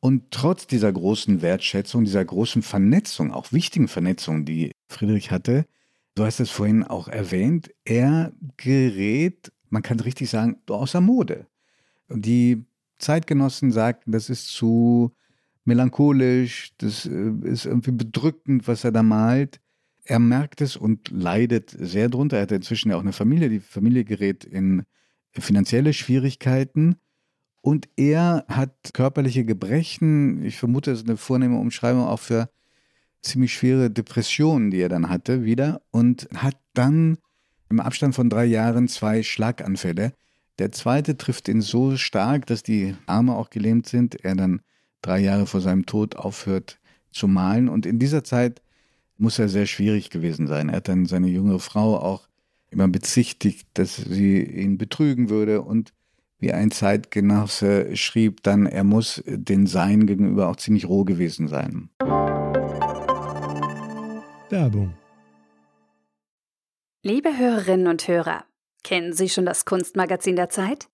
Und 0.00 0.30
trotz 0.30 0.66
dieser 0.66 0.92
großen 0.92 1.42
Wertschätzung, 1.42 2.04
dieser 2.04 2.24
großen 2.24 2.62
Vernetzung, 2.62 3.32
auch 3.32 3.52
wichtigen 3.52 3.88
Vernetzung, 3.88 4.44
die 4.44 4.72
Friedrich 4.88 5.30
hatte, 5.30 5.66
du 6.14 6.24
hast 6.24 6.40
es 6.40 6.50
vorhin 6.50 6.84
auch 6.84 7.08
erwähnt, 7.08 7.70
er 7.84 8.32
gerät, 8.56 9.52
man 9.70 9.82
kann 9.82 9.98
richtig 10.00 10.30
sagen, 10.30 10.56
außer 10.68 11.00
Mode. 11.00 11.46
Die 12.08 12.64
Zeitgenossen 12.98 13.72
sagten, 13.72 14.12
das 14.12 14.30
ist 14.30 14.48
zu 14.48 15.12
melancholisch, 15.64 16.72
das 16.78 17.06
äh, 17.06 17.32
ist 17.44 17.66
irgendwie 17.66 17.92
bedrückend, 17.92 18.66
was 18.66 18.84
er 18.84 18.92
da 18.92 19.02
malt. 19.02 19.60
Er 20.04 20.18
merkt 20.18 20.60
es 20.60 20.76
und 20.76 21.10
leidet 21.10 21.76
sehr 21.78 22.08
drunter. 22.08 22.38
Er 22.38 22.44
hat 22.44 22.52
inzwischen 22.52 22.90
ja 22.90 22.96
auch 22.96 23.02
eine 23.02 23.12
Familie. 23.12 23.50
Die 23.50 23.60
Familie 23.60 24.04
gerät 24.04 24.44
in 24.44 24.84
finanzielle 25.32 25.92
Schwierigkeiten. 25.92 26.96
Und 27.60 27.88
er 27.96 28.44
hat 28.48 28.94
körperliche 28.94 29.44
Gebrechen. 29.44 30.44
Ich 30.44 30.58
vermute, 30.58 30.90
das 30.90 31.00
ist 31.00 31.08
eine 31.08 31.16
vornehme 31.16 31.58
Umschreibung 31.58 32.04
auch 32.04 32.20
für 32.20 32.48
ziemlich 33.20 33.52
schwere 33.52 33.90
Depressionen, 33.90 34.70
die 34.70 34.80
er 34.80 34.88
dann 34.88 35.08
hatte, 35.08 35.44
wieder. 35.44 35.82
Und 35.90 36.28
hat 36.34 36.56
dann 36.74 37.18
im 37.68 37.80
Abstand 37.80 38.14
von 38.14 38.30
drei 38.30 38.44
Jahren 38.44 38.88
zwei 38.88 39.22
Schlaganfälle. 39.22 40.12
Der 40.58 40.72
zweite 40.72 41.16
trifft 41.16 41.48
ihn 41.48 41.60
so 41.60 41.96
stark, 41.96 42.46
dass 42.46 42.62
die 42.62 42.96
Arme 43.06 43.36
auch 43.36 43.50
gelähmt 43.50 43.86
sind. 43.86 44.24
Er 44.24 44.34
dann 44.34 44.60
drei 45.02 45.20
Jahre 45.20 45.46
vor 45.46 45.60
seinem 45.60 45.86
Tod 45.86 46.16
aufhört 46.16 46.78
zu 47.10 47.28
malen. 47.28 47.68
Und 47.68 47.86
in 47.86 47.98
dieser 47.98 48.24
Zeit 48.24 48.62
muss 49.16 49.38
er 49.38 49.48
sehr 49.48 49.66
schwierig 49.66 50.10
gewesen 50.10 50.46
sein. 50.46 50.68
Er 50.68 50.76
hat 50.76 50.88
dann 50.88 51.06
seine 51.06 51.28
junge 51.28 51.58
Frau 51.58 51.98
auch 51.98 52.28
immer 52.70 52.88
bezichtigt, 52.88 53.68
dass 53.74 53.96
sie 53.96 54.42
ihn 54.42 54.78
betrügen 54.78 55.28
würde 55.28 55.62
und 55.62 55.92
wie 56.38 56.52
ein 56.52 56.70
Zeitgenosse 56.70 57.96
schrieb, 57.96 58.42
dann 58.42 58.66
er 58.66 58.84
muss 58.84 59.22
den 59.26 59.66
Sein 59.66 60.06
gegenüber 60.06 60.48
auch 60.48 60.56
ziemlich 60.56 60.88
roh 60.88 61.04
gewesen 61.04 61.48
sein. 61.48 61.90
Werbung. 64.50 64.94
Liebe 67.04 67.36
Hörerinnen 67.36 67.86
und 67.86 68.08
Hörer, 68.08 68.44
kennen 68.82 69.12
Sie 69.12 69.28
schon 69.28 69.46
das 69.46 69.64
Kunstmagazin 69.64 70.36
der 70.36 70.48
Zeit? 70.48 70.88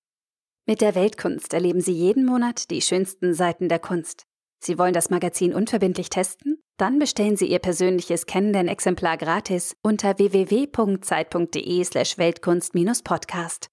Mit 0.67 0.81
der 0.81 0.95
Weltkunst 0.95 1.53
erleben 1.53 1.81
Sie 1.81 1.93
jeden 1.93 2.25
Monat 2.25 2.71
die 2.71 2.81
schönsten 2.81 3.35
Seiten 3.35 3.69
der 3.69 3.79
Kunst. 3.79 4.25
Sie 4.63 4.79
wollen 4.79 4.95
das 4.95 5.11
Magazin 5.11 5.55
unverbindlich 5.55 6.09
testen? 6.09 6.59
Dann 6.79 6.99
bestellen 6.99 7.37
Sie 7.37 7.47
Ihr 7.47 7.59
persönliches 7.59 8.27
Kennenden-Exemplar 8.27 9.19
gratis 9.19 9.77
unter 9.83 10.19
www.zeit.de/slash 10.19 12.19
Weltkunst-Podcast. 12.19 13.69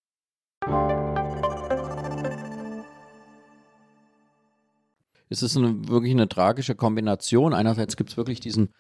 Es 5.32 5.42
ist 5.42 5.56
eine, 5.56 5.88
wirklich 5.88 6.12
eine 6.12 6.28
tragische 6.28 6.76
Kombination. 6.76 7.54
Einerseits 7.54 7.96
gibt 7.96 8.10
es 8.10 8.18
wirklich 8.18 8.42
diesen 8.42 8.74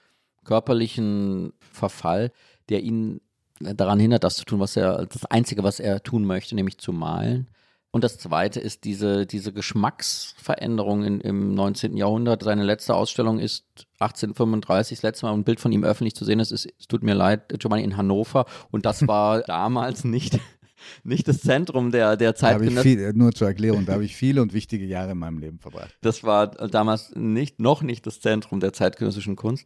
körperlichen 0.44 1.54
Verfall, 1.60 2.32
der 2.70 2.82
ihn 2.82 3.22
daran 3.60 4.00
hindert, 4.00 4.24
das 4.24 4.36
zu 4.36 4.44
tun, 4.44 4.60
was 4.60 4.76
er, 4.76 5.06
das 5.06 5.26
Einzige, 5.26 5.64
was 5.64 5.80
er 5.80 6.04
tun 6.04 6.26
möchte, 6.26 6.56
nämlich 6.56 6.78
zu 6.78 6.92
malen. 6.92 7.48
Und 7.92 8.04
das 8.04 8.18
Zweite 8.18 8.60
ist 8.60 8.84
diese, 8.84 9.26
diese 9.26 9.54
Geschmacksveränderung 9.54 11.04
in, 11.04 11.22
im 11.22 11.54
19. 11.54 11.96
Jahrhundert. 11.96 12.44
Seine 12.44 12.64
letzte 12.64 12.96
Ausstellung 12.96 13.40
ist 13.40 13.66
1835, 14.00 14.98
das 14.98 15.04
letzte 15.04 15.26
Mal 15.26 15.34
ein 15.34 15.44
Bild 15.44 15.60
von 15.60 15.72
ihm 15.72 15.84
öffentlich 15.84 16.16
zu 16.16 16.26
sehen 16.26 16.40
ist, 16.40 16.52
es 16.52 16.68
tut 16.88 17.04
mir 17.04 17.14
leid, 17.14 17.50
Giovanni 17.60 17.84
in 17.84 17.98
Hannover. 17.98 18.46
Und 18.72 18.86
das 18.86 19.08
war 19.08 19.42
damals 19.48 20.04
nicht 20.04 20.40
nicht 21.04 21.28
das 21.28 21.42
Zentrum 21.42 21.92
der, 21.92 22.18
der 22.18 22.36
Zeit. 22.36 22.60
nur 23.14 23.32
zur 23.32 23.48
Erklärung, 23.48 23.86
da 23.86 23.94
habe 23.94 24.06
ich 24.06 24.16
viele 24.16 24.42
und 24.42 24.54
wichtige 24.54 24.86
Jahre 24.86 25.12
in 25.12 25.18
meinem 25.18 25.40
Leben 25.40 25.60
verbracht. 25.60 25.96
Das 26.02 26.24
war 26.24 26.48
damals 26.48 27.14
nicht, 27.16 27.60
noch 27.60 27.82
nicht 27.82 28.06
das 28.08 28.22
Zentrum 28.22 28.60
der 28.60 28.74
zeitgenössischen 28.74 29.36
Kunst. 29.36 29.66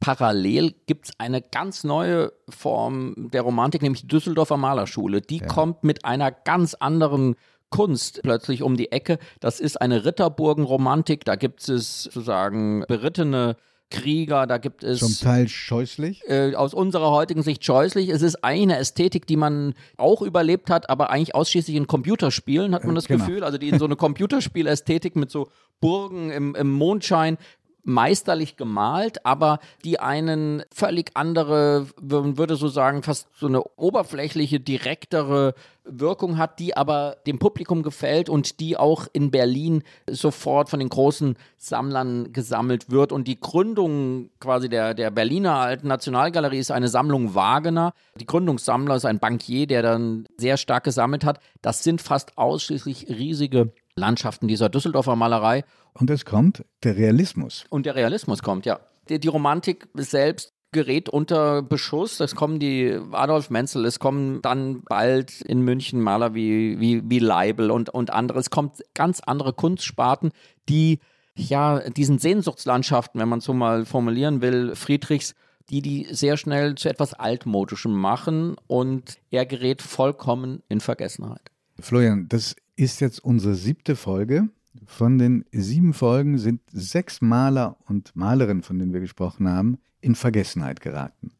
Parallel 0.00 0.74
gibt 0.86 1.06
es 1.06 1.12
eine 1.18 1.40
ganz 1.40 1.84
neue 1.84 2.32
Form 2.48 3.30
der 3.32 3.42
Romantik, 3.42 3.82
nämlich 3.82 4.02
die 4.02 4.08
Düsseldorfer 4.08 4.56
Malerschule. 4.56 5.20
Die 5.20 5.38
ja. 5.38 5.46
kommt 5.46 5.84
mit 5.84 6.04
einer 6.04 6.32
ganz 6.32 6.74
anderen 6.74 7.36
Kunst 7.70 8.20
plötzlich 8.22 8.62
um 8.62 8.76
die 8.76 8.90
Ecke. 8.90 9.18
Das 9.38 9.60
ist 9.60 9.80
eine 9.80 10.04
Ritterburgenromantik. 10.04 11.24
Da 11.24 11.36
gibt 11.36 11.68
es 11.68 12.02
sozusagen 12.04 12.84
berittene 12.88 13.56
Krieger, 13.92 14.46
da 14.46 14.58
gibt 14.58 14.82
es. 14.82 15.00
Zum 15.00 15.14
Teil 15.20 15.48
scheußlich? 15.48 16.22
Äh, 16.26 16.54
aus 16.54 16.74
unserer 16.74 17.10
heutigen 17.10 17.42
Sicht 17.42 17.64
scheußlich. 17.64 18.08
Es 18.08 18.22
ist 18.22 18.42
eigentlich 18.42 18.62
eine 18.62 18.78
Ästhetik, 18.78 19.26
die 19.26 19.36
man 19.36 19.74
auch 19.96 20.22
überlebt 20.22 20.70
hat, 20.70 20.88
aber 20.88 21.10
eigentlich 21.10 21.34
ausschließlich 21.34 21.76
in 21.76 21.86
Computerspielen, 21.86 22.74
hat 22.74 22.84
man 22.84 22.94
das 22.94 23.06
genau. 23.06 23.24
Gefühl. 23.24 23.44
Also 23.44 23.58
die 23.58 23.68
in 23.68 23.78
so 23.78 23.84
eine 23.84 23.96
Computerspielästhetik 23.96 25.14
mit 25.14 25.30
so 25.30 25.48
Burgen 25.80 26.30
im, 26.30 26.54
im 26.54 26.70
Mondschein 26.70 27.36
meisterlich 27.84 28.56
gemalt, 28.56 29.24
aber 29.26 29.58
die 29.84 29.98
einen 30.00 30.62
völlig 30.72 31.10
andere, 31.14 31.86
man 32.00 32.38
würde 32.38 32.56
so 32.56 32.68
sagen, 32.68 33.02
fast 33.02 33.28
so 33.34 33.46
eine 33.46 33.62
oberflächliche, 33.76 34.60
direktere 34.60 35.54
Wirkung 35.84 36.38
hat, 36.38 36.60
die 36.60 36.76
aber 36.76 37.16
dem 37.26 37.38
Publikum 37.40 37.82
gefällt 37.82 38.28
und 38.28 38.60
die 38.60 38.76
auch 38.76 39.08
in 39.12 39.32
Berlin 39.32 39.82
sofort 40.08 40.68
von 40.68 40.78
den 40.78 40.88
großen 40.88 41.36
Sammlern 41.56 42.32
gesammelt 42.32 42.90
wird. 42.90 43.10
Und 43.10 43.26
die 43.26 43.40
Gründung 43.40 44.30
quasi 44.38 44.68
der, 44.68 44.94
der 44.94 45.10
Berliner 45.10 45.56
Alten 45.56 45.88
Nationalgalerie 45.88 46.58
ist 46.58 46.70
eine 46.70 46.88
Sammlung 46.88 47.34
Wagener. 47.34 47.94
Die 48.20 48.26
Gründungssammler 48.26 48.96
ist 48.96 49.06
ein 49.06 49.18
Bankier, 49.18 49.66
der 49.66 49.82
dann 49.82 50.26
sehr 50.36 50.56
stark 50.56 50.84
gesammelt 50.84 51.24
hat. 51.24 51.40
Das 51.62 51.82
sind 51.82 52.00
fast 52.00 52.38
ausschließlich 52.38 53.08
riesige 53.08 53.72
Landschaften 53.96 54.48
dieser 54.48 54.68
Düsseldorfer 54.68 55.16
Malerei. 55.16 55.64
Und 55.94 56.10
es 56.10 56.24
kommt 56.24 56.64
der 56.82 56.96
Realismus. 56.96 57.64
Und 57.70 57.86
der 57.86 57.94
Realismus 57.94 58.42
kommt, 58.42 58.66
ja. 58.66 58.80
Die, 59.08 59.18
die 59.18 59.28
Romantik 59.28 59.88
selbst 59.94 60.52
gerät 60.72 61.08
unter 61.08 61.62
Beschuss. 61.62 62.18
Es 62.20 62.34
kommen 62.34 62.58
die 62.58 62.98
Adolf 63.12 63.50
Menzel, 63.50 63.84
es 63.84 63.98
kommen 63.98 64.40
dann 64.42 64.82
bald 64.82 65.42
in 65.42 65.60
München 65.60 66.00
Maler 66.00 66.34
wie, 66.34 66.80
wie, 66.80 67.02
wie 67.04 67.18
Leibel 67.18 67.70
und, 67.70 67.90
und 67.90 68.10
andere. 68.10 68.38
Es 68.38 68.50
kommt 68.50 68.82
ganz 68.94 69.20
andere 69.20 69.52
Kunstsparten, 69.52 70.32
die 70.68 71.00
ja 71.34 71.80
diesen 71.90 72.18
Sehnsuchtslandschaften, 72.18 73.20
wenn 73.20 73.28
man 73.28 73.40
so 73.40 73.52
mal 73.52 73.84
formulieren 73.84 74.40
will, 74.40 74.74
Friedrichs, 74.74 75.34
die 75.68 75.82
die 75.82 76.08
sehr 76.10 76.36
schnell 76.36 76.74
zu 76.74 76.88
etwas 76.88 77.14
Altmodischem 77.14 77.92
machen 77.92 78.56
und 78.66 79.18
er 79.30 79.46
gerät 79.46 79.82
vollkommen 79.82 80.62
in 80.68 80.80
Vergessenheit. 80.80 81.50
Florian, 81.80 82.28
das 82.28 82.56
ist 82.76 83.00
jetzt 83.00 83.22
unsere 83.24 83.54
siebte 83.54 83.96
Folge. 83.96 84.48
Von 84.86 85.18
den 85.18 85.44
sieben 85.52 85.92
Folgen 85.92 86.38
sind 86.38 86.60
sechs 86.72 87.20
Maler 87.20 87.76
und 87.86 88.16
Malerinnen, 88.16 88.62
von 88.62 88.78
denen 88.78 88.92
wir 88.92 89.00
gesprochen 89.00 89.48
haben, 89.48 89.78
in 90.00 90.14
Vergessenheit 90.14 90.80
geraten. 90.80 91.32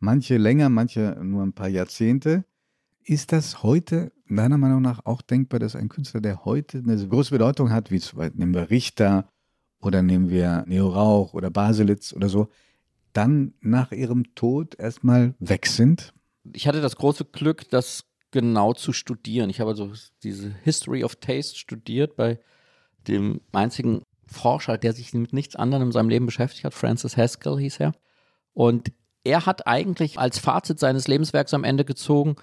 Manche 0.00 0.36
länger, 0.36 0.68
manche 0.68 1.16
nur 1.22 1.44
ein 1.44 1.52
paar 1.52 1.68
Jahrzehnte. 1.68 2.44
Ist 3.04 3.32
das 3.32 3.62
heute 3.62 4.12
deiner 4.28 4.58
Meinung 4.58 4.82
nach 4.82 5.06
auch 5.06 5.22
denkbar, 5.22 5.60
dass 5.60 5.76
ein 5.76 5.88
Künstler, 5.88 6.20
der 6.20 6.44
heute 6.44 6.78
eine 6.78 6.96
große 7.06 7.30
Bedeutung 7.30 7.70
hat, 7.70 7.90
wie 7.90 8.00
zum 8.00 8.18
Beispiel 8.18 8.40
nehmen 8.40 8.54
wir 8.54 8.70
Richter 8.70 9.28
oder 9.80 10.02
nehmen 10.02 10.30
wir 10.30 10.64
Neo 10.66 10.88
Rauch 10.88 11.34
oder 11.34 11.50
Baselitz 11.50 12.12
oder 12.12 12.28
so, 12.28 12.48
dann 13.12 13.54
nach 13.60 13.92
ihrem 13.92 14.34
Tod 14.34 14.74
erstmal 14.78 15.34
weg 15.38 15.66
sind? 15.66 16.14
Ich 16.52 16.66
hatte 16.66 16.80
das 16.80 16.96
große 16.96 17.26
Glück, 17.26 17.68
das 17.70 18.04
genau 18.32 18.72
zu 18.72 18.92
studieren. 18.92 19.50
Ich 19.50 19.60
habe 19.60 19.70
also 19.70 19.92
diese 20.24 20.52
History 20.64 21.04
of 21.04 21.16
Taste 21.16 21.56
studiert 21.56 22.16
bei 22.16 22.40
dem 23.06 23.40
einzigen 23.52 24.02
Forscher, 24.26 24.78
der 24.78 24.92
sich 24.92 25.12
mit 25.12 25.32
nichts 25.32 25.54
anderem 25.54 25.84
in 25.84 25.92
seinem 25.92 26.08
Leben 26.08 26.26
beschäftigt 26.26 26.64
hat. 26.64 26.74
Francis 26.74 27.16
Haskell 27.16 27.58
hieß 27.58 27.80
er. 27.80 27.92
Und 28.54 28.90
er 29.24 29.46
hat 29.46 29.66
eigentlich 29.66 30.18
als 30.18 30.38
Fazit 30.38 30.80
seines 30.80 31.06
Lebenswerks 31.06 31.54
am 31.54 31.64
Ende 31.64 31.84
gezogen, 31.84 32.36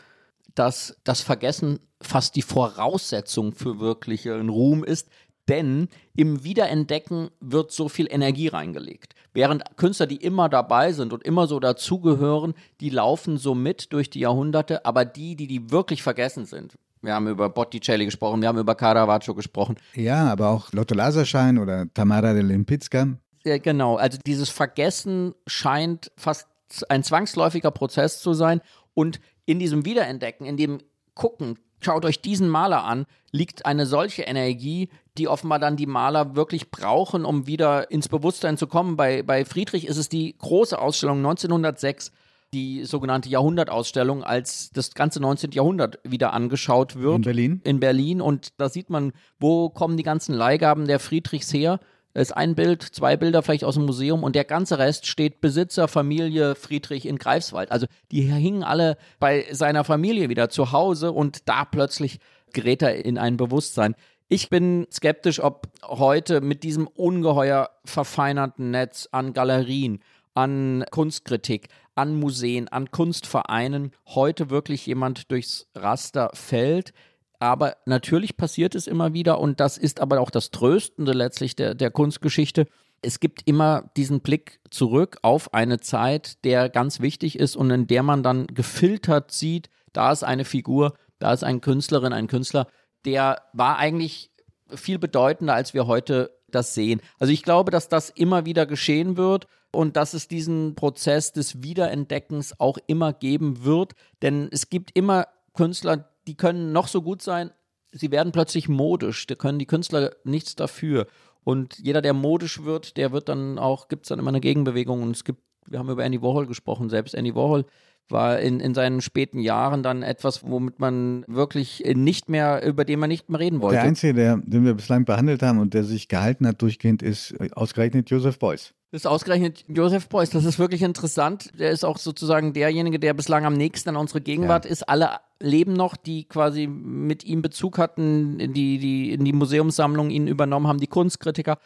dass 0.55 0.97
das 1.03 1.21
Vergessen 1.21 1.79
fast 2.01 2.35
die 2.35 2.41
Voraussetzung 2.41 3.53
für 3.53 3.79
wirklichen 3.79 4.49
Ruhm 4.49 4.83
ist, 4.83 5.09
denn 5.49 5.89
im 6.15 6.43
Wiederentdecken 6.43 7.29
wird 7.39 7.71
so 7.71 7.89
viel 7.89 8.07
Energie 8.09 8.47
reingelegt. 8.47 9.15
Während 9.33 9.63
Künstler, 9.77 10.07
die 10.07 10.17
immer 10.17 10.49
dabei 10.49 10.91
sind 10.93 11.13
und 11.13 11.23
immer 11.23 11.47
so 11.47 11.59
dazugehören, 11.59 12.53
die 12.79 12.89
laufen 12.89 13.37
so 13.37 13.55
mit 13.55 13.91
durch 13.93 14.09
die 14.09 14.19
Jahrhunderte, 14.19 14.85
aber 14.85 15.05
die, 15.05 15.35
die, 15.35 15.47
die 15.47 15.71
wirklich 15.71 16.03
vergessen 16.03 16.45
sind, 16.45 16.77
wir 17.01 17.13
haben 17.13 17.27
über 17.27 17.49
Botticelli 17.49 18.05
gesprochen, 18.05 18.41
wir 18.41 18.49
haben 18.49 18.57
über 18.57 18.75
Caravaggio 18.75 19.33
gesprochen. 19.33 19.77
Ja, 19.95 20.29
aber 20.29 20.49
auch 20.49 20.73
Lotto 20.73 20.95
Laserschein 20.95 21.57
oder 21.57 21.85
Tamara 21.93 22.33
de 22.33 22.41
Limpizka. 22.41 23.07
Ja, 23.45 23.57
genau, 23.57 23.95
also 23.95 24.19
dieses 24.25 24.49
Vergessen 24.49 25.33
scheint 25.47 26.11
fast 26.17 26.47
ein 26.89 27.03
zwangsläufiger 27.03 27.71
Prozess 27.71 28.21
zu 28.21 28.33
sein 28.33 28.61
und 28.93 29.21
in 29.45 29.59
diesem 29.59 29.85
Wiederentdecken, 29.85 30.45
in 30.45 30.57
dem 30.57 30.79
Gucken, 31.15 31.57
schaut 31.81 32.05
euch 32.05 32.21
diesen 32.21 32.49
Maler 32.49 32.83
an, 32.83 33.05
liegt 33.31 33.65
eine 33.65 33.85
solche 33.85 34.23
Energie, 34.23 34.89
die 35.19 35.27
offenbar 35.27 35.59
dann 35.59 35.75
die 35.75 35.85
Maler 35.85 36.35
wirklich 36.35 36.71
brauchen, 36.71 37.25
um 37.25 37.45
wieder 37.45 37.91
ins 37.91 38.07
Bewusstsein 38.07 38.57
zu 38.57 38.67
kommen. 38.67 38.95
Bei, 38.95 39.21
bei 39.21 39.45
Friedrich 39.45 39.85
ist 39.85 39.97
es 39.97 40.09
die 40.09 40.35
große 40.37 40.79
Ausstellung 40.79 41.17
1906, 41.17 42.11
die 42.53 42.85
sogenannte 42.85 43.29
Jahrhundertausstellung, 43.29 44.23
als 44.23 44.71
das 44.71 44.93
ganze 44.95 45.19
19. 45.19 45.51
Jahrhundert 45.51 45.99
wieder 46.03 46.33
angeschaut 46.33 46.95
wird. 46.95 47.17
In 47.17 47.21
Berlin? 47.21 47.61
In 47.63 47.79
Berlin. 47.79 48.21
Und 48.21 48.53
da 48.57 48.69
sieht 48.69 48.89
man, 48.89 49.11
wo 49.39 49.69
kommen 49.69 49.97
die 49.97 50.03
ganzen 50.03 50.33
Leihgaben 50.33 50.87
der 50.87 50.99
Friedrichs 50.99 51.53
her. 51.53 51.79
Es 52.13 52.29
ist 52.29 52.37
ein 52.37 52.55
Bild, 52.55 52.81
zwei 52.81 53.17
Bilder 53.17 53.43
vielleicht 53.43 53.63
aus 53.63 53.75
dem 53.75 53.85
Museum 53.85 54.23
und 54.23 54.35
der 54.35 54.45
ganze 54.45 54.79
Rest 54.79 55.05
steht 55.05 55.41
Besitzer, 55.41 55.87
Familie 55.87 56.55
Friedrich 56.55 57.05
in 57.05 57.17
Greifswald. 57.17 57.71
Also 57.71 57.85
die 58.11 58.21
hingen 58.21 58.63
alle 58.63 58.97
bei 59.19 59.45
seiner 59.51 59.83
Familie 59.83 60.27
wieder 60.29 60.49
zu 60.49 60.71
Hause 60.71 61.11
und 61.11 61.47
da 61.47 61.65
plötzlich 61.65 62.19
gerät 62.51 62.81
er 62.81 63.05
in 63.05 63.19
ein 63.19 63.37
Bewusstsein. 63.37 63.95
Ich 64.31 64.51
bin 64.51 64.85
skeptisch, 64.91 65.41
ob 65.41 65.69
heute 65.83 66.39
mit 66.39 66.61
diesem 66.61 66.85
ungeheuer 66.85 67.71
verfeinerten 67.83 68.69
Netz 68.69 69.09
an 69.11 69.33
Galerien, 69.33 70.03
an 70.35 70.85
Kunstkritik, 70.91 71.69
an 71.95 72.15
Museen, 72.15 72.67
an 72.67 72.91
Kunstvereinen 72.91 73.91
heute 74.05 74.51
wirklich 74.51 74.85
jemand 74.85 75.31
durchs 75.31 75.67
Raster 75.73 76.29
fällt. 76.35 76.93
Aber 77.39 77.75
natürlich 77.87 78.37
passiert 78.37 78.75
es 78.75 78.85
immer 78.85 79.15
wieder 79.15 79.39
und 79.39 79.59
das 79.59 79.79
ist 79.79 79.99
aber 79.99 80.19
auch 80.19 80.29
das 80.29 80.51
Tröstende 80.51 81.13
letztlich 81.13 81.55
der, 81.55 81.73
der 81.73 81.89
Kunstgeschichte. 81.89 82.67
Es 83.01 83.19
gibt 83.19 83.47
immer 83.47 83.89
diesen 83.97 84.19
Blick 84.19 84.59
zurück 84.69 85.17
auf 85.23 85.55
eine 85.55 85.79
Zeit, 85.79 86.45
der 86.45 86.69
ganz 86.69 86.99
wichtig 86.99 87.39
ist 87.39 87.55
und 87.55 87.71
in 87.71 87.87
der 87.87 88.03
man 88.03 88.21
dann 88.21 88.45
gefiltert 88.45 89.31
sieht, 89.31 89.71
da 89.91 90.11
ist 90.11 90.23
eine 90.23 90.45
Figur, 90.45 90.93
da 91.17 91.33
ist 91.33 91.43
eine 91.43 91.61
Künstlerin, 91.61 92.13
ein 92.13 92.27
Künstler, 92.27 92.67
der 93.05 93.41
war 93.53 93.77
eigentlich 93.77 94.31
viel 94.73 94.99
bedeutender, 94.99 95.53
als 95.53 95.73
wir 95.73 95.87
heute 95.87 96.31
das 96.47 96.73
sehen. 96.73 97.01
Also 97.19 97.33
ich 97.33 97.43
glaube, 97.43 97.71
dass 97.71 97.89
das 97.89 98.09
immer 98.09 98.45
wieder 98.45 98.65
geschehen 98.65 99.17
wird 99.17 99.47
und 99.71 99.95
dass 99.95 100.13
es 100.13 100.27
diesen 100.27 100.75
Prozess 100.75 101.31
des 101.31 101.61
Wiederentdeckens 101.61 102.59
auch 102.59 102.77
immer 102.87 103.13
geben 103.13 103.63
wird, 103.63 103.93
denn 104.21 104.49
es 104.51 104.69
gibt 104.69 104.95
immer 104.95 105.27
Künstler, 105.53 106.09
die 106.27 106.35
können 106.35 106.71
noch 106.71 106.87
so 106.87 107.01
gut 107.01 107.21
sein, 107.21 107.51
sie 107.91 108.11
werden 108.11 108.31
plötzlich 108.31 108.69
modisch, 108.69 109.27
da 109.27 109.35
können 109.35 109.59
die 109.59 109.65
Künstler 109.65 110.11
nichts 110.23 110.55
dafür. 110.55 111.07
Und 111.43 111.79
jeder, 111.79 112.01
der 112.01 112.13
modisch 112.13 112.63
wird, 112.63 112.97
der 112.97 113.11
wird 113.11 113.29
dann 113.29 113.57
auch, 113.57 113.87
gibt 113.87 114.05
es 114.05 114.09
dann 114.09 114.19
immer 114.19 114.29
eine 114.29 114.41
Gegenbewegung. 114.41 115.01
Und 115.01 115.11
es 115.11 115.23
gibt, 115.23 115.41
wir 115.65 115.79
haben 115.79 115.89
über 115.89 116.03
Andy 116.03 116.21
Warhol 116.21 116.45
gesprochen, 116.47 116.89
selbst 116.89 117.15
Andy 117.15 117.33
Warhol 117.33 117.65
war 118.11 118.39
in, 118.39 118.59
in 118.59 118.73
seinen 118.73 119.01
späten 119.01 119.39
Jahren 119.39 119.83
dann 119.83 120.03
etwas, 120.03 120.43
womit 120.43 120.79
man 120.79 121.23
wirklich 121.27 121.83
nicht 121.95 122.29
mehr, 122.29 122.65
über 122.65 122.85
den 122.85 122.99
man 122.99 123.09
nicht 123.09 123.29
mehr 123.29 123.39
reden 123.39 123.61
wollte. 123.61 123.75
Der 123.75 123.83
Einzige, 123.83 124.13
der, 124.13 124.37
den 124.37 124.65
wir 124.65 124.73
bislang 124.73 125.05
behandelt 125.05 125.41
haben 125.41 125.59
und 125.59 125.73
der 125.73 125.83
sich 125.83 126.07
gehalten 126.07 126.47
hat 126.47 126.61
durchgehend, 126.61 127.01
ist 127.01 127.35
ausgerechnet 127.53 128.09
Joseph 128.09 128.39
Beuys. 128.39 128.73
Das 128.91 129.03
ist 129.03 129.05
ausgerechnet 129.05 129.65
Joseph 129.67 130.09
Beuys. 130.09 130.31
Das 130.31 130.45
ist 130.45 130.57
wirklich 130.57 130.81
interessant. 130.81 131.51
Der 131.59 131.69
ist 131.69 131.85
auch 131.85 131.99
sozusagen 131.99 132.53
derjenige, 132.53 132.97
der 132.97 133.13
bislang 133.13 133.45
am 133.45 133.53
nächsten 133.53 133.89
an 133.89 133.95
unsere 133.95 134.19
Gegenwart 134.19 134.65
ja. 134.65 134.71
ist. 134.71 134.89
Alle 134.89 135.11
leben 135.39 135.73
noch, 135.73 135.95
die 135.95 136.23
quasi 136.23 136.65
mit 136.65 137.23
ihm 137.23 137.43
Bezug 137.43 137.77
hatten, 137.77 138.39
die, 138.53 138.79
die 138.79 139.11
in 139.11 139.23
die 139.25 139.33
Museumssammlung 139.33 140.09
ihn 140.09 140.27
übernommen 140.27 140.67
haben, 140.67 140.79
die 140.79 140.87
Kunstkritiker 140.87 141.59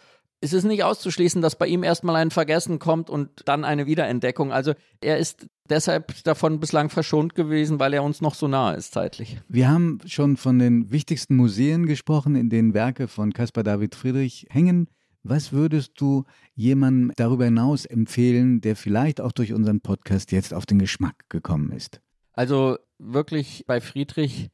es 0.43 0.51
ist 0.51 0.65
nicht 0.65 0.83
auszuschließen, 0.83 1.41
dass 1.41 1.57
bei 1.57 1.67
ihm 1.67 1.83
erstmal 1.83 2.17
ein 2.17 2.29
Vergessen 2.29 2.77
kommt 2.77 3.09
und 3.09 3.29
dann 3.45 3.63
eine 3.63 3.85
Wiederentdeckung. 3.85 4.51
Also 4.51 4.73
er 4.99 5.17
ist 5.17 5.47
deshalb 5.69 6.21
davon 6.25 6.59
bislang 6.59 6.89
verschont 6.89 7.33
gewesen, 7.33 7.79
weil 7.79 7.93
er 7.93 8.03
uns 8.03 8.19
noch 8.19 8.35
so 8.35 8.49
nahe 8.49 8.75
ist 8.75 8.93
zeitlich. 8.93 9.39
Wir 9.47 9.69
haben 9.69 9.99
schon 10.05 10.35
von 10.35 10.59
den 10.59 10.91
wichtigsten 10.91 11.37
Museen 11.37 11.85
gesprochen, 11.85 12.35
in 12.35 12.49
denen 12.49 12.73
Werke 12.73 13.07
von 13.07 13.31
Caspar 13.31 13.63
David 13.63 13.95
Friedrich 13.95 14.45
hängen. 14.49 14.89
Was 15.23 15.53
würdest 15.53 15.93
du 15.95 16.25
jemandem 16.55 17.13
darüber 17.15 17.45
hinaus 17.45 17.85
empfehlen, 17.85 18.59
der 18.59 18.75
vielleicht 18.75 19.21
auch 19.21 19.31
durch 19.31 19.53
unseren 19.53 19.79
Podcast 19.79 20.33
jetzt 20.33 20.53
auf 20.53 20.65
den 20.65 20.79
Geschmack 20.79 21.15
gekommen 21.29 21.71
ist? 21.71 22.01
Also 22.33 22.77
wirklich 22.97 23.63
bei 23.65 23.79
Friedrich 23.79 24.49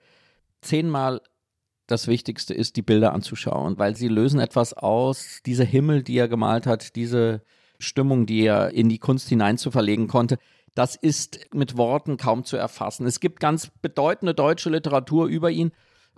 zehnmal 0.61 1.21
das 1.91 2.07
Wichtigste 2.07 2.53
ist, 2.53 2.75
die 2.75 2.81
Bilder 2.81 3.13
anzuschauen, 3.13 3.77
weil 3.77 3.95
sie 3.95 4.07
lösen 4.07 4.39
etwas 4.39 4.73
aus, 4.73 5.39
diese 5.45 5.63
Himmel, 5.63 6.03
die 6.03 6.17
er 6.17 6.27
gemalt 6.27 6.67
hat, 6.67 6.95
diese 6.95 7.41
Stimmung, 7.79 8.25
die 8.25 8.43
er 8.43 8.71
in 8.71 8.89
die 8.89 8.99
Kunst 8.99 9.29
hineinzuverlegen 9.29 10.07
konnte, 10.07 10.37
das 10.75 10.95
ist 10.95 11.39
mit 11.53 11.77
Worten 11.77 12.17
kaum 12.17 12.43
zu 12.43 12.57
erfassen. 12.57 13.05
Es 13.05 13.19
gibt 13.19 13.39
ganz 13.39 13.71
bedeutende 13.81 14.33
deutsche 14.33 14.69
Literatur 14.69 15.27
über 15.27 15.49
ihn. 15.49 15.71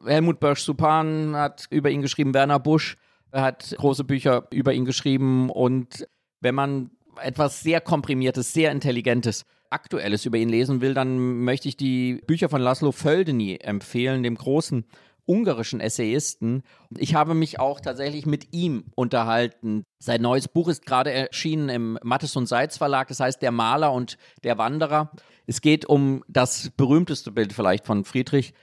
Helmut 0.06 0.40
Börsch-Supan 0.40 1.36
hat 1.36 1.68
über 1.70 1.90
ihn 1.90 2.02
geschrieben, 2.02 2.34
Werner 2.34 2.60
Busch 2.60 2.98
hat 3.32 3.74
große 3.78 4.04
Bücher 4.04 4.48
über 4.52 4.74
ihn 4.74 4.86
geschrieben 4.86 5.50
und 5.50 6.08
wenn 6.42 6.56
man 6.56 6.92
etwas 7.22 7.62
sehr 7.62 7.82
komprimiertes, 7.82 8.54
sehr 8.54 8.72
intelligentes, 8.72 9.46
aktuelles 9.70 10.26
über 10.26 10.38
ihn 10.38 10.50
lesen 10.50 10.82
will, 10.82 10.94
dann 10.94 11.44
möchte 11.44 11.70
ich 11.70 11.78
die 11.78 12.22
Bücher 12.28 12.50
von 12.50 12.62
Laszlo 12.62 12.92
Földeny 12.92 13.58
empfehlen, 13.62 14.24
dem 14.24 14.36
großen 14.36 14.86
ungarischen 15.32 15.80
Essayisten. 15.80 16.64
Ich 16.98 17.16
habe 17.16 17.34
mich 17.34 17.58
auch 17.60 17.80
tatsächlich 17.80 18.26
mit 18.26 18.54
ihm 18.54 18.84
unterhalten. 18.96 19.86
Sein 19.98 20.22
neues 20.22 20.50
Buch 20.50 20.68
ist 20.68 20.86
gerade 20.86 21.12
erschienen 21.14 21.70
im 21.70 21.98
Mattes 22.04 22.36
und 22.36 22.48
Seitz 22.48 22.78
Verlag, 22.78 23.08
das 23.08 23.22
heißt 23.22 23.42
Der 23.42 23.52
Maler 23.52 23.94
und 23.94 24.18
der 24.44 24.58
Wanderer. 24.58 25.12
Es 25.48 25.62
geht 25.62 25.86
um 25.86 26.24
das 26.28 26.72
berühmteste 26.76 27.32
Bild 27.32 27.54
vielleicht 27.54 27.86
von 27.86 28.04
Friedrich, 28.04 28.54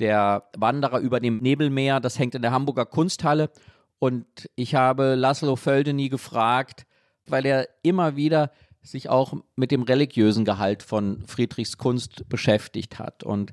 der 0.00 0.48
Wanderer 0.56 1.00
über 1.00 1.20
dem 1.20 1.38
Nebelmeer. 1.38 2.00
Das 2.00 2.18
hängt 2.18 2.34
in 2.34 2.42
der 2.42 2.52
Hamburger 2.52 2.86
Kunsthalle. 2.86 3.50
Und 3.98 4.26
ich 4.56 4.74
habe 4.74 5.16
Laszlo 5.16 5.56
Földeny 5.56 6.08
gefragt, 6.08 6.86
weil 7.26 7.44
er 7.44 7.68
immer 7.82 8.16
wieder 8.16 8.50
sich 8.80 9.10
auch 9.10 9.34
mit 9.56 9.70
dem 9.70 9.82
religiösen 9.82 10.44
Gehalt 10.46 10.82
von 10.82 11.22
Friedrichs 11.26 11.76
Kunst 11.76 12.28
beschäftigt 12.30 12.98
hat. 12.98 13.24
Und 13.24 13.52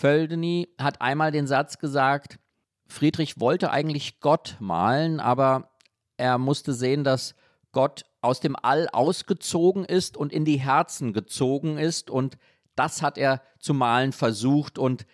Földeny 0.00 0.70
hat 0.80 1.02
einmal 1.02 1.30
den 1.30 1.46
Satz 1.46 1.76
gesagt, 1.76 2.38
Friedrich 2.86 3.38
wollte 3.38 3.70
eigentlich 3.70 4.20
Gott 4.20 4.56
malen, 4.58 5.20
aber 5.20 5.72
er 6.16 6.38
musste 6.38 6.72
sehen, 6.72 7.04
dass 7.04 7.36
Gott 7.72 8.06
aus 8.22 8.40
dem 8.40 8.56
All 8.56 8.88
ausgezogen 8.88 9.84
ist 9.84 10.16
und 10.16 10.32
in 10.32 10.46
die 10.46 10.56
Herzen 10.56 11.12
gezogen 11.12 11.76
ist 11.76 12.08
und 12.08 12.38
das 12.76 13.02
hat 13.02 13.18
er 13.18 13.42
zu 13.58 13.74
malen 13.74 14.12
versucht 14.12 14.78
und 14.78 15.06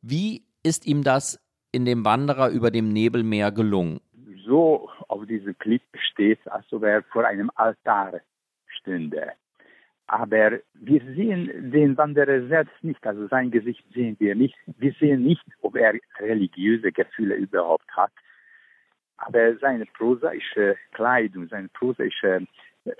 wie 0.00 0.46
ist 0.62 0.86
ihm 0.86 1.02
das 1.02 1.44
in 1.72 1.84
dem 1.84 2.04
Wanderer 2.04 2.50
über 2.50 2.70
dem 2.70 2.92
Nebelmeer 2.92 3.50
gelungen? 3.50 4.00
So 4.46 4.88
auf 5.08 5.26
diesem 5.26 5.58
Clip 5.58 5.82
steht, 6.12 6.38
als 6.52 6.72
ob 6.72 6.84
er 6.84 7.02
vor 7.02 7.26
einem 7.26 7.50
Altar 7.56 8.20
stünde. 8.68 9.32
Aber 10.12 10.58
wir 10.74 11.00
sehen 11.14 11.70
den 11.70 11.96
Wanderer 11.96 12.44
selbst 12.48 12.82
nicht, 12.82 13.06
also 13.06 13.28
sein 13.28 13.52
Gesicht 13.52 13.84
sehen 13.94 14.16
wir 14.18 14.34
nicht. 14.34 14.56
Wir 14.76 14.92
sehen 14.98 15.22
nicht, 15.22 15.44
ob 15.60 15.76
er 15.76 15.94
religiöse 16.18 16.90
Gefühle 16.90 17.36
überhaupt 17.36 17.88
hat. 17.96 18.10
Aber 19.18 19.56
seine 19.58 19.86
prosaische 19.86 20.76
Kleidung, 20.90 21.46
seine 21.46 21.68
prosaische 21.68 22.44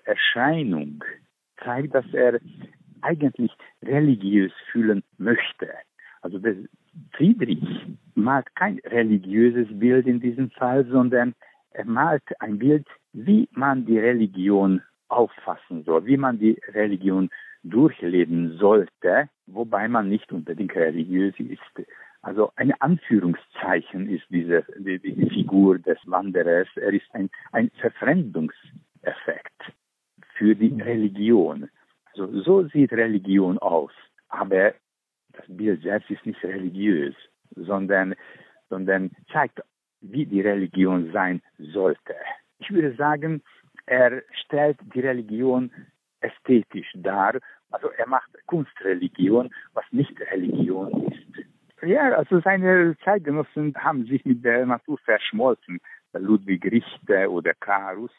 Erscheinung 0.05 1.03
zeigt, 1.65 1.97
dass 1.97 2.07
er 2.13 2.39
eigentlich 3.01 3.51
religiös 3.83 4.53
fühlen 4.71 5.03
möchte. 5.19 5.69
Also 6.21 6.39
Friedrich 7.17 7.89
malt 8.15 8.55
kein 8.55 8.79
religiöses 8.85 9.67
Bild 9.77 10.07
in 10.07 10.21
diesem 10.21 10.53
Fall, 10.53 10.87
sondern 10.87 11.35
er 11.73 11.87
malt 11.87 12.23
ein 12.39 12.61
Bild, 12.61 12.87
wie 13.13 13.49
man 13.51 13.85
die 13.85 13.99
Religion 13.99 14.81
auffassen 15.11 15.85
soll, 15.85 16.07
wie 16.07 16.17
man 16.17 16.39
die 16.39 16.61
Religion 16.69 17.31
durchleben 17.63 18.57
sollte, 18.59 19.29
wobei 19.47 19.89
man 19.89 20.09
nicht 20.09 20.33
unbedingt 20.33 20.75
religiös 20.75 21.35
ist. 21.39 21.87
Also 22.23 22.53
ein 22.57 22.73
Anführungszeichen 22.81 24.09
ist 24.09 24.25
diese 24.29 24.65
die, 24.79 24.99
die 24.99 25.31
Figur 25.31 25.79
des 25.79 25.99
Wanderers. 26.05 26.69
Er 26.77 26.93
ist 26.93 27.07
ein, 27.13 27.31
ein 27.53 27.71
Verfremdungseffekt 27.81 29.73
für 30.35 30.55
die 30.55 30.81
Religion. 30.81 31.69
Also 32.13 32.41
so 32.43 32.67
sieht 32.69 32.93
Religion 32.93 33.59
aus. 33.59 33.93
Aber 34.29 34.75
das 35.33 35.45
Bild 35.49 35.83
selbst 35.83 36.11
ist 36.11 36.27
nicht 36.27 36.43
religiös, 36.45 37.15
sondern, 37.57 38.15
sondern 38.69 39.11
zeigt, 39.33 39.61
wie 40.01 40.27
die 40.27 40.41
Religion 40.41 41.11
sein 41.13 41.43
sollte. 41.59 42.15
Ich 42.59 42.71
würde 42.71 42.95
sagen, 42.97 43.43
er 43.91 44.23
stellt 44.45 44.79
die 44.95 45.01
Religion 45.01 45.71
ästhetisch 46.21 46.93
dar. 46.95 47.41
Also 47.71 47.89
er 47.91 48.07
macht 48.07 48.31
Kunstreligion, 48.47 49.51
was 49.75 49.85
nicht 49.91 50.19
Religion 50.33 51.09
ist. 51.09 51.47
Ja, 51.83 52.13
also 52.13 52.41
seine 52.41 52.97
Zeitgenossen 53.05 53.75
haben 53.75 54.05
sich 54.07 54.25
mit 54.25 54.45
der 54.45 54.65
Natur 54.65 54.99
verschmolzen. 54.99 55.81
Ludwig 56.13 56.65
Richter 56.65 57.31
oder 57.31 57.55
Karus. 57.55 58.11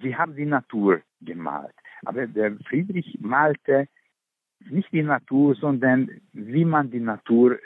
Sie 0.00 0.16
haben 0.16 0.34
die 0.34 0.46
Natur 0.46 1.02
gemalt. 1.20 1.74
Aber 2.04 2.26
der 2.26 2.56
Friedrich 2.68 3.18
malte 3.20 3.88
nicht 4.70 4.92
die 4.92 5.02
Natur, 5.02 5.54
sondern 5.54 6.10
wie 6.32 6.64
man 6.64 6.90
die 6.90 7.00
Natur 7.00 7.58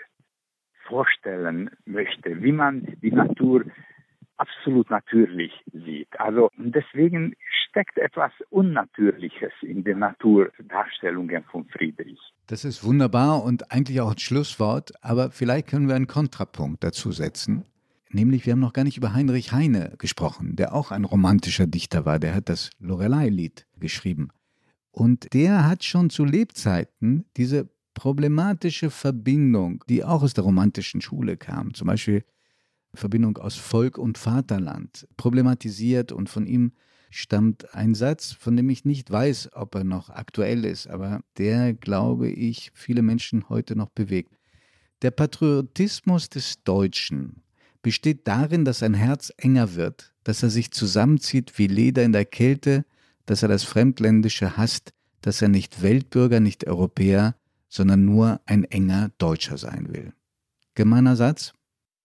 vorstellen 0.86 1.70
möchte, 1.84 2.42
wie 2.42 2.53
man 2.53 2.86
die 3.03 3.12
Natur 3.12 3.64
absolut 4.67 4.91
natürlich 4.91 5.53
sieht. 5.73 6.09
Also 6.19 6.51
deswegen 6.57 7.35
steckt 7.69 7.99
etwas 7.99 8.33
Unnatürliches 8.51 9.53
in 9.62 9.85
den 9.85 10.01
Naturdarstellungen 10.01 11.45
von 11.45 11.67
Friedrich. 11.67 12.19
Das 12.49 12.64
ist 12.64 12.85
wunderbar 12.85 13.45
und 13.45 13.71
eigentlich 13.71 14.01
auch 14.01 14.11
ein 14.11 14.19
Schlusswort, 14.19 14.93
aber 15.03 15.31
vielleicht 15.31 15.69
können 15.69 15.87
wir 15.89 15.95
einen 15.95 16.09
Kontrapunkt 16.09 16.83
dazu 16.83 17.12
setzen. 17.12 17.64
Nämlich, 18.11 18.47
wir 18.47 18.53
haben 18.53 18.61
noch 18.61 18.73
gar 18.73 18.85
nicht 18.85 18.97
über 18.97 19.14
Heinrich 19.14 19.53
Heine 19.53 19.95
gesprochen, 19.99 20.57
der 20.57 20.75
auch 20.75 20.91
ein 20.91 21.05
romantischer 21.05 21.67
Dichter 21.67 22.05
war. 22.07 22.19
Der 22.19 22.35
hat 22.35 22.49
das 22.49 22.71
Lorelei-Lied 22.81 23.67
geschrieben. 23.79 24.31
Und 24.91 25.33
der 25.35 25.69
hat 25.69 25.85
schon 25.85 26.09
zu 26.11 26.25
Lebzeiten 26.25 27.27
diese 27.37 27.69
problematische 27.95 28.91
Verbindung, 28.91 29.85
die 29.89 30.05
auch 30.05 30.23
aus 30.23 30.35
der 30.35 30.45
romantischen 30.45 31.01
Schule 31.01 31.37
kam, 31.37 31.75
zum 31.75 31.89
Beispiel 31.89 32.25
Verbindung 32.97 33.38
aus 33.38 33.57
Volk 33.57 33.99
und 33.99 34.18
Vaterland, 34.18 35.07
problematisiert 35.16 36.12
und 36.12 36.28
von 36.28 36.47
ihm 36.47 36.72
stammt 37.11 37.74
ein 37.74 37.94
Satz, 37.94 38.32
von 38.32 38.57
dem 38.57 38.68
ich 38.68 38.84
nicht 38.84 39.11
weiß, 39.11 39.51
ob 39.53 39.74
er 39.74 39.84
noch 39.84 40.11
aktuell 40.11 40.64
ist, 40.64 40.88
aber 40.88 41.20
der, 41.38 41.72
glaube 41.74 42.28
ich, 42.28 42.70
viele 42.74 43.03
Menschen 43.03 43.49
heute 43.49 43.76
noch 43.76 43.90
bewegt. 43.90 44.36
Der 45.03 45.11
Patriotismus 45.11 46.28
des 46.28 46.62
Deutschen 46.64 47.42
besteht 47.82 48.26
darin, 48.26 48.64
dass 48.64 48.80
sein 48.80 48.94
Herz 48.94 49.32
enger 49.36 49.74
wird, 49.74 50.12
dass 50.24 50.42
er 50.42 50.51
sich 50.51 50.72
zusammenzieht 50.72 51.59
wie 51.59 51.68
Leder 51.68 52.03
in 52.03 52.12
der 52.12 52.24
Kälte, 52.24 52.84
dass 53.26 53.42
er 53.42 53.49
das 53.49 53.64
Fremdländische 53.64 54.57
hasst, 54.57 54.92
dass 55.20 55.42
er 55.42 55.49
nicht 55.49 55.82
Weltbürger, 55.82 56.40
nicht 56.40 56.66
Europäer, 56.66 57.36
sondern 57.68 58.05
nur 58.05 58.40
ein 58.47 58.64
enger 58.64 59.11
Deutscher 59.18 59.59
sein 59.59 59.92
will. 59.92 60.12
Gemeiner 60.74 61.16
Satz? 61.16 61.53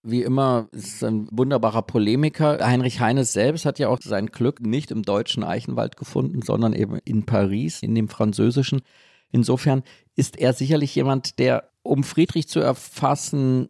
Wie 0.04 0.22
immer 0.22 0.68
ist 0.72 1.04
ein 1.04 1.28
wunderbarer 1.30 1.82
Polemiker. 1.82 2.58
Heinrich 2.60 2.98
Heines 2.98 3.32
selbst 3.32 3.64
hat 3.64 3.78
ja 3.78 3.88
auch 3.88 3.98
sein 4.02 4.26
Glück 4.26 4.60
nicht 4.60 4.90
im 4.90 5.02
deutschen 5.02 5.44
Eichenwald 5.44 5.96
gefunden, 5.96 6.42
sondern 6.42 6.72
eben 6.72 6.98
in 7.04 7.24
Paris, 7.24 7.82
in 7.82 7.94
dem 7.94 8.08
französischen. 8.08 8.82
Insofern 9.30 9.84
ist 10.16 10.38
er 10.38 10.54
sicherlich 10.54 10.94
jemand, 10.96 11.38
der, 11.38 11.70
um 11.82 12.02
Friedrich 12.02 12.48
zu 12.48 12.58
erfassen, 12.58 13.68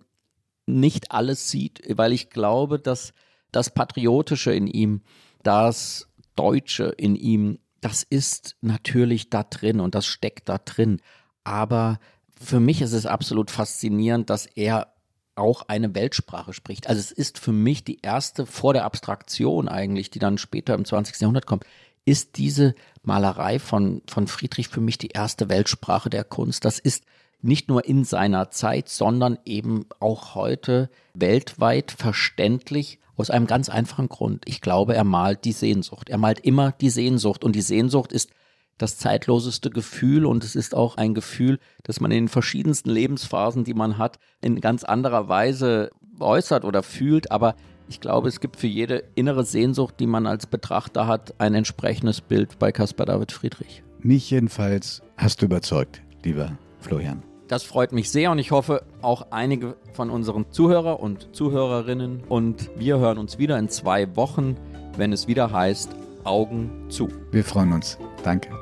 nicht 0.67 1.13
alles 1.13 1.51
sieht, 1.51 1.83
weil 1.97 2.13
ich 2.13 2.31
glaube, 2.31 2.79
dass 2.79 3.13
das 3.51 3.69
Patriotische 3.69 4.55
in 4.55 4.67
ihm, 4.67 5.03
das 5.43 6.09
Deutsche 6.35 6.85
in 6.97 7.15
ihm, 7.15 7.59
das 7.83 8.05
ist 8.05 8.57
natürlich 8.63 9.29
da 9.29 9.43
drin 9.43 9.81
und 9.81 9.95
das 9.95 10.07
steckt 10.07 10.49
da 10.49 10.59
drin. 10.59 11.03
Aber 11.45 11.99
für 12.41 12.61
mich 12.61 12.81
ist 12.81 12.93
es 12.93 13.05
absolut 13.05 13.51
faszinierend, 13.51 14.31
dass 14.31 14.47
er 14.47 14.93
auch 15.35 15.63
eine 15.69 15.95
Weltsprache 15.95 16.53
spricht. 16.53 16.89
Also 16.89 17.01
es 17.01 17.13
ist 17.13 17.39
für 17.39 17.53
mich 17.53 17.85
die 17.85 17.99
erste 18.03 18.47
vor 18.47 18.75
der 18.75 18.85
Abstraktion 18.85 19.69
eigentlich, 19.69 20.11
die 20.11 20.19
dann 20.19 20.39
später 20.39 20.75
im 20.75 20.85
20. 20.85 21.21
Jahrhundert 21.21 21.47
kommt, 21.47 21.65
ist 22.05 22.37
diese 22.37 22.75
Malerei 23.03 23.59
von, 23.59 24.03
von 24.09 24.27
Friedrich 24.27 24.69
für 24.69 24.81
mich 24.81 24.99
die 24.99 25.09
erste 25.09 25.49
Weltsprache 25.49 26.11
der 26.11 26.25
Kunst. 26.25 26.65
Das 26.65 26.79
ist 26.79 27.05
nicht 27.41 27.69
nur 27.69 27.85
in 27.85 28.05
seiner 28.05 28.51
Zeit, 28.51 28.89
sondern 28.89 29.39
eben 29.45 29.87
auch 30.01 30.35
heute 30.35 30.91
weltweit 31.15 31.91
verständlich 31.93 32.99
aus 33.17 33.31
einem 33.31 33.47
ganz 33.47 33.69
einfachen 33.69 34.09
Grund. 34.09 34.45
Ich 34.47 34.61
glaube, 34.61 34.95
er 34.95 35.05
malt 35.05 35.45
die 35.45 35.53
Sehnsucht. 35.53 36.09
Er 36.09 36.19
malt 36.19 36.41
immer 36.41 36.73
die 36.73 36.91
Sehnsucht 36.91 37.45
und 37.45 37.55
die 37.55 37.63
Sehnsucht 37.63 38.13
ist 38.13 38.31
das 38.79 38.99
zeitloseste 38.99 39.71
Gefühl 39.71 40.27
und 40.27 40.45
es 40.45 40.57
ist 40.57 40.75
auch 40.75 40.97
ein 40.97 41.15
Gefühl, 41.15 41.59
das 41.83 42.01
man 42.01 42.11
in 42.11 42.25
den 42.25 42.29
verschiedensten 42.29 42.91
Lebensphasen, 42.91 43.65
die 43.65 43.75
man 43.75 43.99
hat, 43.99 44.19
in 44.41 44.61
ganz 44.61 44.85
anderer 44.85 45.29
Weise 45.29 45.91
äußert 46.19 46.65
oder 46.65 46.83
fühlt. 46.83 47.31
Aber 47.31 47.55
ich 47.89 48.01
glaube, 48.01 48.29
es 48.29 48.41
gibt 48.41 48.57
für 48.57 48.67
jede 48.67 49.05
innere 49.15 49.45
Sehnsucht, 49.45 49.97
die 50.01 50.07
man 50.07 50.27
als 50.27 50.47
Betrachter 50.47 51.07
hat, 51.07 51.35
ein 51.39 51.55
entsprechendes 51.55 52.21
Bild 52.21 52.59
bei 52.59 52.73
Caspar 52.73 53.07
David 53.07 53.33
Friedrich. 53.33 53.83
Mich 54.01 54.31
jedenfalls 54.31 55.03
hast 55.17 55.43
du 55.43 55.47
überzeugt, 55.47 56.03
lieber 56.25 56.59
Florian. 56.81 57.23
Das 57.49 57.65
freut 57.65 57.93
mich 57.93 58.11
sehr 58.11 58.31
und 58.31 58.39
ich 58.39 58.51
hoffe 58.51 58.83
auch 59.03 59.27
einige 59.31 59.77
von 59.93 60.11
unseren 60.11 60.47
Zuhörer 60.51 61.01
und 61.01 61.37
Zuhörerinnen. 61.37 62.23
Und 62.29 62.71
wir 62.77 62.99
hören 62.99 63.19
uns 63.19 63.39
wieder 63.39 63.59
in 63.59 63.69
zwei 63.69 64.17
Wochen, 64.17 64.57
wenn 64.97 65.13
es 65.13 65.29
wieder 65.29 65.53
heißt 65.53 65.91
Augen 66.25 66.71
zu. 66.89 67.09
Wir 67.31 67.45
freuen 67.45 67.73
uns. 67.73 67.99
Danke. 68.23 68.62